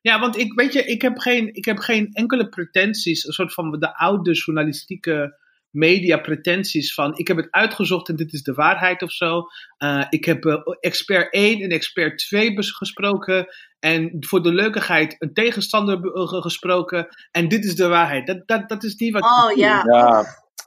Ja, 0.00 0.20
want 0.20 0.38
ik 0.38 0.52
weet 0.52 0.72
je, 0.72 0.84
ik 0.84 1.02
heb 1.02 1.18
geen, 1.18 1.54
ik 1.54 1.64
heb 1.64 1.78
geen 1.78 2.12
enkele 2.12 2.48
pretenties, 2.48 3.26
een 3.26 3.32
soort 3.32 3.54
van 3.54 3.70
de 3.70 3.96
oude 3.96 4.32
journalistieke 4.32 5.38
media 5.74 6.18
pretenties 6.18 6.94
van 6.94 7.18
ik 7.18 7.28
heb 7.28 7.36
het 7.36 7.50
uitgezocht 7.50 8.08
en 8.08 8.16
dit 8.16 8.32
is 8.32 8.42
de 8.42 8.52
waarheid 8.52 9.02
of 9.02 9.12
zo. 9.12 9.42
Eh, 9.76 10.04
ik 10.08 10.24
heb 10.24 10.44
eh, 10.44 10.60
expert 10.80 11.32
1 11.32 11.60
en 11.60 11.70
expert 11.70 12.18
2 12.18 12.54
bes- 12.54 12.70
gesproken 12.70 13.46
en 13.78 14.16
voor 14.20 14.42
de 14.42 14.52
leukigheid 14.52 15.16
een 15.18 15.32
tegenstander 15.32 16.12
eh, 16.12 16.42
gesproken 16.42 17.08
en 17.30 17.48
dit 17.48 17.64
is 17.64 17.76
de 17.76 17.88
waarheid. 17.88 18.26
Dat, 18.26 18.42
dat, 18.46 18.68
dat 18.68 18.84
is 18.84 18.94
niet 18.94 19.12
wat 19.12 19.22
Oh. 19.22 19.56
Ja, 19.56 19.82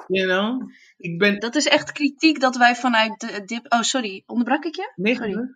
You 0.07 0.27
know? 0.27 0.69
Ik 0.97 1.17
ben... 1.17 1.39
Dat 1.39 1.55
is 1.55 1.65
echt 1.65 1.91
kritiek 1.91 2.39
dat 2.39 2.55
wij 2.55 2.75
vanuit 2.75 3.19
de 3.19 3.43
dip. 3.45 3.73
Oh, 3.73 3.81
sorry, 3.81 4.23
onderbrak 4.25 4.65
ik 4.65 4.75
je? 4.75 4.91
Nee, 4.95 5.15
Sorry. 5.15 5.55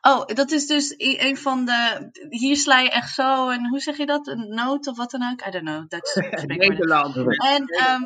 Oh, 0.00 0.26
dat 0.26 0.50
is 0.50 0.66
dus 0.66 0.94
een 0.96 1.36
van 1.36 1.64
de. 1.64 2.08
Hier 2.28 2.56
sla 2.56 2.78
je 2.78 2.90
echt 2.90 3.14
zo 3.14 3.48
een. 3.48 3.68
Hoe 3.68 3.80
zeg 3.80 3.96
je 3.96 4.06
dat? 4.06 4.26
Een 4.26 4.48
noot 4.48 4.86
of 4.86 4.96
wat 4.96 5.10
dan 5.10 5.30
ook? 5.32 5.46
I 5.46 5.50
don't 5.50 5.64
know. 5.64 5.88
Dat 5.88 6.08
spreek 6.08 6.32
ik 6.32 6.48
maar 6.48 6.56
niet. 6.56 6.68
Nederland. 6.68 7.16
En 7.16 7.66
ehm 7.66 8.02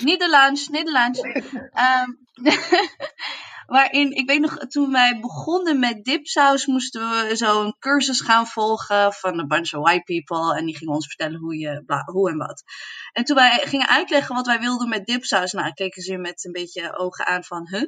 Nederlands, 0.00 0.68
Nederlands. 0.68 1.20
Ehm, 1.72 2.10
waarin, 3.70 4.10
ik 4.10 4.28
weet 4.28 4.40
nog, 4.40 4.56
toen 4.56 4.92
wij 4.92 5.20
begonnen 5.20 5.78
met 5.78 6.04
dipsaus, 6.04 6.66
moesten 6.66 7.00
we 7.10 7.36
zo 7.36 7.62
een 7.62 7.76
cursus 7.78 8.20
gaan 8.20 8.46
volgen 8.46 9.12
van 9.12 9.38
een 9.38 9.48
bunch 9.48 9.74
of 9.74 9.82
white 9.82 10.02
people. 10.02 10.56
En 10.56 10.66
die 10.66 10.76
gingen 10.76 10.94
ons 10.94 11.06
vertellen 11.06 11.38
hoe, 11.40 11.58
je, 11.58 11.82
bla, 11.86 12.02
hoe 12.04 12.30
en 12.30 12.36
wat. 12.36 12.62
En 13.12 13.24
toen 13.24 13.36
wij 13.36 13.60
gingen 13.64 13.88
uitleggen 13.88 14.34
wat 14.34 14.46
wij 14.46 14.58
wilden 14.60 14.88
met 14.88 15.06
dipsaus, 15.06 15.52
nou, 15.52 15.72
keken 15.72 16.02
ze 16.02 16.16
met 16.16 16.44
een 16.44 16.52
beetje 16.52 16.96
ogen 16.98 17.26
aan 17.26 17.44
van, 17.44 17.68
huh? 17.68 17.84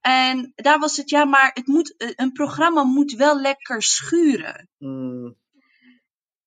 En 0.00 0.52
daar 0.54 0.78
was 0.78 0.96
het, 0.96 1.10
ja, 1.10 1.24
maar 1.24 1.50
het 1.54 1.66
moet, 1.66 1.96
eh, 1.96 2.10
een 2.14 2.32
programma 2.32 2.82
moet 2.82 3.12
wel 3.12 3.40
lekker 3.40 3.82
schuren. 3.82 4.68
Mm, 4.78 5.36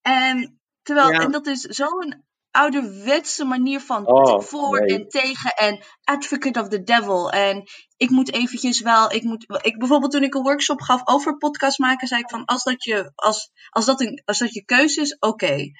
En, 0.02 0.60
terwijl, 0.82 1.10
Ja. 1.10 1.20
en 1.20 1.30
dat 1.30 1.46
is 1.46 1.60
zo'n 1.60 2.24
ouderwetse 2.52 3.44
manier 3.44 3.80
van 3.80 4.06
Oh, 4.06 4.40
voor 4.40 4.80
nee. 4.80 4.98
en 4.98 5.08
tegen 5.08 5.54
en 5.54 5.84
advocate 6.04 6.60
of 6.60 6.68
the 6.68 6.82
devil. 6.82 7.30
En 7.30 7.62
ik 7.96 8.10
moet 8.10 8.32
eventjes 8.32 8.80
wel, 8.80 9.12
ik 9.12 9.22
moet, 9.22 9.46
ik, 9.62 9.78
bijvoorbeeld 9.78 10.12
toen 10.12 10.22
ik 10.22 10.34
een 10.34 10.42
workshop 10.42 10.80
gaf 10.80 11.00
over 11.04 11.36
podcast 11.36 11.78
maken, 11.78 12.08
zei 12.08 12.20
ik 12.20 12.30
van, 12.30 12.44
als 12.44 12.62
dat 12.62 12.84
je, 12.84 13.12
als, 13.14 13.50
als 13.70 13.84
dat, 13.84 14.00
een, 14.00 14.22
als 14.24 14.38
dat 14.38 14.52
je 14.52 14.64
keuze 14.64 15.00
is, 15.00 15.16
oké. 15.18 15.70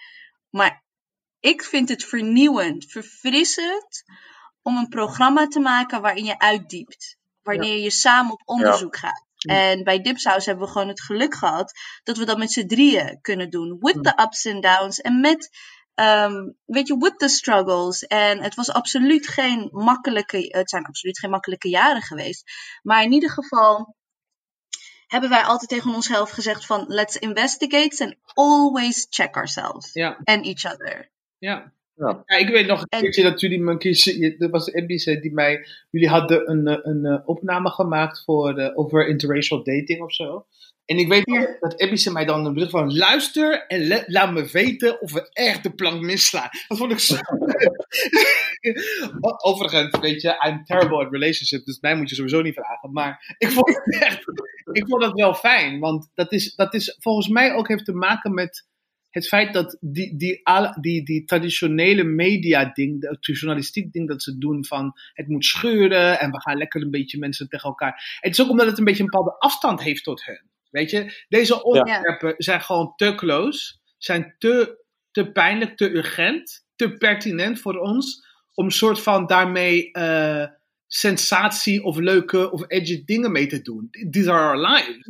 Maar 0.51 0.85
ik 1.41 1.65
vind 1.65 1.89
het 1.89 2.05
vernieuwend, 2.05 2.85
verfrissend 2.85 4.05
om 4.63 4.77
een 4.77 4.89
programma 4.89 5.47
te 5.47 5.61
maken 5.61 6.01
waarin 6.01 6.25
je 6.25 6.39
uitdiept. 6.39 7.17
Wanneer 7.43 7.79
je 7.79 7.91
samen 7.91 8.33
op 8.33 8.43
onderzoek 8.45 8.97
gaat. 8.97 9.25
En 9.49 9.85
bij 9.85 10.01
Dipsaus 10.01 10.47
hebben 10.47 10.67
we 10.67 10.73
gewoon 10.73 10.89
het 10.89 11.03
geluk 11.03 11.35
gehad 11.35 11.73
dat 12.03 12.17
we 12.17 12.25
dat 12.25 12.39
met 12.39 12.53
z'n 12.53 12.67
drieën 12.67 13.19
kunnen 13.21 13.51
doen. 13.51 13.77
With 13.81 14.03
the 14.03 14.23
ups 14.23 14.47
and 14.47 14.63
downs. 14.63 15.01
En 15.01 15.21
met, 15.21 15.51
ehm, 15.95 16.51
weet 16.65 16.87
je, 16.87 16.97
with 16.99 17.19
the 17.19 17.29
struggles. 17.29 18.07
En 18.07 18.43
het 18.43 18.55
was 18.55 18.73
absoluut 18.73 19.29
geen 19.29 19.69
makkelijke, 19.73 20.47
het 20.49 20.71
zijn 20.71 20.85
absoluut 20.85 21.19
geen 21.19 21.31
makkelijke 21.31 21.69
jaren 21.69 22.03
geweest. 22.03 22.51
Maar 22.83 23.03
in 23.03 23.13
ieder 23.13 23.31
geval 23.31 23.97
hebben 25.07 25.31
wij 25.31 25.43
altijd 25.43 25.71
tegen 25.71 25.95
onszelf 25.95 26.31
gezegd 26.31 26.67
van 26.67 26.85
let's 26.89 27.17
investigate 27.17 28.05
and 28.05 28.15
always 28.35 29.07
check 29.11 29.37
ourselves. 29.37 29.93
Ja. 29.93 30.19
And 30.25 30.47
each 30.47 30.73
other. 30.73 31.11
ja. 31.39 31.73
Ja. 31.95 32.23
Ja, 32.27 32.37
ik 32.37 32.49
weet 32.49 32.67
nog 32.67 32.81
een 32.81 32.87
En- 32.89 33.01
keertje 33.01 33.23
dat 33.23 33.41
jullie 33.41 33.61
me 33.61 33.71
een 33.71 33.79
keertje, 33.79 34.37
dat 34.37 34.51
was 34.51 34.73
Ebice 34.73 35.21
die 35.21 35.33
mij, 35.33 35.67
jullie 35.91 36.09
hadden 36.09 36.51
een, 36.51 36.67
eh, 36.67 36.79
een, 36.83 37.05
eh, 37.05 37.29
opname 37.29 37.71
gemaakt 37.71 38.23
voor, 38.25 38.59
eh, 38.59 38.79
over 38.79 39.07
interracial 39.09 39.65
dating 39.65 40.03
of 40.03 40.13
zo. 40.15 40.47
En 40.93 40.99
ik 40.99 41.09
weet 41.09 41.31
Ja. 41.31 41.57
dat 41.61 41.81
Ebice 41.81 42.13
mij 42.13 42.25
dan 42.25 42.47
een 42.47 42.53
bericht 42.53 42.71
van 42.71 42.97
luister 42.97 43.67
en 43.67 43.87
le- 43.87 44.05
laat 44.07 44.33
me 44.33 44.45
weten 44.47 45.01
of 45.01 45.13
we 45.13 45.29
echt 45.33 45.63
de 45.63 45.75
plank 45.75 46.01
misslaan. 46.03 46.49
Dat 46.69 46.79
vond 46.79 46.93
ik 46.93 46.99
zo. 46.99 47.17
Overigens, 49.45 49.99
weet 50.01 50.23
je, 50.23 50.47
I'm 50.49 50.65
terrible 50.65 51.05
at 51.05 51.13
relationships, 51.13 51.65
dus 51.65 51.81
mij 51.81 51.97
moet 51.97 52.09
je 52.09 52.15
sowieso 52.15 52.43
niet 52.43 52.55
vragen. 52.55 52.93
Maar 52.93 53.35
ik 53.39 53.49
vond 53.49 53.69
het 53.69 54.01
echt, 54.03 54.19
ik 54.73 54.89
vond 54.89 55.05
het 55.05 55.13
wel 55.13 55.35
fijn, 55.35 55.81
want 55.81 56.11
dat 56.15 56.33
is, 56.33 56.55
dat 56.55 56.75
is 56.75 56.97
volgens 57.01 57.29
mij 57.29 57.55
ook 57.55 57.69
heeft 57.69 57.85
te 57.85 57.93
maken 57.93 58.35
met 58.35 58.71
het 59.11 59.29
feit 59.29 59.53
dat 59.53 59.77
die, 59.81 60.17
die, 60.17 60.41
die, 60.81 61.05
die 61.05 61.25
traditionele 61.25 62.05
media-ding, 62.05 63.01
de 63.01 63.17
journalistiek 63.33 63.93
ding 63.93 64.09
dat 64.09 64.23
ze 64.23 64.39
doen 64.39 64.65
van 64.65 64.93
het 65.13 65.29
moet 65.29 65.45
scheuren 65.45 66.21
en 66.21 66.31
we 66.31 66.41
gaan 66.41 66.57
lekker 66.57 66.83
een 66.83 66.91
beetje 66.91 67.19
mensen 67.19 67.49
tegen 67.49 67.69
elkaar. 67.69 68.19
Het 68.21 68.33
is 68.33 68.41
ook 68.43 68.51
omdat 68.51 68.67
het 68.67 68.79
een 68.79 68.85
beetje 68.85 69.03
een 69.03 69.09
bepaalde 69.11 69.39
afstand 69.39 69.83
heeft 69.83 70.05
tot 70.05 70.25
hen. 70.25 70.51
Weet 70.73 70.91
je, 70.91 71.25
deze 71.29 71.63
onderwerpen 71.63 72.35
zijn 72.37 72.61
gewoon 72.61 72.93
te 72.97 73.15
close, 73.15 73.79
zijn 73.99 74.35
te, 74.39 74.85
te 75.11 75.33
pijnlijk, 75.33 75.77
te 75.77 75.91
urgent, 75.91 76.67
te 76.77 76.93
pertinent 76.93 77.61
voor 77.61 77.77
ons 77.77 78.27
om 78.55 78.71
soort 78.71 79.01
van 79.01 79.27
daarmee 79.27 79.93
eh, 79.93 80.45
sensatie 80.87 81.85
of 81.85 81.97
leuke 81.97 82.51
of 82.51 82.65
edgy 82.67 83.05
dingen 83.05 83.33
mee 83.33 83.47
te 83.47 83.63
doen. 83.63 83.89
These 84.11 84.33
are 84.33 84.41
our 84.41 84.59
lives. 84.71 85.07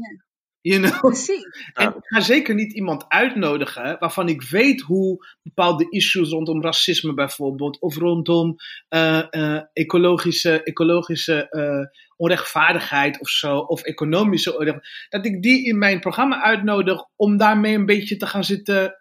You 0.63 0.81
know? 0.81 1.01
Precies. 1.07 1.47
En 1.75 1.89
ik 1.89 1.95
ga 2.05 2.21
zeker 2.21 2.55
niet 2.55 2.73
iemand 2.73 3.05
uitnodigen 3.09 3.97
waarvan 3.99 4.29
ik 4.29 4.43
weet 4.43 4.81
hoe 4.81 5.27
bepaalde 5.43 5.87
issues 5.91 6.29
rondom 6.31 6.63
racisme 6.63 7.15
bijvoorbeeld, 7.15 7.81
of 7.81 7.97
rondom 7.97 8.55
eh, 8.89 9.23
eh, 9.35 9.63
ecologische, 9.73 10.63
ecologische 10.63 11.49
eh, 11.51 12.01
onrechtvaardigheid 12.17 13.21
of 13.21 13.29
zo, 13.29 13.59
of 13.59 13.83
economische 13.83 14.51
onrechtvaardigheid, 14.51 15.09
dat 15.09 15.27
ik 15.27 15.43
die 15.43 15.65
in 15.67 15.79
mijn 15.79 16.01
programma 16.01 16.43
uitnodig 16.43 17.05
om 17.17 17.37
daarmee 17.37 17.75
een 17.75 17.87
beetje 17.87 18.17
te 18.17 18.27
gaan 18.27 18.45
zitten 18.45 18.97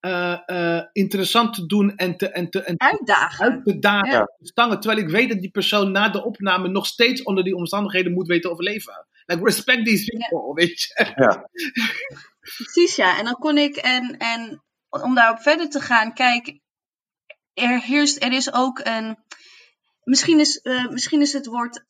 eh, 0.00 0.38
eh, 0.46 0.82
interessant 0.92 1.54
te 1.54 1.66
doen 1.66 1.96
en 1.96 2.16
te, 2.16 2.28
en 2.28 2.50
te, 2.50 2.62
en 2.62 2.74
Uitdagen. 2.80 3.44
uit 3.44 3.64
te 3.64 3.78
dagen, 3.78 4.10
Ja. 4.10 4.24
te 4.24 4.46
stangen, 4.46 4.80
terwijl 4.80 5.02
ik 5.02 5.08
weet 5.10 5.28
dat 5.28 5.40
die 5.40 5.50
persoon 5.50 5.90
na 5.92 6.08
de 6.08 6.24
opname 6.24 6.68
nog 6.68 6.86
steeds 6.86 7.22
onder 7.22 7.44
die 7.44 7.56
omstandigheden 7.56 8.12
moet 8.12 8.26
weten 8.26 8.42
te 8.42 8.50
overleven. 8.50 9.06
Like, 9.26 9.42
respect 9.42 9.84
these 9.84 10.04
people, 10.04 10.54
weet 10.54 10.80
je. 10.80 11.12
Ja. 11.16 11.48
Precies, 12.40 12.96
ja. 12.96 13.18
En 13.18 13.24
dan 13.24 13.34
kon 13.34 13.58
ik, 13.58 13.76
en, 13.76 14.18
en 14.18 14.62
om 14.88 15.14
daarop 15.14 15.40
verder 15.40 15.70
te 15.70 15.80
gaan, 15.80 16.14
kijk, 16.14 16.58
er 17.54 17.80
heerst, 17.80 18.22
er 18.22 18.32
is 18.32 18.52
ook 18.52 18.80
een. 18.84 19.24
Misschien 20.02 20.40
is, 20.40 20.60
uh, 20.62 20.88
misschien 20.88 21.20
is 21.20 21.32
het 21.32 21.46
woord 21.46 21.84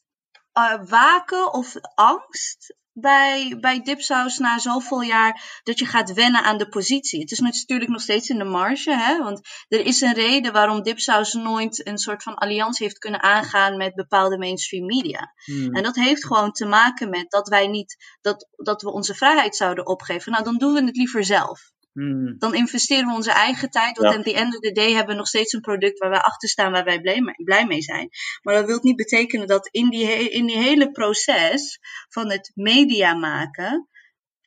uh, 0.59 0.85
waken 0.85 1.53
of 1.53 1.75
angst 1.95 2.77
bij, 2.99 3.57
bij 3.61 3.83
dipsaus 3.83 4.39
na 4.39 4.59
zoveel 4.59 5.01
jaar 5.01 5.61
dat 5.63 5.79
je 5.79 5.87
gaat 5.87 6.13
wennen 6.13 6.43
aan 6.43 6.59
de 6.59 6.69
positie. 6.69 7.21
Het 7.21 7.31
is 7.31 7.39
natuurlijk 7.39 7.91
nog 7.91 8.01
steeds 8.01 8.29
in 8.29 8.39
de 8.39 8.45
marge, 8.45 8.97
hè? 8.97 9.23
want 9.23 9.41
er 9.69 9.81
is 9.81 10.01
een 10.01 10.15
reden 10.15 10.53
waarom 10.53 10.83
dipsaus 10.83 11.33
nooit 11.33 11.87
een 11.87 11.99
soort 11.99 12.23
van 12.23 12.35
alliantie 12.35 12.87
heeft 12.87 12.99
kunnen 12.99 13.23
aangaan 13.23 13.77
met 13.77 13.95
bepaalde 13.95 14.39
mainstream 14.39 14.87
media. 14.87 15.33
Hmm. 15.45 15.75
En 15.75 15.83
dat 15.83 15.97
heeft 15.97 16.27
gewoon 16.27 16.53
te 16.53 16.67
maken 16.67 17.11
met 17.11 17.31
dat 17.31 17.49
wij 17.49 17.67
niet, 17.67 17.97
dat, 18.21 18.49
dat 18.57 18.83
we 18.83 18.93
onze 18.93 19.15
vrijheid 19.15 19.57
zouden 19.57 19.87
opgeven. 19.87 20.33
Nou, 20.33 20.45
dan 20.45 20.57
doen 20.57 20.73
we 20.73 20.85
het 20.85 20.97
liever 20.97 21.25
zelf. 21.25 21.75
Hmm. 21.97 22.39
Dan 22.39 22.55
investeren 22.55 23.07
we 23.07 23.15
onze 23.15 23.31
eigen 23.31 23.71
tijd. 23.71 23.99
Want 23.99 24.13
ja. 24.13 24.19
at 24.19 24.25
the 24.25 24.35
end 24.35 24.55
of 24.55 24.61
the 24.61 24.73
day 24.73 24.93
hebben 24.93 25.13
we 25.13 25.21
nog 25.21 25.29
steeds 25.29 25.53
een 25.53 25.61
product 25.61 25.99
waar 25.99 26.11
wij 26.11 26.21
achter 26.21 26.49
staan, 26.49 26.73
waar 26.73 26.85
wij 26.85 27.01
blij 27.01 27.21
mee, 27.21 27.35
blij 27.45 27.67
mee 27.67 27.83
zijn. 27.83 28.09
Maar 28.43 28.55
dat 28.55 28.67
wil 28.67 28.79
niet 28.83 28.97
betekenen 28.97 29.47
dat 29.47 29.69
in 29.71 29.91
die, 29.91 30.31
in 30.31 30.47
die 30.47 30.57
hele 30.57 30.91
proces 30.91 31.79
van 32.09 32.31
het 32.31 32.51
media 32.55 33.15
maken, 33.15 33.89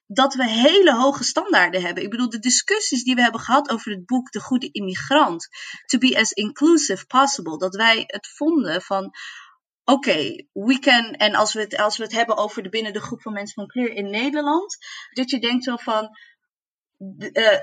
dat 0.05 0.33
we 0.33 0.49
hele 0.49 0.95
hoge 0.95 1.23
standaarden 1.23 1.81
hebben. 1.81 2.03
Ik 2.03 2.09
bedoel, 2.09 2.29
de 2.29 2.39
discussies 2.39 3.03
die 3.03 3.15
we 3.15 3.21
hebben 3.21 3.41
gehad 3.41 3.69
over 3.69 3.91
het 3.91 4.05
boek 4.05 4.31
De 4.31 4.39
Goede 4.39 4.69
Immigrant, 4.71 5.47
to 5.85 5.97
be 5.97 6.19
as 6.19 6.31
inclusive 6.31 7.05
possible, 7.05 7.57
dat 7.57 7.75
wij 7.75 8.03
het 8.07 8.27
vonden 8.27 8.81
van. 8.81 9.11
Oké, 9.83 10.09
okay, 10.09 10.47
we 10.53 10.79
can. 10.79 11.13
En 11.13 11.35
als 11.35 11.53
we, 11.53 11.59
het, 11.59 11.77
als 11.77 11.97
we 11.97 12.03
het 12.03 12.11
hebben 12.11 12.37
over 12.37 12.63
de 12.63 12.69
binnen 12.69 12.93
de 12.93 13.01
groep 13.01 13.21
van 13.21 13.33
mensen 13.33 13.55
van 13.55 13.67
kleur 13.67 13.93
in 13.93 14.09
Nederland, 14.09 14.77
dat 15.13 15.29
je 15.29 15.39
denkt 15.39 15.63
zo 15.63 15.75
van 15.75 16.09
uh, 16.99 17.59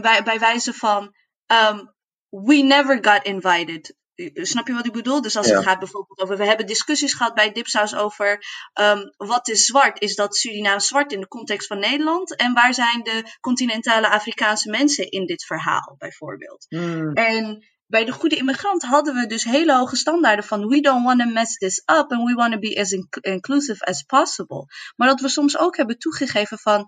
bij, 0.00 0.22
bij 0.24 0.38
wijze 0.38 0.72
van 0.72 1.14
um, 1.46 1.94
we 2.28 2.56
never 2.56 2.98
got 3.02 3.24
invited. 3.24 3.98
Snap 4.34 4.66
je 4.66 4.72
wat 4.72 4.86
ik 4.86 4.92
bedoel? 4.92 5.20
Dus 5.22 5.36
als 5.36 5.46
ja. 5.46 5.54
het 5.54 5.64
gaat 5.64 5.78
bijvoorbeeld 5.78 6.20
over. 6.20 6.36
We 6.36 6.44
hebben 6.44 6.66
discussies 6.66 7.14
gehad 7.14 7.34
bij 7.34 7.52
Dipsaus 7.52 7.94
over. 7.94 8.44
Um, 8.80 9.14
wat 9.16 9.48
is 9.48 9.64
zwart? 9.64 10.00
Is 10.00 10.14
dat 10.14 10.36
Surinaam 10.36 10.80
zwart 10.80 11.12
in 11.12 11.20
de 11.20 11.28
context 11.28 11.66
van 11.66 11.78
Nederland? 11.78 12.36
En 12.36 12.52
waar 12.52 12.74
zijn 12.74 13.02
de 13.02 13.36
continentale 13.40 14.08
Afrikaanse 14.08 14.70
mensen 14.70 15.10
in 15.10 15.26
dit 15.26 15.44
verhaal, 15.44 15.94
bijvoorbeeld? 15.98 16.66
Mm. 16.68 17.12
En 17.12 17.64
bij 17.86 18.04
de 18.04 18.12
goede 18.12 18.36
immigrant 18.36 18.82
hadden 18.82 19.14
we 19.14 19.26
dus 19.26 19.44
hele 19.44 19.76
hoge 19.76 19.96
standaarden 19.96 20.44
van 20.44 20.66
we 20.66 20.80
don't 20.80 21.04
want 21.04 21.20
to 21.20 21.26
mess 21.26 21.56
this 21.56 21.78
up 21.78 22.12
and 22.12 22.28
we 22.28 22.34
want 22.34 22.52
to 22.52 22.58
be 22.58 22.80
as 22.80 22.92
in 22.92 23.08
inclusive 23.20 23.84
as 23.84 24.02
possible. 24.02 24.66
Maar 24.96 25.08
dat 25.08 25.20
we 25.20 25.28
soms 25.28 25.58
ook 25.58 25.76
hebben 25.76 25.98
toegegeven 25.98 26.58
van 26.58 26.84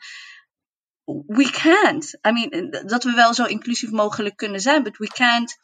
we 1.26 1.50
can't. 1.50 2.18
I 2.26 2.30
mean, 2.30 2.70
dat 2.86 3.04
we 3.04 3.12
wel 3.12 3.34
zo 3.34 3.44
inclusief 3.44 3.90
mogelijk 3.90 4.36
kunnen 4.36 4.60
zijn, 4.60 4.82
but 4.82 4.96
we 4.96 5.06
can't 5.06 5.58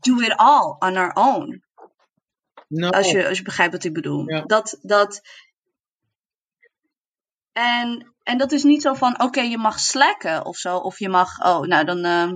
do 0.00 0.20
it 0.20 0.36
all 0.36 0.76
on 0.78 0.96
our 0.96 1.12
own. 1.14 1.62
No. 2.68 2.88
Als, 2.88 3.10
je, 3.10 3.28
als 3.28 3.38
je 3.38 3.44
begrijpt 3.44 3.72
wat 3.72 3.84
ik 3.84 3.92
bedoel. 3.92 4.30
Ja. 4.30 4.40
Dat, 4.40 4.78
dat, 4.82 5.20
en, 7.52 8.14
en 8.22 8.38
dat 8.38 8.52
is 8.52 8.62
niet 8.62 8.82
zo 8.82 8.94
van, 8.94 9.12
oké, 9.12 9.24
okay, 9.24 9.48
je 9.48 9.58
mag 9.58 9.80
slacken 9.80 10.44
of 10.44 10.56
zo. 10.56 10.76
Of 10.76 10.98
je 10.98 11.08
mag, 11.08 11.44
oh, 11.44 11.60
nou 11.60 11.84
dan, 11.84 12.04
uh, 12.06 12.32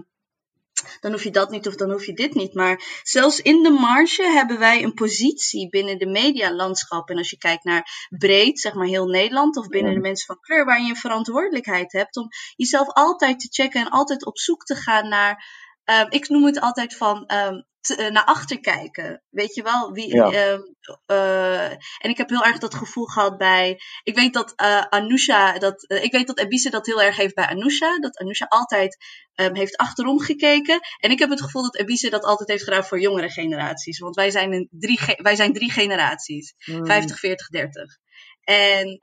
dan 1.01 1.13
hoef 1.13 1.25
je 1.25 1.31
dat 1.31 1.51
niet 1.51 1.67
of 1.67 1.75
dan 1.75 1.91
hoef 1.91 2.07
je 2.07 2.13
dit 2.13 2.35
niet. 2.35 2.55
Maar 2.55 3.01
zelfs 3.03 3.41
in 3.41 3.63
de 3.63 3.71
marge 3.71 4.23
hebben 4.23 4.59
wij 4.59 4.83
een 4.83 4.95
positie 4.95 5.69
binnen 5.69 5.99
de 5.99 6.07
medialandschap. 6.07 7.09
En 7.11 7.17
als 7.17 7.31
je 7.31 7.39
kijkt 7.39 7.65
naar 7.65 8.09
breed, 8.19 8.61
zeg 8.61 8.75
maar 8.75 8.87
heel 8.87 9.07
Nederland 9.07 9.57
of 9.57 9.69
binnen 9.69 9.95
de 9.95 10.01
mensen 10.01 10.27
van 10.27 10.41
kleur, 10.41 10.65
waar 10.65 10.83
je 10.83 10.89
een 10.89 10.97
verantwoordelijkheid 10.97 11.93
hebt 11.93 12.17
om 12.17 12.29
jezelf 12.57 12.89
altijd 12.89 13.41
te 13.41 13.49
checken 13.51 13.81
en 13.81 13.89
altijd 13.89 14.27
op 14.27 14.39
zoek 14.39 14.65
te 14.65 14.75
gaan 14.75 15.09
naar. 15.09 15.67
Um, 15.91 16.07
ik 16.09 16.29
noem 16.29 16.45
het 16.45 16.61
altijd 16.61 16.97
van 16.97 17.33
um, 17.33 17.67
te, 17.81 18.11
naar 18.13 18.25
achter 18.25 18.61
kijken. 18.61 19.23
Weet 19.29 19.55
je 19.55 19.63
wel? 19.63 19.93
Wie, 19.93 20.15
ja. 20.15 20.33
uh, 20.33 20.59
uh, 21.07 21.71
en 21.71 22.11
ik 22.11 22.17
heb 22.17 22.29
heel 22.29 22.45
erg 22.45 22.59
dat 22.59 22.75
gevoel 22.75 23.05
gehad 23.05 23.37
bij. 23.39 23.81
Ik 24.03 24.15
weet 24.15 24.33
dat 24.33 24.53
uh, 24.57 24.81
Anusha. 24.81 25.59
Dat, 25.59 25.85
ik 26.03 26.13
weet 26.13 26.27
dat 26.27 26.39
Ebise 26.39 26.71
dat 26.71 26.87
heel 26.87 27.03
erg 27.03 27.17
heeft 27.17 27.35
bij 27.35 27.47
Anusha. 27.47 27.99
Dat 27.99 28.19
Anusha 28.19 28.47
altijd 28.49 28.97
heeft 29.35 29.77
achterom 29.77 30.21
gekeken. 30.21 30.81
En 30.99 31.11
ik 31.11 31.19
heb 31.19 31.31
het 31.31 31.41
gevoel 31.41 31.63
dat 31.63 31.77
Ebise 31.77 32.11
dat 32.11 32.25
altijd 32.25 32.49
heeft 32.49 32.65
gedaan 32.65 32.85
voor 32.85 33.01
jongere 33.01 33.31
generaties. 33.31 33.99
Want 33.99 34.15
wij 34.15 34.31
zijn, 34.31 34.53
een 34.53 34.69
drie, 34.71 34.99
wij 35.17 35.37
zijn 35.37 35.53
drie 35.53 35.71
generaties: 35.71 36.55
mm. 36.65 36.87
50, 36.87 37.19
40, 37.19 37.49
30. 37.49 37.97
En, 38.41 39.03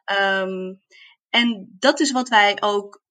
en 1.30 1.76
dat 1.80 2.00
is 2.00 2.12
wat 2.12 2.30
wij 2.30 2.58
ook 2.60 3.02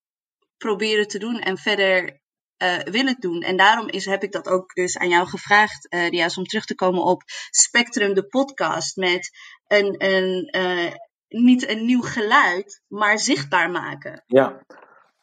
proberen 0.57 1.09
te 1.09 1.19
doen. 1.19 1.39
En 1.39 1.59
verder 1.59 2.23
uh, 2.65 2.79
willen 2.79 3.17
doen. 3.19 3.43
En 3.43 3.57
daarom 3.57 3.89
is, 3.89 4.05
heb 4.05 4.23
ik 4.23 4.33
dat 4.33 4.49
ook 4.49 4.75
dus 4.75 4.99
aan 4.99 5.09
jou 5.09 5.27
gevraagd, 5.27 5.93
uh, 5.93 6.09
Rias, 6.09 6.39
om 6.39 6.45
terug 6.45 6.65
te 6.65 6.75
komen 6.75 7.03
op 7.03 7.23
Spectrum, 7.51 8.15
de 8.15 8.27
podcast, 8.27 8.97
met 8.97 9.31
een, 9.67 9.95
een 9.99 10.57
uh, 10.57 10.93
niet 11.29 11.69
een 11.69 11.87
nieuw 11.87 12.03
geluid, 12.03 12.83
maar 12.89 13.19
zichtbaar 13.19 13.71
maken. 13.71 14.23
Ja. 14.27 14.65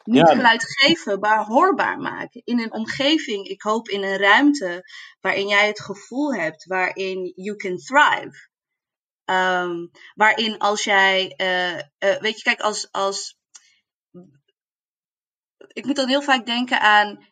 Niet 0.03 0.27
ja. 0.27 0.35
geluid 0.35 0.63
geven, 0.63 1.19
maar 1.19 1.45
hoorbaar 1.45 1.97
maken. 1.97 2.41
In 2.43 2.59
een 2.59 2.73
omgeving, 2.73 3.47
ik 3.47 3.61
hoop 3.61 3.89
in 3.89 4.03
een 4.03 4.17
ruimte 4.17 4.83
waarin 5.19 5.47
jij 5.47 5.67
het 5.67 5.81
gevoel 5.81 6.33
hebt, 6.33 6.65
waarin 6.65 7.31
you 7.35 7.55
can 7.55 7.77
thrive. 7.77 8.49
Um, 9.25 9.91
waarin 10.13 10.57
als 10.57 10.83
jij, 10.83 11.33
weet 12.19 12.37
je, 12.37 12.41
kijk, 12.43 12.59
als, 12.59 12.91
als 12.91 13.39
ik 15.73 15.85
moet 15.85 15.95
dan 15.95 16.07
heel 16.07 16.21
vaak 16.21 16.45
denken 16.45 16.81
aan. 16.81 17.29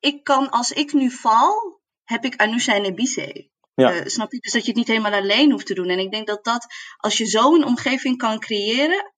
Ik 0.00 0.24
kan, 0.24 0.50
als 0.50 0.72
ik 0.72 0.92
nu 0.92 1.10
val, 1.10 1.80
heb 2.04 2.24
ik 2.24 2.36
Anusha 2.36 2.74
en 2.74 2.84
Ebise. 2.84 3.48
Ja. 3.74 3.94
Uh, 3.94 4.04
snap 4.04 4.32
je? 4.32 4.38
Dus 4.40 4.52
dat 4.52 4.62
je 4.62 4.68
het 4.68 4.76
niet 4.76 4.88
helemaal 4.88 5.12
alleen 5.12 5.50
hoeft 5.50 5.66
te 5.66 5.74
doen. 5.74 5.88
En 5.88 5.98
ik 5.98 6.10
denk 6.10 6.26
dat 6.26 6.44
dat, 6.44 6.66
als 6.96 7.18
je 7.18 7.24
zo 7.24 7.54
een 7.54 7.64
omgeving 7.64 8.16
kan 8.16 8.38
creëren, 8.38 9.12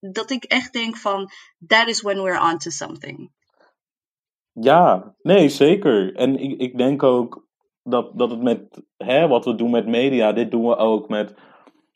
dat 0.00 0.30
ik 0.30 0.44
echt 0.44 0.72
denk 0.72 0.96
van, 0.96 1.30
that 1.66 1.88
is 1.88 2.02
when 2.02 2.22
we're 2.22 2.40
on 2.40 2.58
to 2.58 2.70
something. 2.70 3.32
Ja, 4.52 5.14
nee, 5.22 5.48
zeker. 5.48 6.14
En 6.14 6.38
ik, 6.38 6.60
ik 6.60 6.78
denk 6.78 7.02
ook 7.02 7.46
dat, 7.82 8.18
dat 8.18 8.30
het 8.30 8.42
met, 8.42 8.82
hè, 8.96 9.28
wat 9.28 9.44
we 9.44 9.54
doen 9.54 9.70
met 9.70 9.86
media, 9.86 10.32
dit 10.32 10.50
doen 10.50 10.66
we 10.66 10.76
ook 10.76 11.08
met 11.08 11.34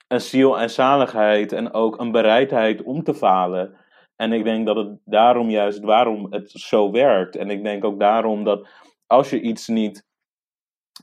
een 0.09 0.21
ziel 0.21 0.59
en 0.59 0.71
zaligheid 0.71 1.53
en 1.53 1.73
ook 1.73 1.99
een 1.99 2.13
bereidheid 2.13 2.83
om 2.83 3.03
te 3.03 3.15
falen. 3.15 3.77
En 4.19 4.33
ik 4.33 4.45
denk 4.45 4.67
dat 4.67 4.77
het 4.77 4.99
daarom 5.05 5.51
juist, 5.51 5.81
waarom 5.81 6.27
het 6.31 6.51
zo 6.51 6.91
werkt. 6.91 7.37
En 7.37 7.51
ik 7.51 7.63
denk 7.63 7.85
ook 7.85 7.99
daarom 7.99 8.45
dat 8.45 8.69
als 9.07 9.31
je 9.31 9.41
iets 9.41 9.69
niet, 9.69 10.07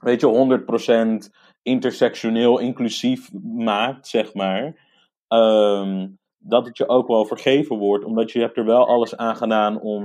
weet 0.02 0.22
je, 0.22 1.28
100% 1.28 1.30
intersectioneel 1.62 2.60
inclusief 2.60 3.30
maakt, 3.44 4.08
zeg 4.08 4.34
maar. 4.34 4.64
Um, 5.28 6.18
dat 6.38 6.66
het 6.66 6.78
je 6.78 6.88
ook 6.88 7.08
wel 7.08 7.26
vergeven 7.26 7.78
wordt. 7.78 8.06
Omdat 8.06 8.32
je 8.32 8.40
hebt 8.40 8.58
er 8.58 8.66
wel 8.66 8.88
alles 8.88 9.18
aan 9.18 9.36
gedaan 9.36 9.82
om 9.82 10.04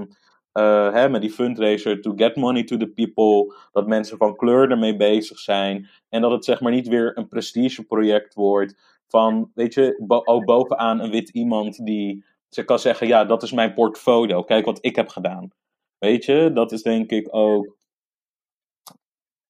uh, 0.53 0.93
hè, 0.93 1.09
met 1.09 1.21
die 1.21 1.31
fundraiser 1.31 2.01
to 2.01 2.13
get 2.17 2.37
money 2.37 2.65
to 2.65 2.77
the 2.77 2.89
people. 2.89 3.55
Dat 3.73 3.87
mensen 3.87 4.17
van 4.17 4.37
kleur 4.37 4.71
ermee 4.71 4.97
bezig 4.97 5.39
zijn. 5.39 5.89
En 6.09 6.21
dat 6.21 6.31
het 6.31 6.45
zeg 6.45 6.61
maar 6.61 6.73
niet 6.73 6.89
weer 6.89 7.19
een 7.19 7.29
prestigeproject 7.29 8.35
wordt. 8.35 9.01
Van, 9.09 9.51
weet 9.55 9.75
je, 9.75 10.03
ook 10.25 10.45
bovenaan 10.45 11.01
een 11.01 11.11
wit 11.11 11.29
iemand 11.29 11.85
die 11.85 12.25
ze 12.51 12.65
kan 12.65 12.79
zeggen, 12.79 13.07
ja, 13.07 13.25
dat 13.25 13.43
is 13.43 13.53
mijn 13.53 13.75
portfolio. 13.75 14.43
Kijk 14.43 14.65
wat 14.65 14.79
ik 14.81 14.97
heb 14.97 15.09
gedaan. 15.09 15.51
Weet 15.99 16.25
je, 16.25 16.51
dat 16.55 16.73
is 16.73 16.83
denk 16.83 17.11
ik 17.11 17.29
ook 17.31 17.77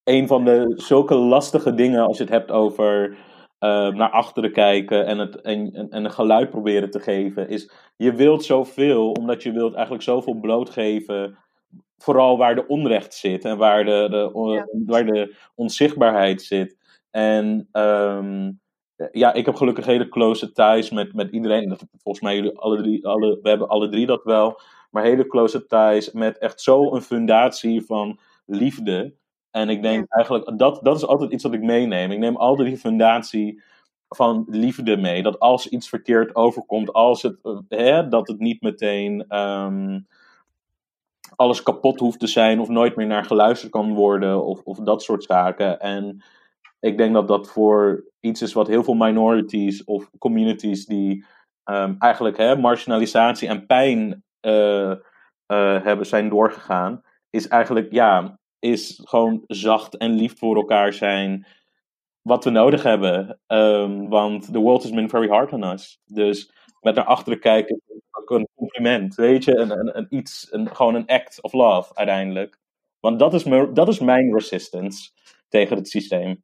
een 0.05 0.27
van 0.27 0.45
de 0.45 0.73
zulke 0.77 1.15
lastige 1.15 1.75
dingen 1.75 2.07
als 2.07 2.17
je 2.17 2.23
het 2.23 2.33
hebt 2.33 2.51
over 2.51 3.09
uh, 3.11 3.89
naar 3.89 4.11
achteren 4.11 4.53
kijken 4.53 5.07
en, 5.07 5.19
het, 5.19 5.41
en, 5.41 5.73
en 5.91 6.05
een 6.05 6.11
geluid 6.11 6.51
proberen 6.51 6.91
te 6.91 7.01
geven. 7.01 7.49
Is 7.49 7.71
je 7.97 8.13
wilt 8.15 8.45
zoveel, 8.45 9.13
omdat 9.13 9.43
je 9.43 9.53
wilt 9.53 9.75
eigenlijk 9.75 10.05
zoveel 10.05 10.35
blootgeven. 10.35 11.39
Vooral 11.99 12.39
waar 12.39 12.55
de 12.55 12.67
onrecht 12.67 13.15
zit 13.15 13.45
en 13.45 13.57
waar 13.57 13.85
de, 13.85 14.07
de, 14.11 14.53
ja. 14.53 14.67
waar 14.87 15.07
de 15.07 15.37
onzichtbaarheid 15.55 16.43
zit. 16.43 16.77
En 17.11 17.69
um, 17.73 18.60
ja, 19.13 19.33
ik 19.33 19.47
heb 19.47 19.55
gelukkig 19.55 19.87
hele 19.87 20.09
close 20.09 20.53
ties 20.53 20.91
met, 20.91 21.15
met 21.15 21.31
iedereen. 21.31 21.69
Dat, 21.69 21.85
volgens 22.03 22.25
mij 22.25 22.35
jullie 22.35 22.59
alle 22.59 22.77
drie, 22.77 23.07
alle, 23.07 23.39
we 23.43 23.49
hebben 23.49 23.69
alle 23.69 23.89
drie 23.89 24.07
dat 24.07 24.25
wel. 24.25 24.61
Maar 24.91 25.05
hele 25.05 25.27
close 25.27 25.67
ties 25.67 26.13
met 26.13 26.39
echt 26.39 26.61
zo 26.61 26.95
een 26.95 27.03
fundatie 27.03 27.83
van 27.83 28.19
liefde. 28.47 29.15
En 29.51 29.69
ik 29.69 29.83
denk 29.83 30.07
eigenlijk, 30.09 30.59
dat, 30.59 30.81
dat 30.83 30.97
is 30.97 31.07
altijd 31.07 31.33
iets 31.33 31.43
wat 31.43 31.53
ik 31.53 31.63
meeneem. 31.63 32.11
Ik 32.11 32.19
neem 32.19 32.37
altijd 32.37 32.69
die 32.69 32.77
fundatie 32.77 33.63
van 34.09 34.47
liefde 34.49 34.97
mee. 34.97 35.23
Dat 35.23 35.39
als 35.39 35.69
iets 35.69 35.89
verkeerd 35.89 36.35
overkomt, 36.35 36.93
als 36.93 37.23
het, 37.23 37.37
hè, 37.69 38.09
dat 38.09 38.29
het 38.29 38.39
niet 38.39 38.63
meteen 38.63 39.37
um, 39.39 40.07
alles 41.37 41.63
kapot 41.63 42.01
hoeft 42.01 42.21
te 42.21 42.27
zijn 42.27 42.61
of 42.61 42.69
nooit 42.69 42.97
meer 42.97 43.07
naar 43.07 43.25
geluisterd 43.25 43.73
kan 43.73 43.95
worden 43.95 44.45
of, 44.45 44.61
of 44.63 44.79
dat 44.79 45.03
soort 45.03 45.25
zaken. 45.25 45.81
En 45.81 46.23
ik 46.81 46.97
denk 46.97 47.15
dat 47.15 47.29
dat 47.29 47.51
voor 47.51 48.05
iets 48.21 48.43
is 48.43 48.53
wat 48.53 48.69
heel 48.69 48.85
veel 48.85 48.95
minorities 48.95 49.85
of 49.85 50.11
communities 50.19 50.87
die 50.87 51.25
um, 51.65 51.97
eigenlijk 51.99 52.37
hè, 52.37 52.57
marginalisatie 52.57 53.49
en 53.49 53.67
pijn 53.67 54.25
uh, 54.41 54.91
eh, 54.91 54.99
hebben, 55.85 56.07
zijn 56.07 56.29
doorgegaan, 56.29 57.03
is 57.31 57.49
eigenlijk, 57.49 57.93
ja, 57.93 58.39
is 58.59 59.01
gewoon 59.05 59.45
zacht 59.47 59.97
en 59.97 60.11
lief 60.11 60.39
voor 60.39 60.57
elkaar 60.57 60.93
zijn. 60.93 61.47
Wat 62.23 62.45
we 62.45 62.51
nodig 62.51 62.83
hebben. 62.83 63.41
Ehm, 63.47 64.09
want 64.09 64.53
the 64.53 64.59
world 64.59 64.83
has 64.83 64.93
been 64.93 65.09
very 65.09 65.29
hard 65.29 65.53
on 65.53 65.63
us. 65.63 66.01
Dus 66.05 66.53
met 66.81 66.95
naar 66.95 67.05
achteren 67.05 67.41
kijken 67.41 67.81
ook 68.11 68.31
een 68.31 68.49
compliment. 68.55 69.15
Weet 69.15 69.45
je, 69.45 69.57
een, 69.57 69.71
een, 69.71 69.99
een 69.99 70.07
iets, 70.11 70.49
een, 70.51 70.77
gewoon 70.77 70.95
een 70.95 71.07
act 71.07 71.43
of 71.43 71.53
love 71.53 71.95
uiteindelijk. 71.95 72.59
Want 73.01 73.19
dat 73.19 73.35
is, 73.35 73.43
dat 73.73 73.89
is 73.89 73.99
mijn 73.99 74.33
resistance 74.33 75.11
tegen 75.49 75.77
het 75.77 75.89
systeem. 75.89 76.43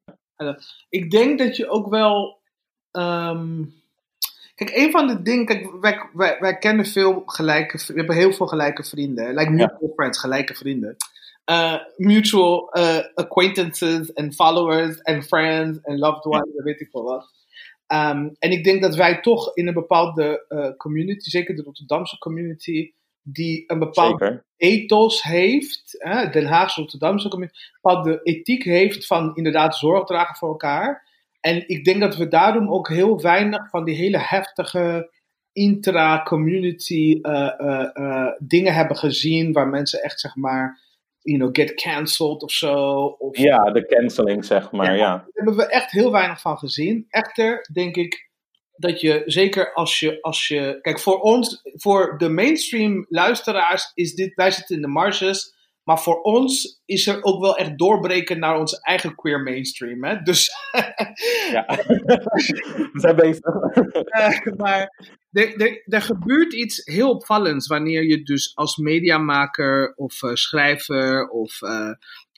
Ik 0.88 1.10
denk 1.10 1.38
dat 1.38 1.56
je 1.56 1.68
ook 1.68 1.88
wel. 1.88 2.38
ehm, 2.90 3.62
Kijk, 4.54 4.70
een 4.76 4.90
van 4.90 5.06
de 5.06 5.22
dingen. 5.22 5.46
Kijk, 5.46 5.80
wij, 5.80 6.08
wij, 6.12 6.36
wij 6.40 6.58
kennen 6.58 6.86
veel 6.86 7.22
gelijke. 7.26 7.78
We 7.86 7.92
hebben 7.94 8.16
heel 8.16 8.32
veel 8.32 8.46
gelijke 8.46 8.84
vrienden. 8.84 9.34
Like 9.34 9.50
mutual 9.50 9.92
friends, 9.94 10.18
gelijke 10.18 10.54
vrienden. 10.54 10.96
Uh, 11.50 11.78
mutual 11.96 12.78
uh, 12.78 12.98
acquaintances 13.14 14.12
en 14.12 14.32
followers 14.32 15.00
en 15.02 15.22
friends 15.22 15.80
en 15.82 15.98
loved 15.98 16.24
ones 16.24 16.56
en 16.56 16.64
weet 16.64 16.80
ik 16.80 16.88
veel 16.90 17.02
wat. 17.02 17.32
Um, 17.92 18.36
en 18.38 18.50
ik 18.50 18.64
denk 18.64 18.82
dat 18.82 18.94
wij 18.96 19.20
toch 19.20 19.54
in 19.56 19.66
een 19.66 19.74
bepaalde 19.74 20.44
uh, 20.48 20.76
community, 20.76 21.30
zeker 21.30 21.56
de 21.56 21.62
Rotterdamse 21.62 22.18
community, 22.18 22.92
die 23.28 23.64
een 23.66 23.78
bepaald 23.78 24.18
Zeker. 24.18 24.44
ethos 24.56 25.22
heeft, 25.22 25.94
hè, 25.98 26.30
Den 26.30 26.46
Haagse 26.46 26.80
Rotterdamse 26.80 27.28
community, 27.28 27.58
een 27.58 27.78
bepaalde 27.82 28.20
ethiek 28.22 28.64
heeft 28.64 29.06
van 29.06 29.34
inderdaad 29.34 29.76
zorg 29.76 30.04
dragen 30.04 30.36
voor 30.36 30.48
elkaar. 30.48 31.04
En 31.40 31.68
ik 31.68 31.84
denk 31.84 32.00
dat 32.00 32.16
we 32.16 32.28
daarom 32.28 32.70
ook 32.70 32.88
heel 32.88 33.20
weinig 33.20 33.70
van 33.70 33.84
die 33.84 33.94
hele 33.94 34.18
heftige 34.18 35.10
intra-community 35.52 37.18
uh, 37.22 37.52
uh, 37.58 37.88
uh, 37.94 38.28
dingen 38.38 38.74
hebben 38.74 38.96
gezien, 38.96 39.52
waar 39.52 39.68
mensen 39.68 40.02
echt 40.02 40.20
zeg 40.20 40.36
maar, 40.36 40.80
you 41.20 41.38
know, 41.38 41.48
get 41.52 41.74
cancelled 41.74 42.42
of 42.42 42.50
zo. 42.50 43.04
Of, 43.18 43.36
Ja, 43.36 43.70
de 43.70 43.86
canceling, 43.86 44.44
zeg 44.44 44.70
maar, 44.70 44.96
ja. 44.96 45.16
Daar 45.16 45.26
hebben 45.32 45.56
we 45.56 45.66
echt 45.66 45.90
heel 45.90 46.12
weinig 46.12 46.40
van 46.40 46.58
gezien. 46.58 47.06
Echter, 47.08 47.68
denk 47.72 47.96
ik 47.96 48.30
dat 48.76 49.00
je 49.00 49.22
zeker 49.26 49.72
als 49.72 49.98
je, 49.98 50.22
als 50.22 50.48
je. 50.48 50.78
Kijk, 50.80 51.00
voor 51.00 51.20
ons, 51.20 51.60
voor 51.62 52.18
de 52.18 52.28
mainstream 52.28 53.06
luisteraars, 53.08 53.90
is 53.94 54.14
dit. 54.14 54.34
Wij 54.34 54.50
zitten 54.50 54.76
in 54.76 54.82
de 54.82 54.88
marges. 54.88 55.54
Maar 55.86 56.00
voor 56.00 56.20
ons 56.20 56.82
is 56.84 57.06
er 57.06 57.22
ook 57.22 57.40
wel 57.40 57.56
echt 57.56 57.78
doorbreken 57.78 58.38
naar 58.38 58.58
onze 58.58 58.80
eigen 58.82 59.14
queer 59.14 59.42
mainstream. 59.42 60.04
Hè? 60.04 60.22
Dus. 60.22 60.50
ja. 61.52 61.64
we 61.66 62.90
zijn 62.92 63.16
bezig. 63.16 63.44
uh, 63.44 64.56
maar 64.56 65.06
er, 65.32 65.60
er, 65.60 65.82
er, 65.84 66.02
gebeurt 66.02 66.52
iets 66.52 66.84
heel 66.84 67.10
opvallends 67.10 67.66
wanneer 67.66 68.04
je 68.04 68.22
dus 68.22 68.56
als 68.56 68.76
mediamaker 68.76 69.94
of 69.96 70.22
uh, 70.22 70.34
schrijver 70.34 71.28
of. 71.28 71.60
Uh, 71.62 71.90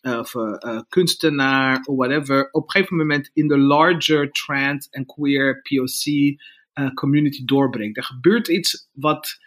of 0.03 0.35
uh, 0.35 0.81
kunstenaar 0.89 1.85
of 1.85 1.97
whatever, 1.97 2.49
op 2.51 2.63
een 2.63 2.71
gegeven 2.71 2.97
moment 2.97 3.31
in 3.33 3.49
de 3.49 3.59
larger 3.59 4.31
trans 4.31 4.89
en 4.89 5.07
queer 5.07 5.61
POC 5.63 6.37
community 6.95 7.45
doorbrengt. 7.45 7.97
Er 7.97 8.05
gebeurt 8.05 8.49
iets 8.49 8.89
wat, 8.93 9.39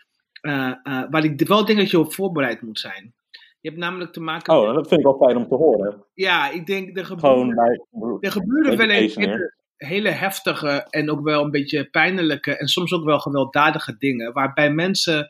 waar 1.09 1.23
ik 1.23 1.47
wel 1.47 1.65
denk 1.65 1.79
dat 1.79 1.89
je 1.89 1.99
op 1.99 2.13
voorbereid 2.13 2.61
moet 2.61 2.79
zijn. 2.79 3.13
Je 3.61 3.69
hebt 3.69 3.81
namelijk 3.81 4.13
te 4.13 4.21
maken. 4.21 4.53
Oh, 4.53 4.73
dat 4.73 4.87
vind 4.87 4.99
ik 4.99 5.05
wel 5.05 5.17
fijn 5.17 5.37
om 5.37 5.47
te 5.47 5.55
horen. 5.55 6.03
Ja, 6.13 6.51
ik 6.51 6.65
denk 6.65 6.97
er 6.97 7.05
gebeuren, 7.05 7.55
bij, 7.55 7.81
er 8.19 8.31
gebeuren 8.31 8.77
wel 8.77 8.89
eens 8.89 9.15
hele, 9.15 9.53
hele 9.77 10.09
heftige 10.09 10.87
en 10.89 11.11
ook 11.11 11.23
wel 11.23 11.43
een 11.43 11.51
beetje 11.51 11.89
pijnlijke 11.89 12.57
en 12.57 12.67
soms 12.67 12.93
ook 12.93 13.03
wel 13.03 13.19
gewelddadige 13.19 13.95
dingen, 13.97 14.33
waarbij 14.33 14.73
mensen 14.73 15.29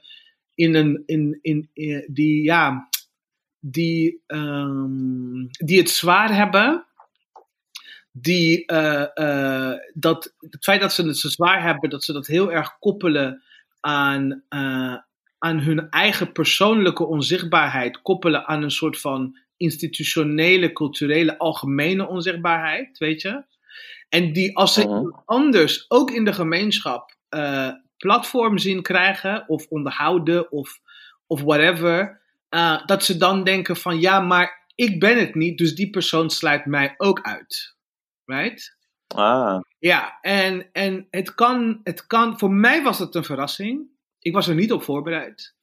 in 0.56 0.76
een 0.76 1.04
in, 1.06 1.40
in, 1.42 1.70
in 1.74 2.08
die 2.14 2.44
ja 2.44 2.90
die, 3.62 4.24
um, 4.28 5.48
die 5.50 5.78
het 5.78 5.90
zwaar 5.90 6.36
hebben, 6.36 6.86
die 8.12 8.72
uh, 8.72 9.06
uh, 9.16 9.74
dat, 9.94 10.36
het 10.40 10.64
feit 10.64 10.82
dat 10.82 10.94
ze 10.94 11.08
het 11.08 11.18
zo 11.18 11.30
zwaar 11.30 11.64
hebben, 11.64 11.90
dat 11.90 12.04
ze 12.04 12.14
dat 12.14 12.28
heel 12.28 12.52
erg 12.52 12.80
koppelen 12.80 13.44
aan, 13.80 14.44
uh, 14.50 14.98
aan 15.38 15.60
hun 15.60 15.90
eigen 15.90 16.32
persoonlijke 16.32 17.06
onzichtbaarheid, 17.06 18.02
koppelen 18.02 18.48
aan 18.48 18.64
een 18.64 18.72
soort 18.72 19.00
van 19.00 19.38
institutionele, 19.58 20.74
culturele, 20.74 21.38
algemene 21.38 22.08
onzichtbaarheid, 22.08 22.98
weet 22.98 23.22
je? 23.22 23.44
En 24.10 24.34
die 24.34 24.58
als 24.58 24.74
ze 24.74 24.88
Mhm. 24.88 25.06
anders, 25.26 25.86
ook 25.88 26.12
in 26.12 26.26
de 26.26 26.34
gemeenschap, 26.34 27.16
platform 27.98 28.58
zien 28.58 28.82
krijgen, 28.82 29.44
of 29.48 29.68
onderhouden, 29.68 30.52
of, 30.52 30.80
of 31.28 31.42
whatever, 31.42 32.21
uh, 32.56 32.86
dat 32.86 33.04
ze 33.04 33.18
dan 33.18 33.44
denken 33.44 33.76
van 33.76 34.00
ja, 34.00 34.20
maar 34.20 34.66
ik 34.76 35.00
ben 35.00 35.20
het 35.20 35.36
niet, 35.36 35.58
dus 35.58 35.76
die 35.76 35.90
persoon 35.90 36.30
sluit 36.30 36.66
mij 36.66 36.94
ook 36.98 37.22
uit. 37.22 37.76
Right? 38.26 38.78
Ah. 39.08 39.60
Ja, 39.80 40.18
en, 40.22 40.70
en 40.72 41.08
het, 41.10 41.36
kan, 41.36 41.80
het 41.84 42.08
kan, 42.08 42.40
voor 42.40 42.52
mij 42.52 42.84
was 42.84 43.00
het 43.00 43.16
een 43.16 43.24
verrassing. 43.24 43.90
Ik 44.20 44.34
was 44.34 44.48
er 44.48 44.56
niet 44.56 44.72
op 44.72 44.84
voorbereid. 44.84 45.56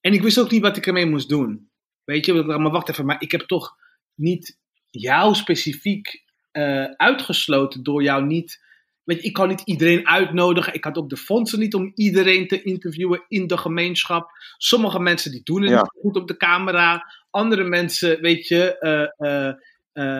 En 0.00 0.12
ik 0.12 0.22
wist 0.22 0.38
ook 0.38 0.50
niet 0.50 0.62
wat 0.62 0.76
ik 0.76 0.86
ermee 0.86 1.06
moest 1.06 1.28
doen. 1.28 1.70
Weet 2.04 2.26
je, 2.26 2.42
maar 2.42 2.70
wacht 2.70 2.88
even, 2.88 3.06
maar 3.06 3.20
ik 3.20 3.32
heb 3.32 3.40
toch 3.40 3.76
niet 4.14 4.58
jou 4.90 5.34
specifiek 5.34 6.24
uh, 6.52 6.84
uitgesloten 6.84 7.82
door 7.82 8.02
jou 8.02 8.24
niet. 8.24 8.64
Weet 9.04 9.24
ik 9.24 9.32
kan 9.32 9.48
niet 9.48 9.62
iedereen 9.64 10.06
uitnodigen. 10.08 10.74
Ik 10.74 10.84
had 10.84 10.96
ook 10.96 11.10
de 11.10 11.16
fondsen 11.16 11.58
niet 11.58 11.74
om 11.74 11.92
iedereen 11.94 12.48
te 12.48 12.62
interviewen 12.62 13.24
in 13.28 13.46
de 13.46 13.56
gemeenschap. 13.56 14.30
Sommige 14.56 15.00
mensen 15.00 15.30
die 15.30 15.40
doen 15.42 15.62
het 15.62 15.70
Ja. 15.70 15.76
niet 15.80 16.00
goed 16.02 16.16
op 16.16 16.28
de 16.28 16.36
camera. 16.36 17.04
Andere 17.30 17.64
mensen, 17.64 18.20
weet 18.20 18.48
je, 18.48 18.76
uh, 19.18 19.52
uh, 19.94 20.18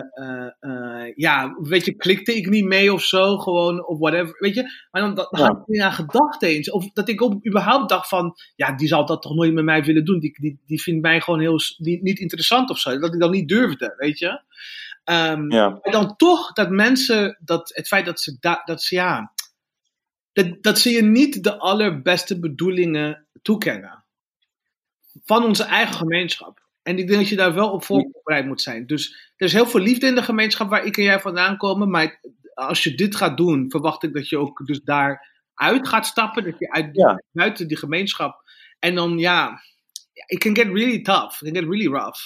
uh, 0.71 1.11
ja, 1.15 1.55
weet 1.61 1.85
je, 1.85 1.95
klikte 1.95 2.35
ik 2.35 2.49
niet 2.49 2.65
mee 2.65 2.93
of 2.93 3.03
zo, 3.03 3.37
gewoon, 3.37 3.87
of 3.87 3.99
whatever, 3.99 4.35
weet 4.39 4.55
je. 4.55 4.63
Maar 4.91 5.01
dan, 5.01 5.15
dan 5.15 5.27
Ja. 5.31 5.39
had 5.45 5.57
ik 5.57 5.67
niet 5.67 5.81
aan 5.81 5.91
gedacht 5.93 6.41
eens. 6.43 6.71
Of 6.71 6.91
dat 6.91 7.09
ik 7.09 7.21
ook 7.21 7.45
überhaupt 7.47 7.89
dacht 7.89 8.07
van, 8.07 8.35
ja, 8.55 8.75
die 8.75 8.87
zal 8.87 9.05
dat 9.05 9.21
toch 9.21 9.35
nooit 9.35 9.53
met 9.53 9.63
mij 9.63 9.83
willen 9.83 10.05
doen. 10.05 10.19
Die, 10.19 10.37
die, 10.39 10.59
die 10.65 10.81
vindt 10.81 11.01
mij 11.01 11.21
gewoon 11.21 11.39
heel, 11.39 11.59
niet 11.77 12.19
interessant 12.19 12.69
of 12.69 12.79
zo. 12.79 12.99
Dat 12.99 13.13
ik 13.13 13.19
dan 13.19 13.31
niet 13.31 13.47
durfde, 13.47 13.93
weet 13.97 14.19
je. 14.19 14.41
Ehm, 15.03 15.51
Ja. 15.51 15.69
maar 15.69 15.91
dan 15.91 16.15
toch 16.15 16.51
dat 16.53 16.69
mensen, 16.69 17.37
dat, 17.41 17.71
het 17.75 17.87
feit 17.87 18.05
dat 18.05 18.19
ze, 18.19 18.37
da, 18.39 18.61
dat 18.65 18.81
ze 18.83 18.95
ja, 18.95 19.33
dat, 20.33 20.63
dat 20.63 20.79
ze 20.79 20.89
je 20.89 21.01
niet 21.03 21.43
de 21.43 21.57
allerbeste 21.57 22.39
bedoelingen 22.39 23.27
toekennen. 23.41 24.03
Van 25.23 25.43
onze 25.43 25.63
eigen 25.63 25.95
gemeenschap. 25.95 26.61
En 26.83 26.97
ik 26.97 27.07
denk 27.07 27.19
dat 27.19 27.29
je 27.29 27.35
daar 27.35 27.53
wel 27.53 27.71
op 27.71 27.83
voorbereid 27.83 28.45
moet 28.45 28.61
zijn. 28.61 28.85
Dus 28.87 29.31
er 29.35 29.45
is 29.45 29.53
heel 29.53 29.67
veel 29.67 29.79
liefde 29.79 30.07
in 30.07 30.15
de 30.15 30.23
gemeenschap 30.23 30.69
waar 30.69 30.85
ik 30.85 30.97
en 30.97 31.03
jij 31.03 31.19
vandaan 31.19 31.57
komen. 31.57 31.89
Maar 31.89 32.19
als 32.53 32.83
je 32.83 32.95
dit 32.95 33.15
gaat 33.15 33.37
doen, 33.37 33.65
verwacht 33.69 34.03
ik 34.03 34.13
dat 34.13 34.29
je 34.29 34.37
ook 34.37 34.65
dus 34.65 34.81
daar 34.81 35.31
uit 35.53 35.87
gaat 35.87 36.05
stappen. 36.05 36.43
Dat 36.43 36.59
je 36.59 36.71
uit, 36.71 36.89
Ja. 36.95 37.21
buiten 37.31 37.67
die 37.67 37.77
gemeenschap. 37.77 38.41
En 38.79 38.95
dan 38.95 39.17
ja, 39.17 39.61
it 40.25 40.39
can 40.39 40.55
get 40.55 40.67
really 40.67 41.01
tough. 41.01 41.41
It 41.43 41.51
can 41.53 41.55
get 41.63 41.69
really 41.71 41.87
rough. 41.87 42.19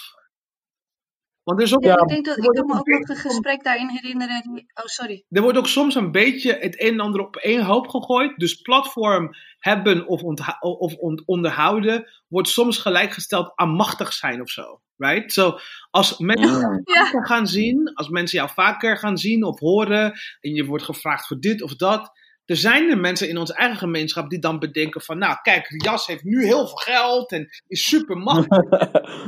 Want 1.47 1.59
er 1.59 1.65
is 1.65 1.75
ook 1.75 1.83
Ja, 1.83 1.89
Ja, 1.89 2.01
ik 2.01 2.07
denk 2.07 2.25
dat 2.25 2.37
ik 2.37 2.43
me 2.43 2.73
ook 2.73 2.87
nog 2.87 3.09
een 3.09 3.15
gesprek 3.15 3.63
daarin 3.63 3.89
herinneren. 3.89 4.41
Die, 4.41 4.71
oh, 4.73 4.85
sorry. 4.85 5.25
er 5.29 5.41
wordt 5.41 5.57
ook 5.57 5.67
soms 5.67 5.95
een 5.95 6.11
beetje 6.11 6.57
het 6.59 6.81
een 6.81 6.93
en 6.93 6.99
ander 6.99 7.21
op 7.21 7.35
één 7.35 7.63
hoop 7.63 7.87
gegooid. 7.87 8.37
Dus 8.37 8.55
platform 8.55 9.29
hebben 9.59 10.07
of, 10.07 10.21
of 10.59 10.95
on- 10.95 11.23
onderhouden 11.25 12.09
wordt 12.27 12.47
soms 12.47 12.77
gelijkgesteld 12.77 13.51
aan 13.55 13.69
machtig 13.69 14.13
zijn 14.13 14.41
of 14.41 14.49
zo. 14.49 14.81
Right? 14.97 15.33
So, 15.33 15.57
als 15.89 16.17
mensen. 16.17 16.81
Ja. 16.83 17.03
vaker 17.03 17.25
gaan 17.25 17.47
zien, 17.47 17.91
als 17.93 18.09
mensen 18.09 18.37
jou 18.37 18.49
vaker 18.53 18.97
gaan 18.97 19.17
zien 19.17 19.43
of 19.43 19.59
horen 19.59 20.13
en 20.39 20.53
je 20.53 20.65
wordt 20.65 20.83
gevraagd 20.83 21.27
voor 21.27 21.39
dit 21.39 21.61
of 21.61 21.75
dat. 21.75 22.11
Er 22.47 22.55
zijn 22.57 22.89
er 22.89 22.97
mensen 22.97 23.29
in 23.29 23.37
onze 23.37 23.53
eigen 23.53 23.77
gemeenschap 23.77 24.29
die 24.29 24.39
dan 24.39 24.59
bedenken 24.59 25.01
van, 25.01 25.17
nou 25.17 25.37
kijk, 25.41 25.83
Jas 25.83 26.07
heeft 26.07 26.23
nu 26.23 26.45
heel 26.45 26.67
veel 26.67 26.77
geld 26.77 27.31
en 27.31 27.49
is 27.67 27.87
super 27.87 28.17
machtig. 28.17 28.65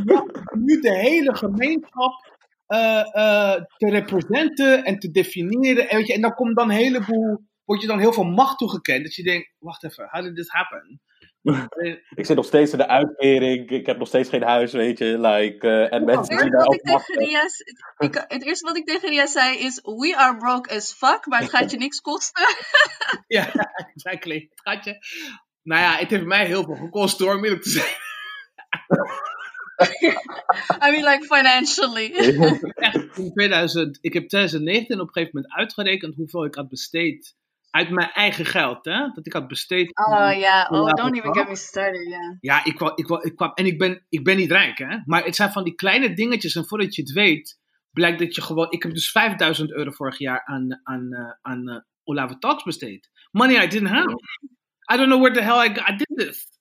Ja, 0.05 0.25
nu 0.57 0.81
de 0.81 0.97
hele 0.97 1.35
gemeenschap 1.35 2.37
eh, 2.65 2.99
eh, 2.99 3.61
te 3.77 3.89
representen 3.89 4.83
en 4.83 4.99
te 4.99 5.11
definiëren. 5.11 5.89
En, 5.89 5.97
weet 5.97 6.07
je, 6.07 6.13
en 6.13 6.21
dan 6.21 6.33
komt 6.33 6.55
dan 6.55 6.69
een 6.69 6.75
heleboel, 6.75 7.41
wordt 7.65 7.81
je 7.81 7.87
dan 7.87 7.99
heel 7.99 8.13
veel 8.13 8.23
macht 8.23 8.57
toegekend. 8.57 9.03
Dat 9.03 9.15
je 9.15 9.23
denkt, 9.23 9.51
wacht 9.59 9.83
even, 9.83 10.07
how 10.11 10.23
did 10.23 10.35
this 10.35 10.49
happen? 10.49 11.01
Ik 12.15 12.25
zit 12.25 12.35
nog 12.35 12.45
steeds 12.45 12.71
in 12.71 12.77
de 12.77 12.87
uitkering. 12.87 13.69
Ik 13.69 13.85
heb 13.85 13.97
nog 13.97 14.07
steeds 14.07 14.29
geen 14.29 14.43
huis, 14.43 14.71
weet 14.71 14.97
je. 14.97 15.19
Like, 15.19 15.67
eh, 15.67 15.93
en 15.93 15.99
Ja, 15.99 16.05
mensen 16.05 16.19
Het 16.19 16.27
die 16.27 16.37
eerste, 16.37 16.49
daar 16.49 16.59
wat 16.59 16.67
ook 16.67 16.73
ik 16.73 16.81
tegen 16.81 16.97
wachten. 16.97 17.17
Rias, 17.17 17.59
ik, 17.97 18.25
het 18.27 18.45
eerste 18.45 18.65
wat 18.65 18.77
ik 18.77 18.85
tegen 18.85 19.09
Rias 19.09 19.31
zei 19.31 19.57
is: 19.57 19.81
We 19.83 20.13
are 20.17 20.37
broke 20.37 20.75
as 20.75 20.93
fuck, 20.93 21.25
maar 21.25 21.39
het 21.39 21.49
gaat 21.49 21.71
je 21.71 21.77
niks 21.77 22.01
kosten. 22.01 22.43
ja, 23.27 23.51
exactly. 23.93 24.49
Het 24.49 24.61
gaat 24.61 24.85
je. 24.85 24.97
Nou 25.63 25.81
ja, 25.81 25.95
het 25.95 26.09
heeft 26.09 26.25
mij 26.25 26.45
heel 26.45 26.63
veel 26.63 26.75
gekost 26.75 27.17
door 27.17 27.35
om 27.35 27.43
eerlijk 27.43 27.61
te 27.63 27.69
zijn. 27.69 27.95
I 30.87 30.91
mean, 30.91 31.03
like 31.03 31.25
financially. 31.25 32.11
Echt, 32.75 33.17
in 33.17 33.31
2000, 33.33 33.97
ik 34.01 34.13
heb 34.13 34.27
2019 34.27 34.99
op 34.99 35.07
een 35.07 35.13
gegeven 35.13 35.35
moment 35.35 35.53
uitgerekend 35.53 36.15
hoeveel 36.15 36.45
ik 36.45 36.55
had 36.55 36.69
besteed 36.69 37.35
uit 37.71 37.89
mijn 37.89 38.11
eigen 38.11 38.45
geld, 38.45 38.85
hè? 38.85 39.07
Dat 39.13 39.25
ik 39.25 39.33
had 39.33 39.47
besteed. 39.47 39.97
Oh 39.97 40.37
ja, 40.39 40.67
oh, 40.71 40.87
Ja, 40.87 40.93
don't 40.93 41.17
even 41.17 41.35
get 41.35 41.47
me 41.47 41.55
started, 41.55 42.07
ja. 42.09 42.37
Ja, 42.39 42.63
ik 42.65 42.75
kwam, 42.75 42.91
ik 42.95 43.05
kwam, 43.05 43.21
ik 43.23 43.35
kwam 43.35 43.51
en 43.53 43.65
ik 43.65 43.77
ben, 43.77 44.05
ik 44.09 44.23
ben 44.23 44.37
niet 44.37 44.51
rijk, 44.51 44.77
hè? 44.77 44.97
Maar 45.05 45.23
het 45.23 45.35
zijn 45.35 45.51
van 45.51 45.63
die 45.63 45.75
kleine 45.75 46.13
dingetjes 46.13 46.55
en 46.55 46.65
voordat 46.67 46.95
je 46.95 47.01
het 47.01 47.11
weet, 47.11 47.59
blijkt 47.91 48.19
dat 48.19 48.35
je 48.35 48.41
gewoon. 48.41 48.71
Ik 48.71 48.83
heb 48.83 48.93
dus 48.93 49.11
5000 49.11 49.71
euro 49.71 49.91
vorig 49.91 50.17
jaar 50.17 50.45
aan, 50.45 50.79
aan, 50.83 51.13
eh, 51.13 51.33
aan 51.41 51.69
eh, 51.69 51.79
Olave 52.03 52.37
Talks 52.37 52.63
besteed. 52.63 53.09
Money 53.31 53.63
I 53.63 53.67
didn't 53.67 53.89
have. 53.89 54.09
I 54.93 54.97
don't 54.97 55.07
know 55.09 55.21
where 55.21 55.33
the 55.35 55.41
hell 55.41 55.65
I, 55.65 55.75
got- 55.75 55.89
I 55.89 55.95
did 55.95 56.17
this. 56.17 56.57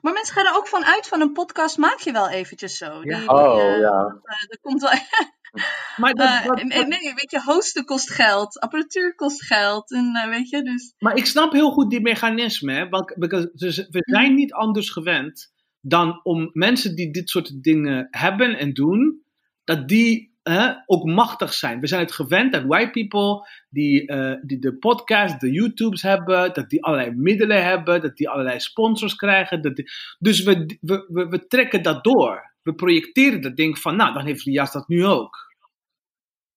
Maar 0.00 0.12
mensen 0.12 0.34
gaan 0.34 0.46
er 0.46 0.56
ook 0.56 0.68
van 0.68 0.84
uit 0.84 1.08
van 1.08 1.20
een 1.20 1.32
podcast 1.32 1.76
maak 1.78 1.98
je 1.98 2.12
wel 2.12 2.28
eventjes 2.28 2.76
zo. 2.76 3.00
Die, 3.02 3.10
Ja. 3.10 3.18
die, 3.18 3.28
Oh, 3.28 3.60
eh, 3.60 3.78
ja. 3.80 4.20
komt 4.60 4.82
wel, 4.82 4.90
Maar, 5.96 6.12
dat, 6.14 6.26
Eh, 6.28 6.44
dat- 6.46 6.62
nee, 6.88 7.14
weet 7.14 7.30
je, 7.30 7.40
hosten 7.44 7.84
kost 7.84 8.10
geld, 8.10 8.60
apparatuur 8.60 9.14
kost 9.14 9.44
geld. 9.44 9.92
En 9.92 10.14
eh, 10.22 10.28
weet 10.30 10.48
je, 10.48 10.62
dus. 10.62 10.94
maar 10.98 11.16
ik 11.16 11.26
snap 11.26 11.52
heel 11.52 11.70
goed 11.70 11.90
die 11.90 12.00
mechanismen, 12.00 12.74
hè? 12.74 12.88
Want 12.88 13.14
we 13.16 14.00
zijn 14.04 14.34
niet 14.34 14.52
anders 14.52 14.90
gewend 14.90 15.52
dan 15.80 16.20
om 16.22 16.50
mensen 16.52 16.94
die 16.94 17.10
dit 17.10 17.30
soort 17.30 17.62
dingen 17.62 18.08
hebben 18.10 18.58
en 18.58 18.72
doen, 18.72 19.22
dat 19.64 19.88
die 19.88 20.36
hè, 20.42 20.72
ook 20.86 21.04
machtig 21.04 21.54
zijn. 21.54 21.80
We 21.80 21.86
zijn 21.86 22.00
het 22.00 22.12
gewend 22.12 22.52
dat 22.52 22.64
white 22.64 22.90
people 22.90 23.48
die, 23.70 24.06
eh, 24.06 24.34
die 24.42 24.58
de 24.58 24.76
podcast, 24.78 25.40
de 25.40 25.50
YouTubes 25.50 26.02
hebben, 26.02 26.54
dat 26.54 26.70
die 26.70 26.84
allerlei 26.84 27.10
middelen 27.14 27.64
hebben, 27.64 28.00
dat 28.00 28.16
die 28.16 28.28
allerlei 28.28 28.60
sponsors 28.60 29.14
krijgen. 29.14 29.62
Dat 29.62 29.76
die- 29.76 29.90
dus 30.18 30.42
we, 30.42 30.78
we, 30.80 31.04
we, 31.08 31.28
we 31.28 31.46
trekken 31.46 31.82
dat 31.82 32.04
door. 32.04 32.56
We 32.68 32.74
projecteren 32.74 33.40
dat 33.40 33.56
ding 33.56 33.78
van, 33.78 33.96
nou, 33.96 34.12
dan 34.14 34.26
heeft 34.26 34.42
Rias 34.44 34.72
dat 34.72 34.88
nu 34.88 35.06
ook. 35.06 35.46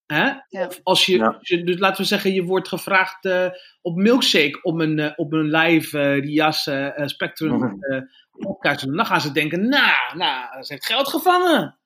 Hè? 0.06 0.32
Ja. 0.48 0.66
Of 0.68 0.80
Als 0.84 1.06
je, 1.06 1.18
Ja. 1.18 1.40
dus 1.64 1.80
laten 1.80 2.02
we 2.02 2.08
zeggen, 2.08 2.34
je 2.34 2.44
wordt 2.44 2.68
gevraagd 2.68 3.26
eh, 3.26 3.48
op 3.82 3.96
Milkshake 3.96 4.60
om 4.62 4.82
een, 4.82 5.00
eh, 5.00 5.12
op 5.16 5.34
een 5.34 5.50
live 5.56 6.00
eh 6.00 6.20
Rias 6.20 6.68
eh, 6.68 7.00
eh, 7.00 7.08
Spectrum 7.08 7.80
podcast 8.32 8.80
te 8.80 8.86
doen. 8.86 8.96
Dan 8.96 9.06
gaan 9.06 9.22
ze 9.22 9.32
denken, 9.32 9.70
nou, 9.70 10.18
nou, 10.18 10.64
ze 10.64 10.74
heeft 10.74 10.86
geld 10.86 11.08
gevangen. 11.08 11.80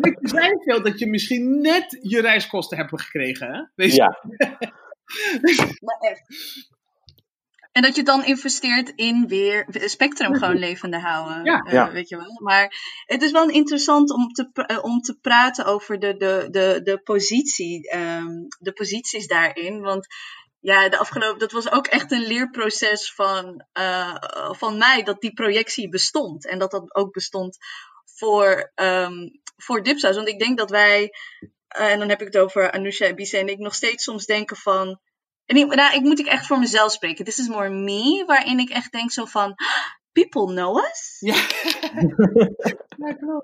Je 0.00 0.18
zijn 0.20 0.60
veel 0.62 0.82
dat 0.82 0.98
je 0.98 1.06
misschien 1.06 1.60
net 1.60 1.98
je 2.02 2.20
reiskosten 2.20 2.76
hebt 2.76 3.02
gekregen, 3.02 3.52
hè? 3.52 3.62
Weet 3.74 3.94
je? 3.94 3.96
Ja, 3.96 4.18
Maar 5.86 5.98
echt. 6.10 6.22
En 7.72 7.82
dat 7.82 7.96
je 7.96 8.02
dan 8.02 8.24
investeert 8.24 8.92
in 8.94 9.28
weer 9.28 9.66
Spectrum 9.70 10.34
gewoon 10.34 10.58
levende 10.58 10.98
houden. 10.98 11.44
Ja. 11.44 11.60
eh, 11.62 11.72
Ja. 11.72 11.92
Weet 11.92 12.08
je 12.08 12.16
wel. 12.16 12.40
Maar 12.42 12.74
het 13.06 13.22
is 13.22 13.30
wel 13.30 13.48
interessant 13.48 14.12
om 14.12 14.28
te, 14.28 14.48
eh, 14.52 14.84
om 14.84 15.00
te 15.00 15.18
praten 15.20 15.64
over 15.64 15.98
de, 15.98 16.16
de, 16.16 16.46
de, 16.50 16.80
de, 16.82 16.98
positie, 16.98 17.90
ehm, 17.90 18.32
de 18.58 18.72
posities 18.72 19.26
daarin. 19.26 19.80
Want 19.80 20.06
ja, 20.60 20.88
de 20.88 20.98
afgelopen, 20.98 21.38
dat 21.38 21.52
was 21.52 21.70
ook 21.70 21.86
echt 21.86 22.12
een 22.12 22.26
leerproces 22.26 23.14
van, 23.14 23.64
eh, 23.72 24.16
van 24.50 24.78
mij, 24.78 25.02
dat 25.02 25.20
die 25.20 25.32
projectie 25.32 25.88
bestond. 25.88 26.46
En 26.46 26.58
dat 26.58 26.70
dat 26.70 26.94
ook 26.94 27.12
bestond 27.12 27.58
voor, 28.04 28.72
ehm 28.74 29.28
voor 29.56 29.82
Dipsaus. 29.82 30.16
Want 30.16 30.28
ik 30.28 30.38
denk 30.38 30.58
dat 30.58 30.70
wij, 30.70 31.10
en 31.68 31.98
dan 31.98 32.08
heb 32.08 32.20
ik 32.20 32.26
het 32.26 32.38
over 32.38 32.70
Anousha 32.70 33.06
en 33.06 33.14
Bisa 33.14 33.38
en 33.38 33.48
ik, 33.48 33.58
nog 33.58 33.74
steeds 33.74 34.04
soms 34.04 34.26
denken 34.26 34.56
van. 34.56 35.00
En 35.50 35.56
ik, 35.56 35.74
nou, 35.74 35.94
ik 35.94 36.00
moet 36.00 36.18
ik 36.18 36.26
echt 36.26 36.46
voor 36.46 36.58
mezelf 36.58 36.92
spreken. 36.92 37.24
This 37.24 37.38
is 37.38 37.48
more 37.48 37.70
me, 37.70 38.24
waarin 38.26 38.58
ik 38.58 38.70
echt 38.70 38.92
denk 38.92 39.10
zo 39.10 39.24
van. 39.24 39.54
People 40.12 40.46
know 40.46 40.78
us. 40.78 41.16
Ja. 41.20 41.34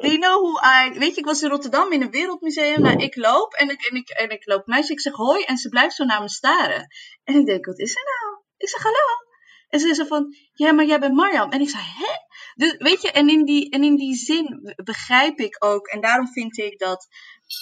They 0.03 0.19
know 0.19 0.43
who 0.43 0.59
I. 0.63 0.99
Weet 0.99 1.15
je, 1.15 1.21
ik 1.21 1.25
was 1.25 1.43
in 1.43 1.51
Rotterdam 1.51 1.93
in 1.93 2.03
een 2.03 2.11
wereldmuseum. 2.11 2.83
Nou, 2.83 3.03
ik 3.03 3.17
loop 3.17 3.55
en 3.55 3.71
ik, 3.71 3.89
en, 3.91 3.97
ik, 3.97 4.09
en 4.09 4.31
ik 4.31 4.47
loop 4.47 4.67
meisje. 4.67 4.93
Ik 4.93 5.01
zeg 5.01 5.13
hoi 5.13 5.43
en 5.43 5.57
ze 5.57 5.69
blijft 5.69 5.95
zo 5.95 6.05
naar 6.05 6.21
me 6.21 6.29
staren. 6.29 6.87
En 7.25 7.35
ik 7.35 7.47
denk, 7.47 7.67
wat 7.67 7.79
is 7.79 7.97
er 7.97 8.03
nou? 8.03 8.43
Ik 8.57 8.69
zeg 8.69 8.83
hallo. 8.83 9.25
En 9.69 9.81
ze 9.81 9.95
zei 9.95 10.09
van, 10.09 10.35
ja, 10.53 10.73
maar 10.73 10.85
jij 10.85 10.99
bent 10.99 11.15
Marjam. 11.15 11.51
En 11.51 11.61
ik 11.61 11.69
zei, 11.69 11.83
hè? 11.83 12.13
Dus, 12.55 12.75
weet 12.79 13.03
je, 13.03 13.11
en 13.11 13.29
in, 13.29 13.45
die, 13.45 13.71
en 13.71 13.85
in 13.85 13.97
die 13.97 14.15
zin 14.15 14.75
begrijp 14.85 15.39
ik 15.39 15.65
ook. 15.65 15.87
En 15.87 16.01
daarom 16.01 16.29
vind 16.29 16.59
ik 16.59 16.79
dat 16.79 17.09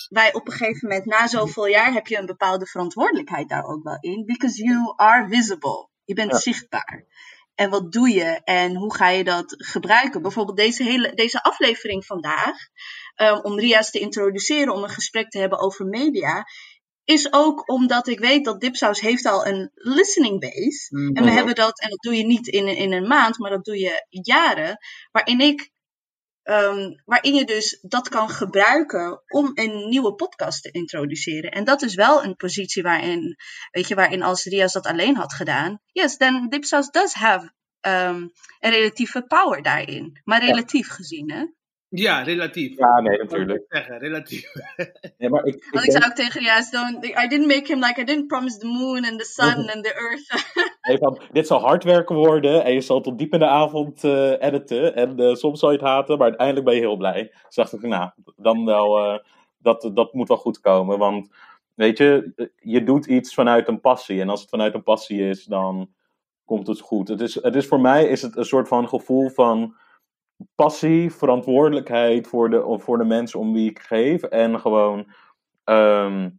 wij 0.08 0.32
op 0.34 0.46
een 0.46 0.52
gegeven 0.52 0.88
moment, 0.88 1.06
na 1.06 1.26
zoveel 1.26 1.66
jaar, 1.66 1.92
heb 1.92 2.06
je 2.06 2.18
een 2.18 2.26
bepaalde 2.26 2.66
verantwoordelijkheid 2.66 3.48
daar 3.48 3.64
ook 3.64 3.82
wel 3.82 3.96
in. 4.00 4.24
Because 4.26 4.62
you 4.64 4.92
are 4.96 5.28
visible. 5.28 5.88
Je 6.04 6.14
bent 6.14 6.30
Ja. 6.30 6.38
zichtbaar. 6.38 7.04
En 7.54 7.70
wat 7.70 7.92
doe 7.92 8.08
je 8.10 8.40
en 8.44 8.76
hoe 8.76 8.94
ga 8.94 9.08
je 9.08 9.24
dat 9.24 9.54
gebruiken? 9.56 10.22
Bijvoorbeeld 10.22 10.56
deze, 10.56 10.82
hele, 10.82 11.14
deze 11.14 11.42
aflevering 11.42 12.06
vandaag, 12.06 12.56
um, 13.16 13.40
om 13.40 13.58
Ria's 13.58 13.90
te 13.90 13.98
introduceren, 13.98 14.74
om 14.74 14.82
een 14.82 14.88
gesprek 14.88 15.30
te 15.30 15.38
hebben 15.38 15.58
over 15.60 15.86
media, 15.86 16.44
is 17.04 17.32
ook 17.32 17.68
omdat 17.70 18.06
ik 18.08 18.18
weet 18.18 18.44
dat 18.44 18.60
Dipsaus 18.60 19.00
heeft 19.00 19.26
al 19.26 19.46
een 19.46 19.70
listening 19.74 20.40
base. 20.40 20.88
En 20.90 21.12
we 21.14 21.20
Mhm. 21.20 21.34
hebben 21.34 21.54
dat, 21.54 21.80
en 21.80 21.90
dat 21.90 21.98
doe 22.02 22.16
je 22.16 22.24
niet 22.26 22.46
in, 22.46 22.66
in 22.66 22.92
een 22.92 23.06
maand, 23.06 23.38
maar 23.38 23.50
dat 23.50 23.64
doe 23.64 23.78
je 23.78 24.06
jaren, 24.08 24.78
waarin 25.12 25.40
ik. 25.40 25.72
Um, 26.44 27.02
waarin 27.04 27.34
je 27.34 27.44
dus 27.44 27.78
dat 27.82 28.08
kan 28.08 28.28
gebruiken 28.28 29.22
om 29.26 29.50
een 29.54 29.88
nieuwe 29.88 30.14
podcast 30.14 30.62
te 30.62 30.70
introduceren. 30.70 31.50
En 31.50 31.64
dat 31.64 31.82
is 31.82 31.94
wel 31.94 32.24
een 32.24 32.36
positie 32.36 32.82
waarin, 32.82 33.36
weet 33.70 33.88
je, 33.88 33.94
waarin 33.94 34.22
als 34.22 34.44
Rias 34.44 34.72
dat 34.72 34.86
alleen 34.86 35.16
had 35.16 35.32
gedaan, 35.32 35.80
yes, 35.92 36.16
then 36.16 36.48
Dipsaus 36.48 36.90
does 36.90 37.12
have 37.12 37.52
um, 37.80 38.32
een 38.60 38.70
relatieve 38.70 39.22
power 39.22 39.62
daarin. 39.62 40.20
Maar 40.24 40.44
relatief 40.44 40.88
gezien, 40.88 41.30
hè? 41.30 41.44
Ja, 41.96 42.22
relatief. 42.22 42.78
ja 42.78 43.00
nee, 43.00 43.18
natuurlijk. 43.18 43.58
ik 43.58 43.66
zeggen, 43.68 43.98
relatief. 43.98 44.50
Ja, 45.18 45.28
maar 45.28 45.44
ik, 45.44 45.54
ik 45.54 45.68
Want 45.70 45.84
ik 45.84 45.90
denk- 45.90 46.02
zei 46.02 46.04
ook 46.04 46.16
tegen 46.16 46.40
Rias, 46.40 46.70
don't, 46.70 47.04
I 47.04 47.28
didn't 47.28 47.46
make 47.46 47.72
him 47.72 47.78
like, 47.84 48.00
I 48.00 48.04
didn't 48.04 48.26
promise 48.26 48.58
the 48.58 48.66
moon 48.66 49.04
and 49.04 49.18
the 49.18 49.24
sun 49.24 49.56
and 49.74 49.84
the 49.84 49.94
earth. 49.94 50.52
Nee, 50.88 50.98
van, 50.98 51.20
dit 51.32 51.46
zal 51.46 51.60
hard 51.60 51.84
werken 51.84 52.16
worden 52.16 52.64
en 52.64 52.72
je 52.72 52.80
zal 52.80 53.00
tot 53.00 53.18
diep 53.18 53.32
in 53.32 53.38
de 53.38 53.46
avond 53.46 54.04
eh, 54.04 54.42
editen. 54.42 54.94
En 54.96 55.18
eh, 55.18 55.34
soms 55.34 55.58
zal 55.60 55.70
je 55.70 55.76
het 55.76 55.86
haten, 55.86 56.18
maar 56.18 56.26
uiteindelijk 56.26 56.66
ben 56.66 56.74
je 56.74 56.80
heel 56.80 56.96
blij. 56.96 57.32
Dus 57.46 57.54
dacht 57.54 57.72
ik, 57.72 57.82
nou, 57.82 58.10
dan 58.36 58.64
wel, 58.64 58.98
eh, 58.98 59.18
dat, 59.58 59.90
dat 59.94 60.12
moet 60.12 60.28
wel 60.28 60.36
goed 60.36 60.60
komen. 60.60 60.98
Want 60.98 61.28
weet 61.74 61.98
je, 61.98 62.32
je 62.56 62.84
doet 62.84 63.06
iets 63.06 63.34
vanuit 63.34 63.68
een 63.68 63.80
passie. 63.80 64.20
En 64.20 64.28
als 64.28 64.40
het 64.40 64.50
vanuit 64.50 64.74
een 64.74 64.82
passie 64.82 65.28
is, 65.28 65.44
dan 65.44 65.90
komt 66.44 66.66
het 66.66 66.80
goed. 66.80 67.08
Het 67.08 67.20
is, 67.20 67.34
het 67.34 67.54
is 67.54 67.66
voor 67.66 67.80
mij 67.80 68.04
is 68.04 68.22
het 68.22 68.36
een 68.36 68.44
soort 68.44 68.68
van 68.68 68.88
gevoel 68.88 69.28
van 69.30 69.74
passie, 70.54 71.12
verantwoordelijkheid 71.12 72.26
voor 72.26 72.50
de, 72.50 72.78
voor 72.78 72.98
de 72.98 73.04
mensen 73.04 73.40
om 73.40 73.52
wie 73.52 73.70
ik 73.70 73.78
geef. 73.78 74.22
En 74.22 74.60
gewoon, 74.60 75.06
ehm, 75.64 76.30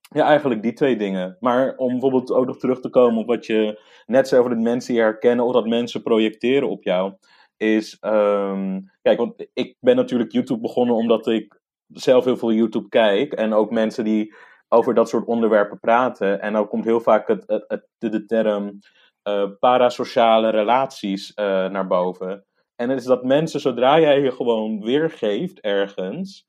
ja, 0.00 0.24
eigenlijk 0.24 0.62
die 0.62 0.72
twee 0.72 0.96
dingen. 0.96 1.36
Maar 1.40 1.76
om 1.76 1.90
bijvoorbeeld 1.90 2.32
ook 2.32 2.46
nog 2.46 2.58
terug 2.58 2.80
te 2.80 2.90
komen 2.90 3.20
op 3.20 3.26
wat 3.26 3.46
je 3.46 3.80
net 4.06 4.28
zei 4.28 4.40
over 4.40 4.54
dat 4.54 4.64
mensen 4.64 4.94
je 4.94 5.00
herkennen 5.00 5.44
of 5.44 5.52
dat 5.52 5.66
mensen 5.66 6.02
projecteren 6.02 6.68
op 6.68 6.82
jou. 6.82 7.14
Is, 7.56 7.96
ehm, 8.00 8.80
kijk, 9.02 9.18
want 9.18 9.46
ik 9.54 9.76
ben 9.80 9.96
natuurlijk 9.96 10.32
YouTube 10.32 10.60
begonnen 10.60 10.94
omdat 10.94 11.26
ik 11.26 11.60
zelf 11.88 12.24
heel 12.24 12.36
veel 12.36 12.52
YouTube 12.52 12.88
kijk. 12.88 13.32
En 13.32 13.52
ook 13.52 13.70
mensen 13.70 14.04
die 14.04 14.34
over 14.68 14.94
dat 14.94 15.08
soort 15.08 15.26
onderwerpen 15.26 15.80
praten. 15.80 16.40
En 16.40 16.52
dan 16.52 16.68
komt 16.68 16.84
heel 16.84 17.00
vaak 17.00 17.28
het, 17.28 17.44
het, 17.46 17.86
de 17.98 18.24
term 18.24 18.78
eh, 19.22 19.48
parasociale 19.58 20.50
relaties 20.50 21.34
eh, 21.34 21.44
naar 21.68 21.86
boven. 21.86 22.44
En 22.80 22.88
het 22.88 22.98
is 22.98 23.04
dat 23.04 23.24
mensen, 23.24 23.60
zodra 23.60 24.00
jij 24.00 24.20
je 24.20 24.32
gewoon 24.32 24.80
weergeeft 24.80 25.60
ergens, 25.60 26.48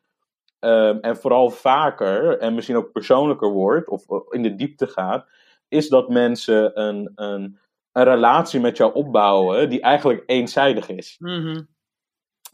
ehm, 0.60 0.98
en 0.98 1.18
vooral 1.18 1.50
vaker 1.50 2.38
en 2.38 2.56
misschien 2.56 2.76
ook 2.76 2.92
persoonlijker 2.92 3.52
wordt 3.52 3.90
of 3.90 4.10
eh, 4.10 4.18
in 4.30 4.42
de 4.42 4.56
diepte 4.56 4.88
gaat, 4.88 5.28
is 5.68 5.90
dat 5.90 6.10
mensen 6.10 6.82
een, 6.82 7.12
een, 7.16 7.60
een 7.92 8.04
relatie 8.04 8.60
met 8.60 8.78
jou 8.78 8.94
opbouwen 8.94 9.70
die 9.70 9.82
eigenlijk 9.82 10.24
eenzijdig 10.26 10.90
is. 10.90 11.16
Mhm. 11.20 11.62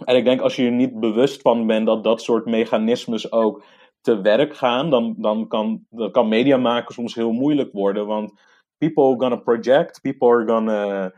En 0.06 0.16
ik 0.16 0.26
denk 0.26 0.42
als 0.42 0.56
je 0.56 0.66
er 0.66 0.72
niet 0.72 1.00
bewust 1.00 1.42
van 1.42 1.68
bent 1.68 1.86
dat 1.86 2.04
dat 2.04 2.22
soort 2.22 2.46
mechanismes 2.46 3.32
ook 3.32 3.64
te 4.02 4.22
werk 4.22 4.56
gaan, 4.56 4.90
dan, 4.90 5.16
dan, 5.18 5.48
kan, 5.48 5.86
dan 5.90 6.12
kan 6.12 6.28
media 6.28 6.58
maken 6.58 6.94
soms 6.94 7.16
heel 7.16 7.32
moeilijk 7.32 7.74
worden. 7.74 8.06
Want 8.06 8.34
people 8.78 9.16
gonna 9.18 9.36
project, 9.36 10.02
people 10.02 10.28
are 10.28 10.48
gonna, 10.48 11.12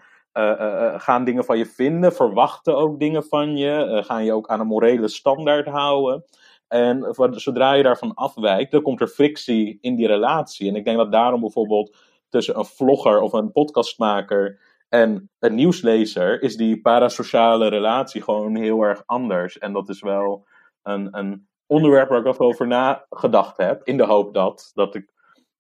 gaan 0.98 1.24
dingen 1.24 1.44
van 1.46 1.58
je 1.58 1.66
vinden, 1.66 2.14
verwachten 2.14 2.78
ook 2.78 3.00
dingen 3.00 3.24
van 3.24 3.58
je, 3.58 3.72
eh, 3.72 4.04
gaan 4.04 4.24
je 4.24 4.34
ook 4.34 4.48
aan 4.48 4.60
een 4.60 4.68
morele 4.68 5.08
standaard 5.08 5.68
houden. 5.68 6.24
En 6.68 7.16
zodra 7.32 7.74
je 7.74 7.84
daarvan 7.84 8.14
afwijkt, 8.14 8.72
dan 8.72 8.82
komt 8.82 9.02
er 9.02 9.08
frictie 9.08 9.78
in 9.82 9.96
die 9.96 10.08
relatie. 10.08 10.70
En 10.70 10.76
ik 10.76 10.86
denk 10.86 10.98
dat 10.98 11.12
daarom 11.12 11.40
bijvoorbeeld 11.40 11.98
tussen 12.30 12.58
een 12.58 12.66
vlogger 12.66 13.22
of 13.22 13.34
een 13.34 13.52
podcastmaker 13.52 14.60
en 14.90 15.30
een 15.40 15.56
nieuwslezer 15.56 16.42
is 16.42 16.56
die 16.56 16.82
parasociale 16.82 17.68
relatie 17.68 18.22
gewoon 18.22 18.56
heel 18.56 18.82
erg 18.82 19.04
anders. 19.06 19.58
En 19.58 19.74
dat 19.74 19.90
is 19.90 20.02
wel 20.02 20.48
een, 20.84 21.18
een 21.18 21.48
onderwerp 21.66 22.10
waar 22.10 22.26
ik 22.26 22.38
wel 22.38 22.48
over 22.48 22.68
nagedacht 22.68 23.58
heb. 23.58 23.84
In 23.84 23.98
de 23.98 24.06
hoop 24.06 24.34
dat, 24.34 24.72
dat 24.74 24.96
ik, 24.96 25.14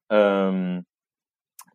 ehm, 0.07 0.81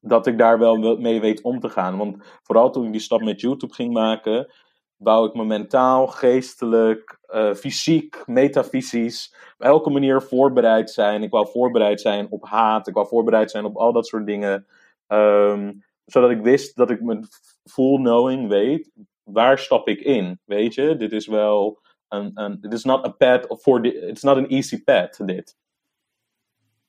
dat 0.07 0.27
ik 0.27 0.39
daar 0.39 0.59
wel 0.59 0.97
mee 0.97 1.21
weet 1.21 1.43
om 1.43 1.61
te 1.61 1.69
gaan. 1.69 1.97
Want 1.97 2.17
vooral 2.43 2.71
toen 2.71 2.87
ik 2.87 2.93
die 2.93 3.01
stap 3.01 3.23
met 3.23 3.41
YouTube 3.41 3.75
ging 3.75 3.93
maken, 3.93 4.53
bouw 4.97 5.25
ik 5.25 5.35
me 5.35 5.45
mentaal, 5.45 6.07
geestelijk, 6.07 7.19
eh, 7.27 7.55
fysiek, 7.55 8.23
metafysisch, 8.27 9.35
op 9.59 9.67
elke 9.67 9.91
manier 9.91 10.23
voorbereid 10.23 10.91
zijn. 10.91 11.23
Ik 11.23 11.31
wou 11.31 11.49
voorbereid 11.49 12.01
zijn 12.01 12.27
op 12.31 12.45
haat, 12.45 12.87
ik 12.87 12.95
wou 12.95 13.07
voorbereid 13.07 13.51
zijn 13.51 13.65
op 13.65 13.77
al 13.77 13.93
dat 13.93 14.07
soort 14.07 14.27
dingen. 14.27 14.67
Ehm, 15.07 15.73
zodat 16.05 16.31
ik 16.31 16.41
wist 16.41 16.77
dat 16.77 16.91
ik 16.91 17.03
met 17.03 17.29
full 17.65 17.97
knowing 17.97 18.49
weet, 18.49 18.91
waar 19.23 19.59
stap 19.59 19.89
ik 19.89 20.01
in? 20.01 20.41
Weet 20.45 20.75
je, 20.75 20.97
dit 20.97 21.13
is 21.13 21.27
wel 21.27 21.83
een, 22.09 22.31
een 22.35 22.61
dit 22.61 22.73
is 22.73 22.85
not 22.85 23.07
a 23.07 23.11
path 23.11 23.61
for, 23.61 23.87
it's 23.87 24.23
not 24.23 24.37
an 24.37 24.47
easy 24.47 24.83
path, 24.83 25.27
dit. 25.27 25.57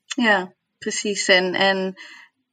Ja, 0.05 0.53
precies. 0.77 1.27
En, 1.27 1.53
en 1.53 1.95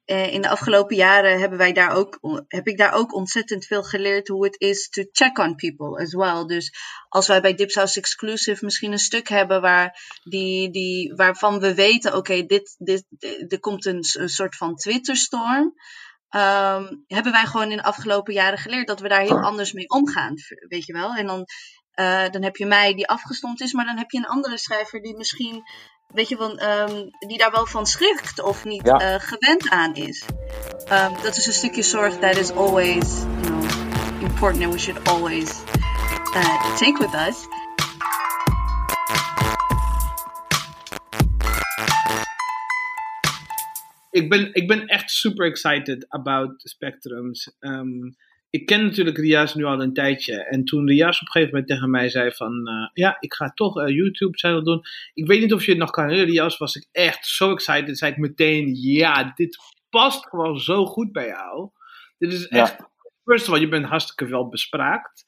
in 0.05 0.42
de 0.42 0.48
afgelopen 0.48 0.96
jaren 0.96 1.40
hebben 1.40 1.59
wij 1.59 1.72
daar 1.72 1.90
ook, 1.90 2.18
heb 2.48 2.66
ik 2.66 2.78
daar 2.78 2.92
ook 2.92 3.14
ontzettend 3.14 3.64
veel 3.64 3.82
geleerd 3.82 4.28
hoe 4.28 4.44
het 4.44 4.61
is 4.61 4.88
to 4.88 5.05
check 5.12 5.38
on 5.38 5.55
people 5.55 6.00
as 6.00 6.14
well. 6.14 6.46
Dus 6.46 6.74
als 7.09 7.26
wij 7.26 7.40
bij 7.40 7.55
Dipsaus 7.55 7.96
Exclusive 7.96 8.64
misschien 8.64 8.92
een 8.92 8.98
stuk 8.98 9.28
hebben 9.28 9.61
waar 9.61 10.18
die, 10.22 10.70
die, 10.70 11.14
waarvan 11.14 11.61
we 11.61 11.74
weten, 11.74 12.16
oké, 12.16 12.42
dit, 12.46 12.74
dit, 12.78 13.05
er 13.48 13.61
komt 13.61 13.86
een, 13.86 14.05
een 14.12 14.28
soort 14.28 14.57
van 14.57 14.76
Twitterstorm. 14.76 15.74
Um, 16.34 17.05
hebben 17.07 17.32
wij 17.32 17.46
gewoon 17.46 17.70
in 17.70 17.76
de 17.76 17.82
afgelopen 17.82 18.34
jaren 18.34 18.59
geleerd 18.59 18.86
dat 18.86 19.00
we 19.00 19.09
daar 19.09 19.20
heel 19.20 19.40
anders 19.40 19.72
mee 19.72 19.88
omgaan, 19.88 20.34
weet 20.68 20.86
je 20.86 20.92
wel. 20.92 21.14
En 21.14 21.26
dan, 21.26 21.46
uh, 21.94 22.28
dan 22.30 22.42
heb 22.42 22.57
je 22.57 22.66
mij 22.66 22.94
die 22.94 23.09
afgestompt 23.09 23.61
is, 23.61 23.72
maar 23.72 23.84
dan 23.84 23.98
heb 23.98 24.11
je 24.11 24.18
een 24.18 24.26
andere 24.26 24.59
schrijver 24.59 25.03
die 25.03 25.16
misschien 25.16 25.62
weet 26.12 26.28
je, 26.28 26.36
van, 26.36 26.62
um, 26.62 27.10
die 27.18 27.38
daar 27.38 27.50
wel 27.50 27.66
van 27.66 27.86
schrikt 27.86 28.42
of 28.42 28.64
niet 28.64 28.84
ja. 28.84 29.14
uh, 29.14 29.20
gewend 29.20 29.68
aan 29.68 29.94
is. 29.94 30.24
Um, 30.92 31.22
dat 31.22 31.36
is 31.36 31.46
een 31.46 31.52
stukje 31.52 31.82
zorg 31.82 32.18
that 32.18 32.36
is 32.36 32.50
always 32.50 33.22
you 33.22 33.40
know, 33.40 34.20
important 34.20 34.64
and 34.64 34.72
we 34.72 34.78
should 34.78 35.08
always 35.08 35.62
uh, 36.34 36.76
take 36.76 36.98
with 36.98 37.14
us. 37.14 37.46
Ik 44.10 44.28
ben, 44.28 44.54
ik 44.54 44.68
ben 44.68 44.86
echt 44.86 45.10
super 45.10 45.46
excited 45.46 46.06
about 46.08 46.52
spectrums. 46.56 47.56
Um, 47.60 48.16
ik 48.53 48.66
ken 48.66 48.84
natuurlijk 48.84 49.18
Rias 49.18 49.55
nu 49.55 49.64
al 49.64 49.82
een 49.82 49.92
tijdje. 49.92 50.44
En 50.44 50.64
toen 50.64 50.88
Rias 50.88 51.20
op 51.20 51.26
een 51.26 51.32
gegeven 51.32 51.55
moment 51.55 51.70
tegen 51.70 51.90
mij 51.90 52.09
zei 52.09 52.32
van... 52.32 52.68
Uh, 52.68 52.88
ja, 52.92 53.16
ik 53.20 53.34
ga 53.34 53.50
toch 53.50 53.80
uh, 53.80 53.88
YouTube 53.88 54.38
channel 54.38 54.64
doen. 54.64 54.82
Ik 55.14 55.26
weet 55.26 55.40
niet 55.40 55.53
of 55.53 55.64
je 55.64 55.70
het 55.70 55.80
nog 55.80 55.90
kan 55.90 56.05
herinneren, 56.05 56.34
Rias. 56.34 56.59
Was 56.59 56.74
ik 56.74 56.88
echt 56.92 57.26
zo 57.26 57.53
excited. 57.53 57.98
Zei 57.98 58.12
ik 58.12 58.18
meteen, 58.18 58.74
ja, 58.74 59.32
dit 59.34 59.59
past 59.90 60.26
gewoon 60.28 60.61
zo 60.61 60.86
goed 60.86 61.12
bij 61.12 61.26
jou. 61.26 61.70
Dit 62.18 62.32
is 62.32 62.48
echt... 62.48 62.76
Ja. 62.78 62.90
First 63.24 63.48
of 63.48 63.55
all, 63.55 63.61
je 63.61 63.68
bent 63.68 63.86
hartstikke 63.86 64.26
wel 64.26 64.48
bespraakt. 64.48 65.24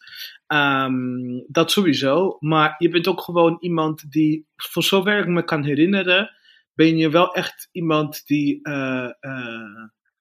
Um, 0.47 1.45
dat 1.49 1.70
sowieso. 1.70 2.37
Maar 2.41 2.75
je 2.79 2.89
bent 2.89 3.09
ook 3.09 3.20
gewoon 3.20 3.57
iemand 3.61 4.11
die, 4.11 4.47
voor 4.57 4.83
zover 4.83 5.18
ik 5.18 5.27
me 5.27 5.45
kan 5.45 5.64
herinneren... 5.64 6.31
Ben 6.75 6.97
je 6.97 7.11
wel 7.11 7.35
echt 7.35 7.68
iemand 7.72 8.27
die... 8.27 8.59
Uh, 8.62 9.09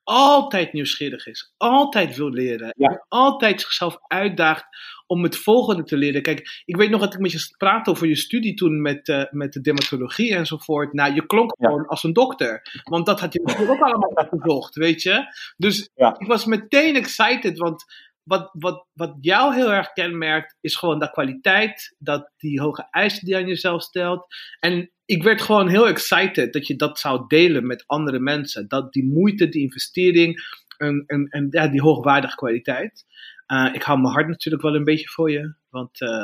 altijd 0.04 0.74
nieuwsgierig 0.74 1.28
is, 1.28 1.54
altijd 1.58 2.16
wil 2.16 2.30
leren, 2.30 2.74
ja. 2.78 3.06
altijd 3.10 3.62
zichzelf 3.62 3.98
uitdaagt 4.08 4.66
om 5.08 5.24
het 5.24 5.38
volgende 5.38 5.84
te 5.84 5.98
leren. 5.98 6.22
Kijk, 6.22 6.64
ik 6.66 6.76
weet 6.76 6.90
nog 6.90 7.02
dat 7.02 7.14
ik 7.14 7.20
met 7.20 7.32
je 7.32 7.56
praatte 7.58 7.90
over 7.90 8.08
je 8.08 8.16
studie 8.16 8.54
toen 8.54 8.82
met, 8.82 9.08
uh, 9.08 9.24
met 9.30 9.54
de 9.54 9.62
dermatologie 9.62 10.36
enzovoort. 10.36 10.94
Nou, 10.94 11.14
je 11.14 11.26
klonk 11.26 11.54
ja. 11.58 11.68
gewoon 11.68 11.88
als 11.88 12.04
een 12.04 12.14
dokter, 12.14 12.82
want 12.84 13.06
dat 13.06 13.20
had 13.20 13.34
je 13.34 13.42
natuurlijk 13.44 13.72
ook 13.72 13.88
allemaal 13.88 14.28
gezocht, 14.40 14.76
weet 14.76 15.02
je. 15.02 15.26
Dus 15.58 15.90
ja. 15.96 16.16
ik 16.18 16.28
was 16.28 16.46
meteen 16.46 16.96
excited, 16.96 17.58
want 17.58 17.84
wat, 18.24 18.50
wat, 18.54 18.88
wat 18.94 19.18
jou 19.22 19.56
heel 19.56 19.72
erg 19.72 19.92
kenmerkt, 19.94 20.58
is 20.62 20.76
gewoon 20.76 21.00
dat 21.00 21.12
kwaliteit, 21.12 21.96
dat 22.00 22.32
die 22.38 22.62
hoge 22.62 22.88
eisen 22.90 23.26
die 23.26 23.36
je 23.36 23.42
aan 23.42 23.48
jezelf 23.48 23.82
stelt. 23.82 24.26
En 24.60 24.92
ik 25.06 25.24
werd 25.24 25.42
gewoon 25.42 25.68
heel 25.68 25.88
excited 25.88 26.54
dat 26.54 26.68
je 26.68 26.76
dat 26.76 27.00
zou 27.00 27.24
delen 27.28 27.68
met 27.68 27.84
andere 27.88 28.20
mensen. 28.20 28.68
Dat 28.68 28.94
die 28.94 29.06
moeite, 29.06 29.50
die 29.50 29.62
investering 29.62 30.42
en, 30.78 31.04
en, 31.06 31.28
en 31.28 31.48
ja, 31.50 31.68
die 31.68 31.82
hoogwaardige 31.82 32.36
kwaliteit. 32.36 33.06
Uh, 33.48 33.70
ik 33.74 33.84
hou 33.84 34.00
mijn 34.00 34.14
hart 34.14 34.28
natuurlijk 34.28 34.64
wel 34.64 34.76
een 34.76 34.84
beetje 34.84 35.10
voor 35.10 35.32
je. 35.32 35.56
Want, 35.70 36.02
uh, 36.02 36.24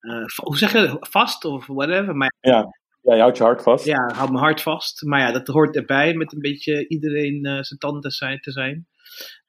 uh, 0.00 0.26
hoe 0.44 0.56
zeg 0.56 0.72
je 0.72 0.96
Vast 1.00 1.44
of 1.44 1.66
whatever. 1.66 2.16
Maar, 2.16 2.34
ja. 2.40 2.78
Ja, 3.02 3.14
je 3.14 3.20
houdt 3.20 3.36
je 3.36 3.42
hart 3.42 3.62
vast. 3.62 3.84
Ja, 3.84 4.12
hou 4.14 4.30
mijn 4.30 4.44
hart 4.44 4.62
vast. 4.62 5.02
Maar 5.02 5.20
ja, 5.20 5.32
dat 5.32 5.46
hoort 5.46 5.76
erbij 5.76 6.14
met 6.14 6.32
een 6.32 6.40
beetje 6.40 6.88
iedereen 6.88 7.64
zijn 7.64 7.78
tanden 7.78 8.10
zijn, 8.10 8.40
te 8.40 8.52
zijn. 8.52 8.86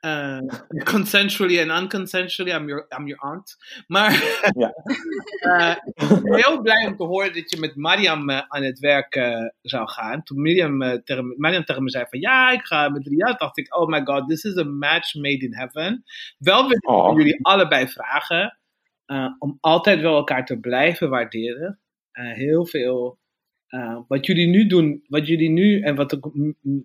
Uh, 0.05 0.39
consensually 0.93 1.59
en 1.59 1.69
unconsensually, 1.69 2.51
I'm 2.51 2.67
your, 2.67 2.85
I'm 2.89 3.07
your 3.07 3.23
aunt. 3.23 3.57
Maar 3.87 4.11
ja. 4.57 4.73
uh, 5.41 5.75
ik 6.17 6.23
ben 6.23 6.35
heel 6.35 6.61
blij 6.61 6.85
om 6.85 6.95
te 6.95 7.03
horen 7.03 7.33
dat 7.33 7.51
je 7.51 7.59
met 7.59 7.75
Mariam 7.75 8.29
uh, 8.29 8.41
aan 8.47 8.63
het 8.63 8.79
werk 8.79 9.13
zou 9.61 9.89
gaan. 9.89 10.23
Toen 10.23 10.41
Mariam, 10.41 11.01
tegen, 11.03 11.35
Mariam 11.37 11.63
tegen 11.63 11.83
me 11.83 11.89
zei 11.89 12.05
van 12.09 12.19
ja, 12.19 12.51
ik 12.51 12.65
ga 12.65 12.89
met 12.89 13.07
Riyad, 13.07 13.39
dacht 13.39 13.57
ik, 13.57 13.75
oh 13.77 13.87
my 13.87 14.01
god, 14.03 14.27
this 14.27 14.43
is 14.43 14.57
a 14.57 14.63
match 14.63 15.15
made 15.15 15.45
in 15.45 15.55
heaven. 15.55 16.03
Wel 16.37 16.61
wil 16.67 16.77
ik 16.77 16.89
oh. 16.89 17.17
jullie 17.17 17.45
allebei 17.45 17.87
vragen 17.87 18.59
om 19.39 19.57
altijd 19.59 20.01
wel 20.01 20.15
elkaar 20.15 20.45
te 20.45 20.59
blijven 20.59 21.09
waarderen. 21.09 21.79
heel 22.11 22.65
veel 22.65 23.19
uh, 23.71 23.99
wat 24.07 24.25
jullie 24.25 24.47
nu 24.47 24.67
doen, 24.67 25.03
wat 25.07 25.27
jullie 25.27 25.49
nu 25.49 25.81
en 25.81 25.95
wat 25.95 26.15
ook 26.15 26.33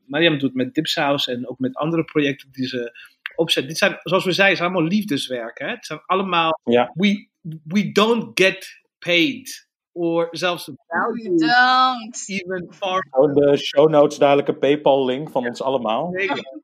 Mariam 0.07 0.39
doet 0.39 0.55
met 0.55 0.75
Dipsaus 0.75 1.27
en 1.27 1.49
ook 1.49 1.59
met 1.59 1.75
andere 1.75 2.05
projecten 2.05 2.49
die 2.53 2.67
ze 2.67 2.99
opzet. 3.37 3.69
Dit 3.69 3.79
zijn, 3.79 3.99
zoals 4.03 4.25
we 4.25 4.33
zeiden, 4.33 4.57
zijn 4.57 4.71
allemaal 4.71 4.89
liefdeswerken. 4.89 5.69
Het 5.69 5.87
zijn 5.87 6.01
allemaal. 6.07 6.61
Ja. 6.65 6.91
We, 6.95 7.29
we 7.65 7.93
don't 7.93 8.41
get 8.41 8.83
paid. 8.99 9.66
Of 9.99 10.29
zelfs 10.31 10.71
value. 10.87 11.37
Don't. 11.37 12.25
Even 12.27 12.67
far. 12.71 13.07
Oh, 13.11 13.35
de 13.35 13.57
show 13.57 13.89
notes 13.89 14.19
dadelijk 14.19 14.49
een 14.49 14.59
PayPal-link 14.59 15.31
van 15.31 15.43
ja. 15.43 15.49
ons 15.49 15.63
allemaal. 15.63 16.11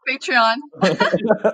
Patreon. 0.03 0.69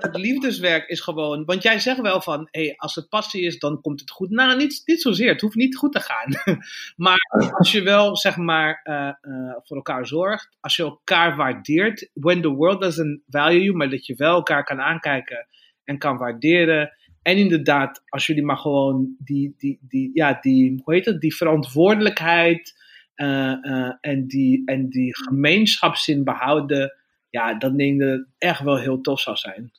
het 0.07 0.17
liefdeswerk 0.17 0.89
is 0.89 1.01
gewoon. 1.01 1.45
Want 1.45 1.63
jij 1.63 1.79
zegt 1.79 2.01
wel 2.01 2.21
van: 2.21 2.49
hey, 2.51 2.75
als 2.77 2.95
het 2.95 3.09
passie 3.09 3.43
is, 3.43 3.59
dan 3.59 3.81
komt 3.81 4.01
het 4.01 4.11
goed. 4.11 4.31
Nou, 4.31 4.57
niet, 4.57 4.83
niet 4.85 5.03
zozeer. 5.03 5.33
Het 5.33 5.41
hoeft 5.41 5.55
niet 5.55 5.77
goed 5.77 5.93
te 5.93 6.01
gaan. 6.01 6.59
maar 7.07 7.53
als 7.59 7.73
je 7.73 7.83
wel, 7.83 8.17
zeg 8.17 8.37
maar, 8.37 8.81
uh, 8.85 8.95
uh, 9.23 9.55
voor 9.63 9.77
elkaar 9.77 10.07
zorgt. 10.07 10.49
Als 10.61 10.77
je 10.77 10.83
elkaar 10.83 11.37
waardeert. 11.37 12.11
When 12.13 12.43
the 12.43 12.49
world 12.49 12.81
doesn't 12.81 13.23
value 13.27 13.63
you, 13.63 13.77
maar 13.77 13.91
dat 13.91 14.07
je 14.07 14.15
wel 14.15 14.35
elkaar 14.35 14.65
kan 14.65 14.81
aankijken 14.81 15.47
en 15.85 15.99
kan 15.99 16.17
waarderen. 16.17 16.98
En 17.29 17.37
inderdaad, 17.37 18.03
als 18.09 18.27
jullie 18.27 18.45
maar 18.45 18.57
gewoon 18.57 19.15
die, 19.19 19.55
die, 19.59 19.79
die, 19.81 20.11
ja, 20.15 20.39
die, 20.41 20.81
hoe 20.85 20.95
heet 20.95 21.05
het, 21.05 21.21
die 21.21 21.37
verantwoordelijkheid 21.37 22.75
uh, 23.17 23.55
uh, 23.63 23.93
en, 24.01 24.27
die, 24.27 24.63
en 24.65 24.89
die 24.89 25.17
gemeenschapszin 25.17 26.25
behouden, 26.25 26.95
ja, 27.31 27.55
dan 27.55 27.77
denk 27.77 27.93
ik 27.93 27.99
dat 28.01 28.19
het 28.19 28.29
echt 28.39 28.61
wel 28.61 28.79
heel 28.79 29.01
tof 29.01 29.21
zou 29.21 29.37
zijn. 29.37 29.73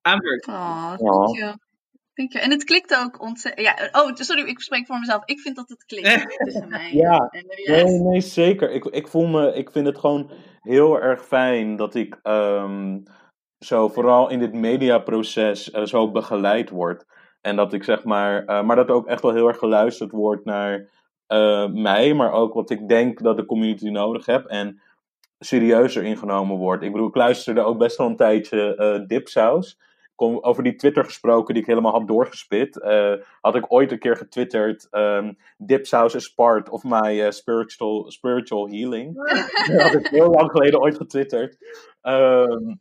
Amber. 0.00 0.44
Oh, 0.50 1.36
you. 1.36 1.56
En 2.14 2.50
het 2.50 2.64
klikt 2.64 2.96
ook 2.96 3.20
ontzettend. 3.20 3.66
Ja, 3.66 3.88
oh, 3.92 4.14
sorry, 4.14 4.42
ik 4.42 4.60
spreek 4.60 4.86
voor 4.86 4.98
mezelf. 4.98 5.22
Ik 5.24 5.40
vind 5.40 5.56
dat 5.56 5.68
het 5.68 5.84
klikt 5.84 6.36
tussen 6.44 6.68
mij 6.68 6.92
ja, 6.92 7.28
en 7.30 7.44
nee, 7.46 7.84
nee, 7.84 8.20
zeker. 8.20 8.70
Ik, 8.70 8.84
ik, 8.84 9.08
voel 9.08 9.26
me, 9.26 9.54
ik 9.54 9.70
vind 9.70 9.86
het 9.86 9.98
gewoon 9.98 10.30
heel 10.60 11.00
erg 11.00 11.26
fijn 11.26 11.76
dat 11.76 11.94
ik. 11.94 12.18
Um, 12.22 13.04
zo 13.64 13.88
vooral 13.88 14.30
in 14.30 14.38
dit 14.38 14.52
mediaproces 14.52 15.70
uh, 15.70 15.84
zo 15.84 16.10
begeleid 16.10 16.70
wordt. 16.70 17.06
En 17.40 17.56
dat 17.56 17.72
ik 17.72 17.84
zeg 17.84 18.04
maar, 18.04 18.42
uh, 18.46 18.62
maar 18.62 18.76
dat 18.76 18.90
ook 18.90 19.06
echt 19.06 19.22
wel 19.22 19.32
heel 19.32 19.48
erg 19.48 19.58
geluisterd 19.58 20.10
wordt 20.10 20.44
naar 20.44 20.88
uh, 21.28 21.68
mij, 21.68 22.14
maar 22.14 22.32
ook 22.32 22.54
wat 22.54 22.70
ik 22.70 22.88
denk 22.88 23.22
dat 23.22 23.36
de 23.36 23.46
community 23.46 23.88
nodig 23.88 24.26
heeft. 24.26 24.46
En 24.46 24.80
serieuzer 25.38 26.04
ingenomen 26.04 26.56
wordt. 26.56 26.82
Ik 26.82 26.92
bedoel, 26.92 27.08
ik 27.08 27.14
luisterde 27.14 27.60
ook 27.60 27.78
best 27.78 27.96
wel 27.96 28.06
een 28.06 28.16
tijdje 28.16 29.04
Dipsaus. 29.06 29.78
Kom, 30.14 30.38
over 30.40 30.62
die 30.62 30.74
Twitter 30.74 31.04
gesproken 31.04 31.54
die 31.54 31.62
ik 31.62 31.68
helemaal 31.68 31.92
had 31.92 32.08
doorgespit. 32.08 32.80
had 33.40 33.54
ik 33.54 33.72
ooit 33.72 33.92
een 33.92 33.98
keer 33.98 34.16
getwitterd: 34.16 34.88
um, 34.90 35.38
Dipsaus 35.56 36.14
is 36.14 36.34
part 36.34 36.68
of 36.68 36.82
my 36.84 37.30
spiritual, 37.30 38.10
spiritual 38.10 38.68
healing. 38.68 39.14
dat 39.66 39.82
had 39.82 39.94
ik 39.94 40.06
heel 40.06 40.30
lang 40.30 40.50
geleden 40.50 40.80
ooit 40.80 40.96
getwitterd. 40.96 41.56
Um, 42.02 42.80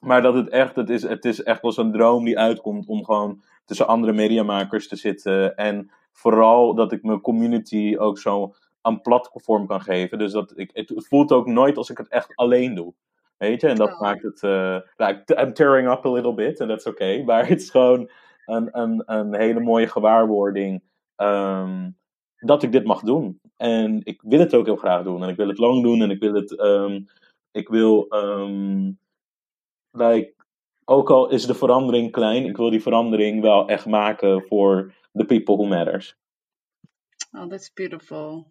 maar 0.00 0.22
dat 0.22 0.34
het 0.34 0.48
echt, 0.48 0.76
het 0.76 0.90
is, 0.90 1.02
het 1.02 1.24
is 1.24 1.42
echt 1.42 1.62
wel 1.62 1.72
zo'n 1.72 1.92
droom 1.92 2.24
die 2.24 2.38
uitkomt 2.38 2.86
om 2.86 3.04
gewoon 3.04 3.42
tussen 3.64 3.86
andere 3.86 4.12
mediamakers 4.12 4.88
te 4.88 4.96
zitten. 4.96 5.56
En 5.56 5.90
vooral 6.12 6.74
dat 6.74 6.92
ik 6.92 7.02
mijn 7.02 7.20
community 7.20 7.96
ook 7.98 8.18
zo 8.18 8.54
een 8.82 9.00
platform 9.00 9.66
kan 9.66 9.80
geven. 9.80 10.18
Dus 10.18 10.32
dat 10.32 10.52
ik, 10.56 10.70
het 10.72 10.92
voelt 11.08 11.32
ook 11.32 11.46
nooit 11.46 11.76
als 11.76 11.90
ik 11.90 11.98
het 11.98 12.08
echt 12.08 12.36
alleen 12.36 12.74
doe. 12.74 12.94
Weet 13.36 13.60
je, 13.60 13.68
en 13.68 13.76
dat 13.76 14.00
maakt 14.00 14.22
het. 14.22 14.42
Uh, 14.42 14.78
like, 14.96 15.42
I'm 15.42 15.52
tearing 15.52 15.90
up 15.90 16.06
a 16.06 16.12
little 16.12 16.34
bit, 16.34 16.60
en 16.60 16.68
dat 16.68 16.78
is 16.78 16.86
oké. 16.86 17.02
Okay, 17.02 17.22
maar 17.28 17.48
het 17.48 17.60
is 17.60 17.70
gewoon 17.70 18.10
een, 18.46 18.68
een, 18.80 19.02
een 19.06 19.34
hele 19.34 19.60
mooie 19.60 19.88
gewaarwording 19.88 20.82
um, 21.16 21.96
dat 22.36 22.62
ik 22.62 22.72
dit 22.72 22.84
mag 22.84 23.00
doen. 23.00 23.40
En 23.56 24.00
ik 24.04 24.22
wil 24.22 24.38
het 24.38 24.54
ook 24.54 24.66
heel 24.66 24.76
graag 24.76 25.02
doen. 25.02 25.22
En 25.22 25.28
ik 25.28 25.36
wil 25.36 25.48
het 25.48 25.58
lang 25.58 25.82
doen. 25.82 26.02
En 26.02 26.10
ik 26.10 26.20
wil 26.20 26.34
het. 26.34 26.60
Um, 26.60 27.06
ik 27.50 27.68
wil. 27.68 28.06
Um, 28.08 28.98
like, 29.98 30.34
ook 30.84 31.10
al 31.10 31.30
is 31.30 31.46
de 31.46 31.54
verandering 31.54 32.12
klein, 32.12 32.44
ik 32.44 32.56
wil 32.56 32.70
die 32.70 32.82
verandering 32.82 33.42
wel 33.42 33.68
echt 33.68 33.86
maken 33.86 34.44
voor 34.48 34.94
the 35.12 35.24
people 35.24 35.54
who 35.54 35.66
matters. 35.66 36.16
Oh, 37.32 37.48
that's 37.48 37.72
beautiful. 37.72 38.46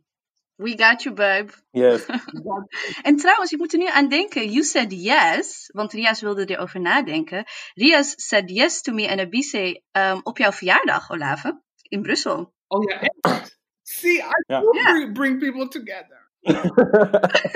We 0.57 0.75
got 0.77 1.03
you, 1.03 1.15
babe. 1.15 1.51
Yes. 1.71 2.05
En 3.07 3.15
trouwens, 3.15 3.51
ik 3.51 3.57
moet 3.57 3.73
er 3.73 3.79
nu 3.79 3.87
aan 3.87 4.09
denken. 4.09 4.51
You 4.51 4.63
said 4.63 4.91
yes, 4.91 5.69
want 5.73 5.93
Rias 5.93 6.21
wilde 6.21 6.45
erover 6.45 6.79
nadenken. 6.79 7.45
Rias 7.73 8.13
said 8.17 8.49
yes 8.49 8.81
to 8.81 8.93
me 8.93 9.09
and 9.09 9.19
Abise 9.19 9.81
um, 9.91 10.19
op 10.23 10.37
jouw 10.37 10.51
verjaardag, 10.51 11.11
Olave, 11.11 11.61
in 11.81 12.01
Brussel. 12.01 12.53
Oh 12.67 12.83
ja, 12.83 12.99
echt? 12.99 13.59
See, 13.83 14.23
I 14.49 15.11
bring 15.13 15.39
people 15.39 15.67
together. 15.67 16.16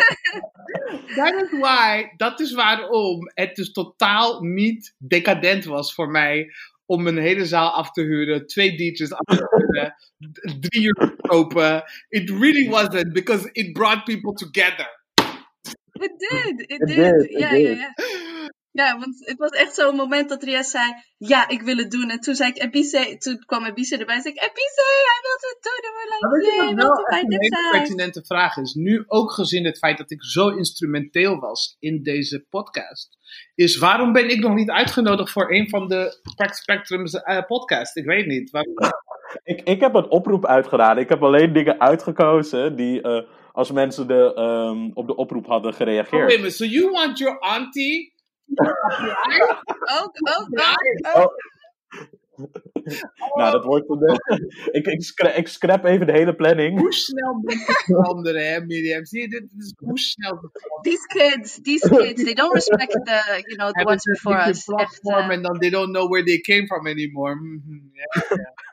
That 1.16 1.34
is 1.44 1.60
why, 1.60 2.12
dat 2.18 2.40
is 2.40 2.54
waarom 2.54 3.32
het 3.34 3.56
dus 3.56 3.72
totaal 3.72 4.42
niet 4.42 4.96
decadent 4.98 5.66
was 5.66 5.94
voor 5.94 6.10
mij 6.10 6.52
om 6.86 7.08
een 7.08 7.18
hele 7.18 7.46
zaal 7.46 7.70
af 7.70 7.92
te 7.92 8.02
huren, 8.02 8.48
twee 8.48 8.76
DJ's 8.78 9.12
af 9.12 9.38
te 9.38 9.48
huren, 9.52 9.96
drie 10.60 10.84
uur 10.84 10.94
te 10.94 11.16
kopen. 11.22 11.84
It 12.10 12.30
really 12.30 12.70
wasn't, 12.70 13.14
because 13.14 13.50
it 13.52 13.74
brought 13.74 14.04
people 14.04 14.34
together. 14.34 15.00
It 15.94 16.12
did, 16.18 16.60
it 16.70 16.82
It 16.82 16.88
did. 16.88 16.96
did, 16.96 17.32
it 17.32 17.40
ja, 17.40 17.50
did. 17.50 17.62
ja, 17.62 17.70
ja. 17.70 17.94
Ja, 18.72 18.98
want 19.00 19.16
het 19.26 19.38
was 19.38 19.50
echt 19.50 19.76
zo'n 19.76 19.96
moment 19.96 20.30
dat 20.30 20.44
Rias 20.44 20.70
zei, 20.70 20.94
ja, 21.18 21.48
ik 21.48 21.62
wil 21.62 21.78
het 21.78 21.92
doen. 21.92 22.10
En 22.10 22.20
toen 22.20 22.36
zei 22.36 22.50
ik, 22.50 22.62
Abise, 22.62 23.16
toen 23.18 23.44
kwam 23.46 23.66
Abise 23.66 23.98
erbij 23.98 24.16
en 24.16 24.22
zei 24.22 24.34
ik, 24.34 24.42
Abise, 24.42 24.84
hij 25.06 25.20
wil 25.22 25.50
het 25.50 25.58
doen. 25.62 25.82
En 25.88 25.94
we 25.98 26.04
like, 26.10 26.28
wat 26.28 26.42
nee, 26.42 26.86
echt 26.98 27.10
bij 27.10 27.20
een 27.22 27.30
dit 27.30 27.42
hele 27.42 27.70
zijn. 27.70 27.82
pertinente 27.82 28.24
vraag 28.26 28.58
is? 28.58 28.74
Nu 28.74 29.04
ook 29.08 29.32
gezien 29.32 29.66
het 29.66 29.78
feit 29.78 29.98
dat 29.98 30.12
ik 30.12 30.24
zo 30.24 30.50
instrumenteel 30.50 31.40
was 31.40 31.76
in 31.80 32.04
deze 32.04 32.46
podcast. 32.50 33.18
Is 33.56 33.78
waarom 33.78 34.14
ben 34.14 34.30
ik 34.30 34.40
nog 34.40 34.54
niet 34.54 34.70
uitgenodigd 34.70 35.32
voor 35.32 35.52
een 35.52 35.70
van 35.70 35.88
de 35.88 36.20
Spectrum's 36.52 37.14
eh 37.14 37.46
podcasts? 37.48 37.96
Ik 37.96 38.06
weet 38.06 38.26
niet. 38.26 38.50
Waarom? 38.52 38.74
ik, 39.44 39.62
ik 39.62 39.80
heb 39.80 39.94
een 39.94 40.10
oproep 40.10 40.46
uitgedaan. 40.46 40.98
Ik 40.98 41.10
heb 41.10 41.24
alleen 41.24 41.54
dingen 41.54 41.80
uitgekozen 41.80 42.76
die, 42.76 43.02
eh, 43.02 43.22
als 43.52 43.72
mensen 43.72 44.08
de, 44.08 44.34
ehm, 44.34 44.90
op 44.94 45.08
de 45.08 45.16
oproep 45.16 45.46
hadden 45.46 45.72
Oh, 45.72 45.78
wait 45.78 45.90
a 45.90 46.04
gereageerd. 46.04 46.28
minute. 46.38 46.56
So 46.56 46.66
you 46.66 46.92
want 46.92 47.18
your 47.18 47.40
auntie? 47.40 48.14
Ook, 50.00 50.14
ook, 50.14 50.16
ook, 50.40 51.16
ook. 51.16 51.34
Nou, 53.36 53.52
dat 53.52 53.64
wordt 53.66 53.90
een, 53.90 54.20
ik, 54.72 54.86
ik, 54.86 55.04
scra- 55.04 55.34
ik 55.34 55.48
scrap 55.48 55.86
even 55.86 56.06
de 56.06 56.12
hele 56.12 56.36
planning. 56.36 56.80
Hoe 56.80 56.94
snel 56.94 57.34
moet 57.34 57.52
je 57.52 57.84
veranderen, 57.86 58.52
hè, 58.52 58.66
Miriam? 58.66 59.06
Zie 59.06 59.22
je, 59.22 59.28
dit 59.28 59.44
is 59.58 59.74
hoe 59.78 60.00
snel. 60.00 60.52
These 60.82 61.08
kids, 61.08 61.62
these 61.62 61.90
kids, 61.90 62.24
they 62.24 62.34
don't 62.34 62.54
respect 62.54 62.92
the, 62.92 63.44
you 63.46 63.56
know, 63.56 63.70
the 63.72 63.86
ones 63.86 64.04
before 64.04 64.50
us. 64.50 64.64
Platform 64.64 65.30
eh, 65.30 65.36
en 65.36 65.42
dan 65.42 65.60
they 65.60 65.70
don't 65.70 65.92
know 65.94 66.10
where 66.10 66.26
they 66.26 66.40
came 66.40 66.66
from 66.68 66.88
anymore. 66.88 67.36
Mhm, 67.36 67.80
ja. 67.94 68.08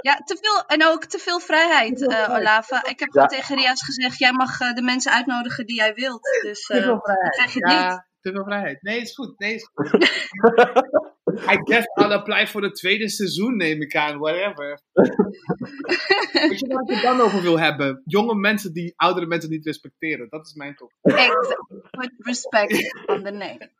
ja, 0.03 0.15
te 0.25 0.37
veel, 0.41 0.65
en 0.67 0.87
ook 0.87 1.05
te 1.05 1.19
veel 1.19 1.41
vrijheid, 1.41 2.07
eh 2.09 2.35
Olava. 2.37 2.85
Ik 2.87 2.99
heb 3.01 3.29
tegen 3.29 3.57
Rias 3.57 3.85
gezegd, 3.85 4.19
jij 4.19 4.33
mag 4.33 4.61
eh, 4.61 4.75
de 4.75 4.83
mensen 4.83 5.13
uitnodigen 5.13 5.67
die 5.67 5.77
jij 5.77 5.95
wilt. 5.95 6.41
Dus 6.43 6.67
Te 6.67 6.75
eh, 6.75 6.81
veel 6.81 6.89
dan 6.91 7.01
vrijheid. 7.03 7.35
krijg 7.35 7.53
je 7.53 7.67
het 7.67 7.91
niet. 7.91 8.07
Ja, 8.29 8.35
te 8.35 8.37
veel 8.37 8.45
vrijheid. 8.45 8.83
Nee, 8.83 9.01
is 9.01 9.15
goed. 9.15 9.39
Nee, 9.39 9.55
is 9.55 9.71
goed. 9.75 9.93
I 11.53 11.59
guess 11.65 11.87
I'll 11.95 12.13
apply 12.13 12.47
voor 12.47 12.63
het 12.63 12.75
tweede 12.75 13.09
seizoen, 13.09 13.57
neem 13.57 13.83
ik 13.83 13.97
aan. 13.97 14.19
Whatever. 14.19 14.81
Weet 16.49 16.61
je 16.61 16.67
wat 16.69 16.91
ik 16.91 16.97
er 16.97 17.03
dan 17.03 17.21
over 17.21 17.43
wil 17.43 17.59
hebben? 17.59 18.03
Jonge 18.05 18.35
mensen 18.35 18.73
die 18.73 18.93
oudere 18.97 19.27
mensen 19.27 19.51
niet 19.51 19.67
respecteren. 19.67 20.27
Dat 20.29 20.47
is 20.47 20.55
mijn 20.55 20.75
top. 20.75 20.93
Exact. 21.03 21.65
Put 21.91 22.13
respect 22.17 23.07
on 23.07 23.23
the 23.23 23.31
name. 23.31 23.71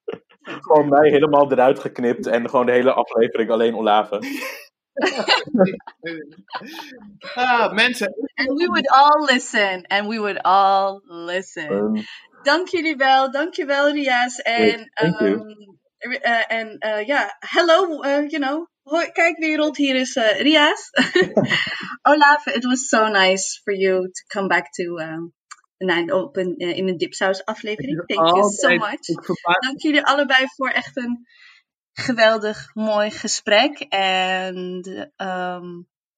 Gewoon 0.43 0.89
mij 0.89 1.11
helemaal 1.11 1.53
eruit 1.53 1.79
geknipt 1.79 2.27
en 2.27 2.51
gewoon 2.51 2.67
de 2.67 2.73
hele 2.73 2.93
aflevering 2.93 3.51
alleen 3.51 3.77
Olave. 3.77 4.21
Ah, 7.35 7.73
mensen. 7.73 8.15
And 8.35 8.59
we 8.59 8.67
would 8.67 8.89
all 8.89 9.25
listen. 9.25 9.87
And 9.87 10.09
we 10.09 10.19
would 10.19 10.43
all 10.43 11.01
listen. 11.05 11.69
Ehm, 11.69 12.03
Dank 12.49 12.69
jullie 12.69 12.97
wel. 12.97 13.31
Dank 13.31 13.55
je 13.55 13.65
wel, 13.65 13.91
Rias. 13.91 14.39
En, 14.43 14.91
ehm, 14.95 15.41
eh, 15.99 16.53
en 16.53 16.79
eh, 16.79 17.07
ja, 17.07 17.37
hello, 17.39 18.01
eh, 18.01 18.29
you 18.29 18.43
know. 18.43 18.67
Hoi, 18.83 19.11
kijk 19.13 19.39
wereld, 19.39 19.77
hier 19.77 19.95
is 19.95 20.15
Rias. 20.15 20.91
Olaf, 22.11 22.47
it 22.47 22.65
was 22.65 22.89
so 22.89 23.09
nice 23.09 23.61
for 23.63 23.75
you 23.75 24.03
to 24.03 24.25
come 24.27 24.47
back 24.47 24.73
to 24.73 24.99
um, 24.99 25.35
Nine 25.79 26.13
Open 26.13 26.57
in 26.57 26.89
een 26.89 26.97
Dipsaus 26.97 27.45
aflevering. 27.45 28.03
Thank 28.07 28.37
you 28.37 28.51
so 28.51 28.69
much. 28.69 29.07
Dank 29.61 29.81
jullie 29.81 30.05
allebei 30.05 30.47
voor 30.57 30.69
echt 30.69 30.97
een 30.97 31.27
geweldig 31.93 32.71
mooi 32.75 33.11
gesprek. 33.11 33.81
En 33.89 34.83
ehm, 35.17 35.67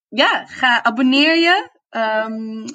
ja, 0.08 0.46
ga 0.46 0.82
abonneer 0.82 1.36
je. 1.36 1.79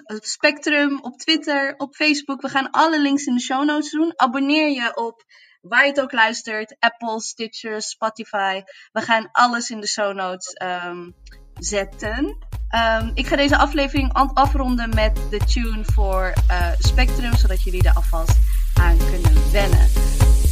Op 0.05 0.23
Spectrum, 0.23 0.99
op 1.01 1.17
Twitter, 1.17 1.73
op 1.77 1.95
Facebook. 1.95 2.41
We 2.41 2.49
gaan 2.49 2.71
alle 2.71 3.01
links 3.01 3.25
in 3.25 3.33
de 3.33 3.41
show 3.41 3.65
notes 3.65 3.91
doen. 3.91 4.13
Abonneer 4.15 4.69
je 4.69 4.95
op 4.95 5.23
waar 5.61 5.83
je 5.83 5.89
het 5.89 6.01
ook 6.01 6.11
luistert. 6.11 6.75
Apple, 6.79 7.21
Stitcher, 7.21 7.81
Spotify. 7.81 8.61
We 8.91 9.01
gaan 9.01 9.29
alles 9.31 9.69
in 9.69 9.79
de 9.79 9.87
show 9.87 10.15
notes 10.15 10.53
ehm, 10.53 11.09
zetten. 11.53 12.37
Ehm, 12.69 13.11
ik 13.13 13.27
ga 13.27 13.35
deze 13.35 13.57
aflevering 13.57 14.13
afronden 14.33 14.89
met 14.89 15.19
de 15.29 15.37
tune 15.37 15.83
voor 15.83 16.33
eh, 16.47 16.71
Spectrum. 16.79 17.33
Zodat 17.33 17.63
jullie 17.63 17.83
er 17.83 17.95
alvast 17.95 18.37
aan 18.73 18.97
kunnen 18.97 19.51
wennen. 19.51 19.87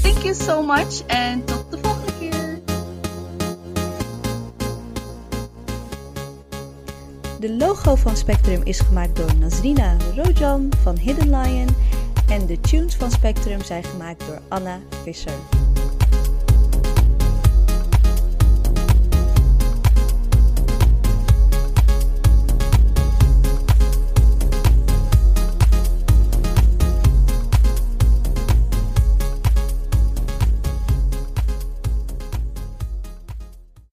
Thank 0.01 0.18
you 0.18 0.34
so 0.34 0.64
much 0.64 1.05
en 1.07 1.45
tot 1.45 1.72
de 1.72 1.78
volgende 1.78 1.83
De 7.44 7.56
logo 7.56 7.96
van 7.96 8.18
Spectrum 8.18 8.62
is 8.64 8.80
gemaakt 8.80 9.16
door 9.16 9.36
Nazrina 9.38 9.98
Rojan 10.16 10.70
van 10.82 10.98
Hidden 10.98 11.30
Lion. 11.30 11.68
En 12.28 12.46
de 12.46 12.60
tunes 12.60 12.96
van 12.96 13.12
Spectrum 13.12 13.62
zijn 13.62 13.84
gemaakt 13.84 14.26
door 14.28 14.41
Anna 14.48 14.80
Visser. 15.04 15.62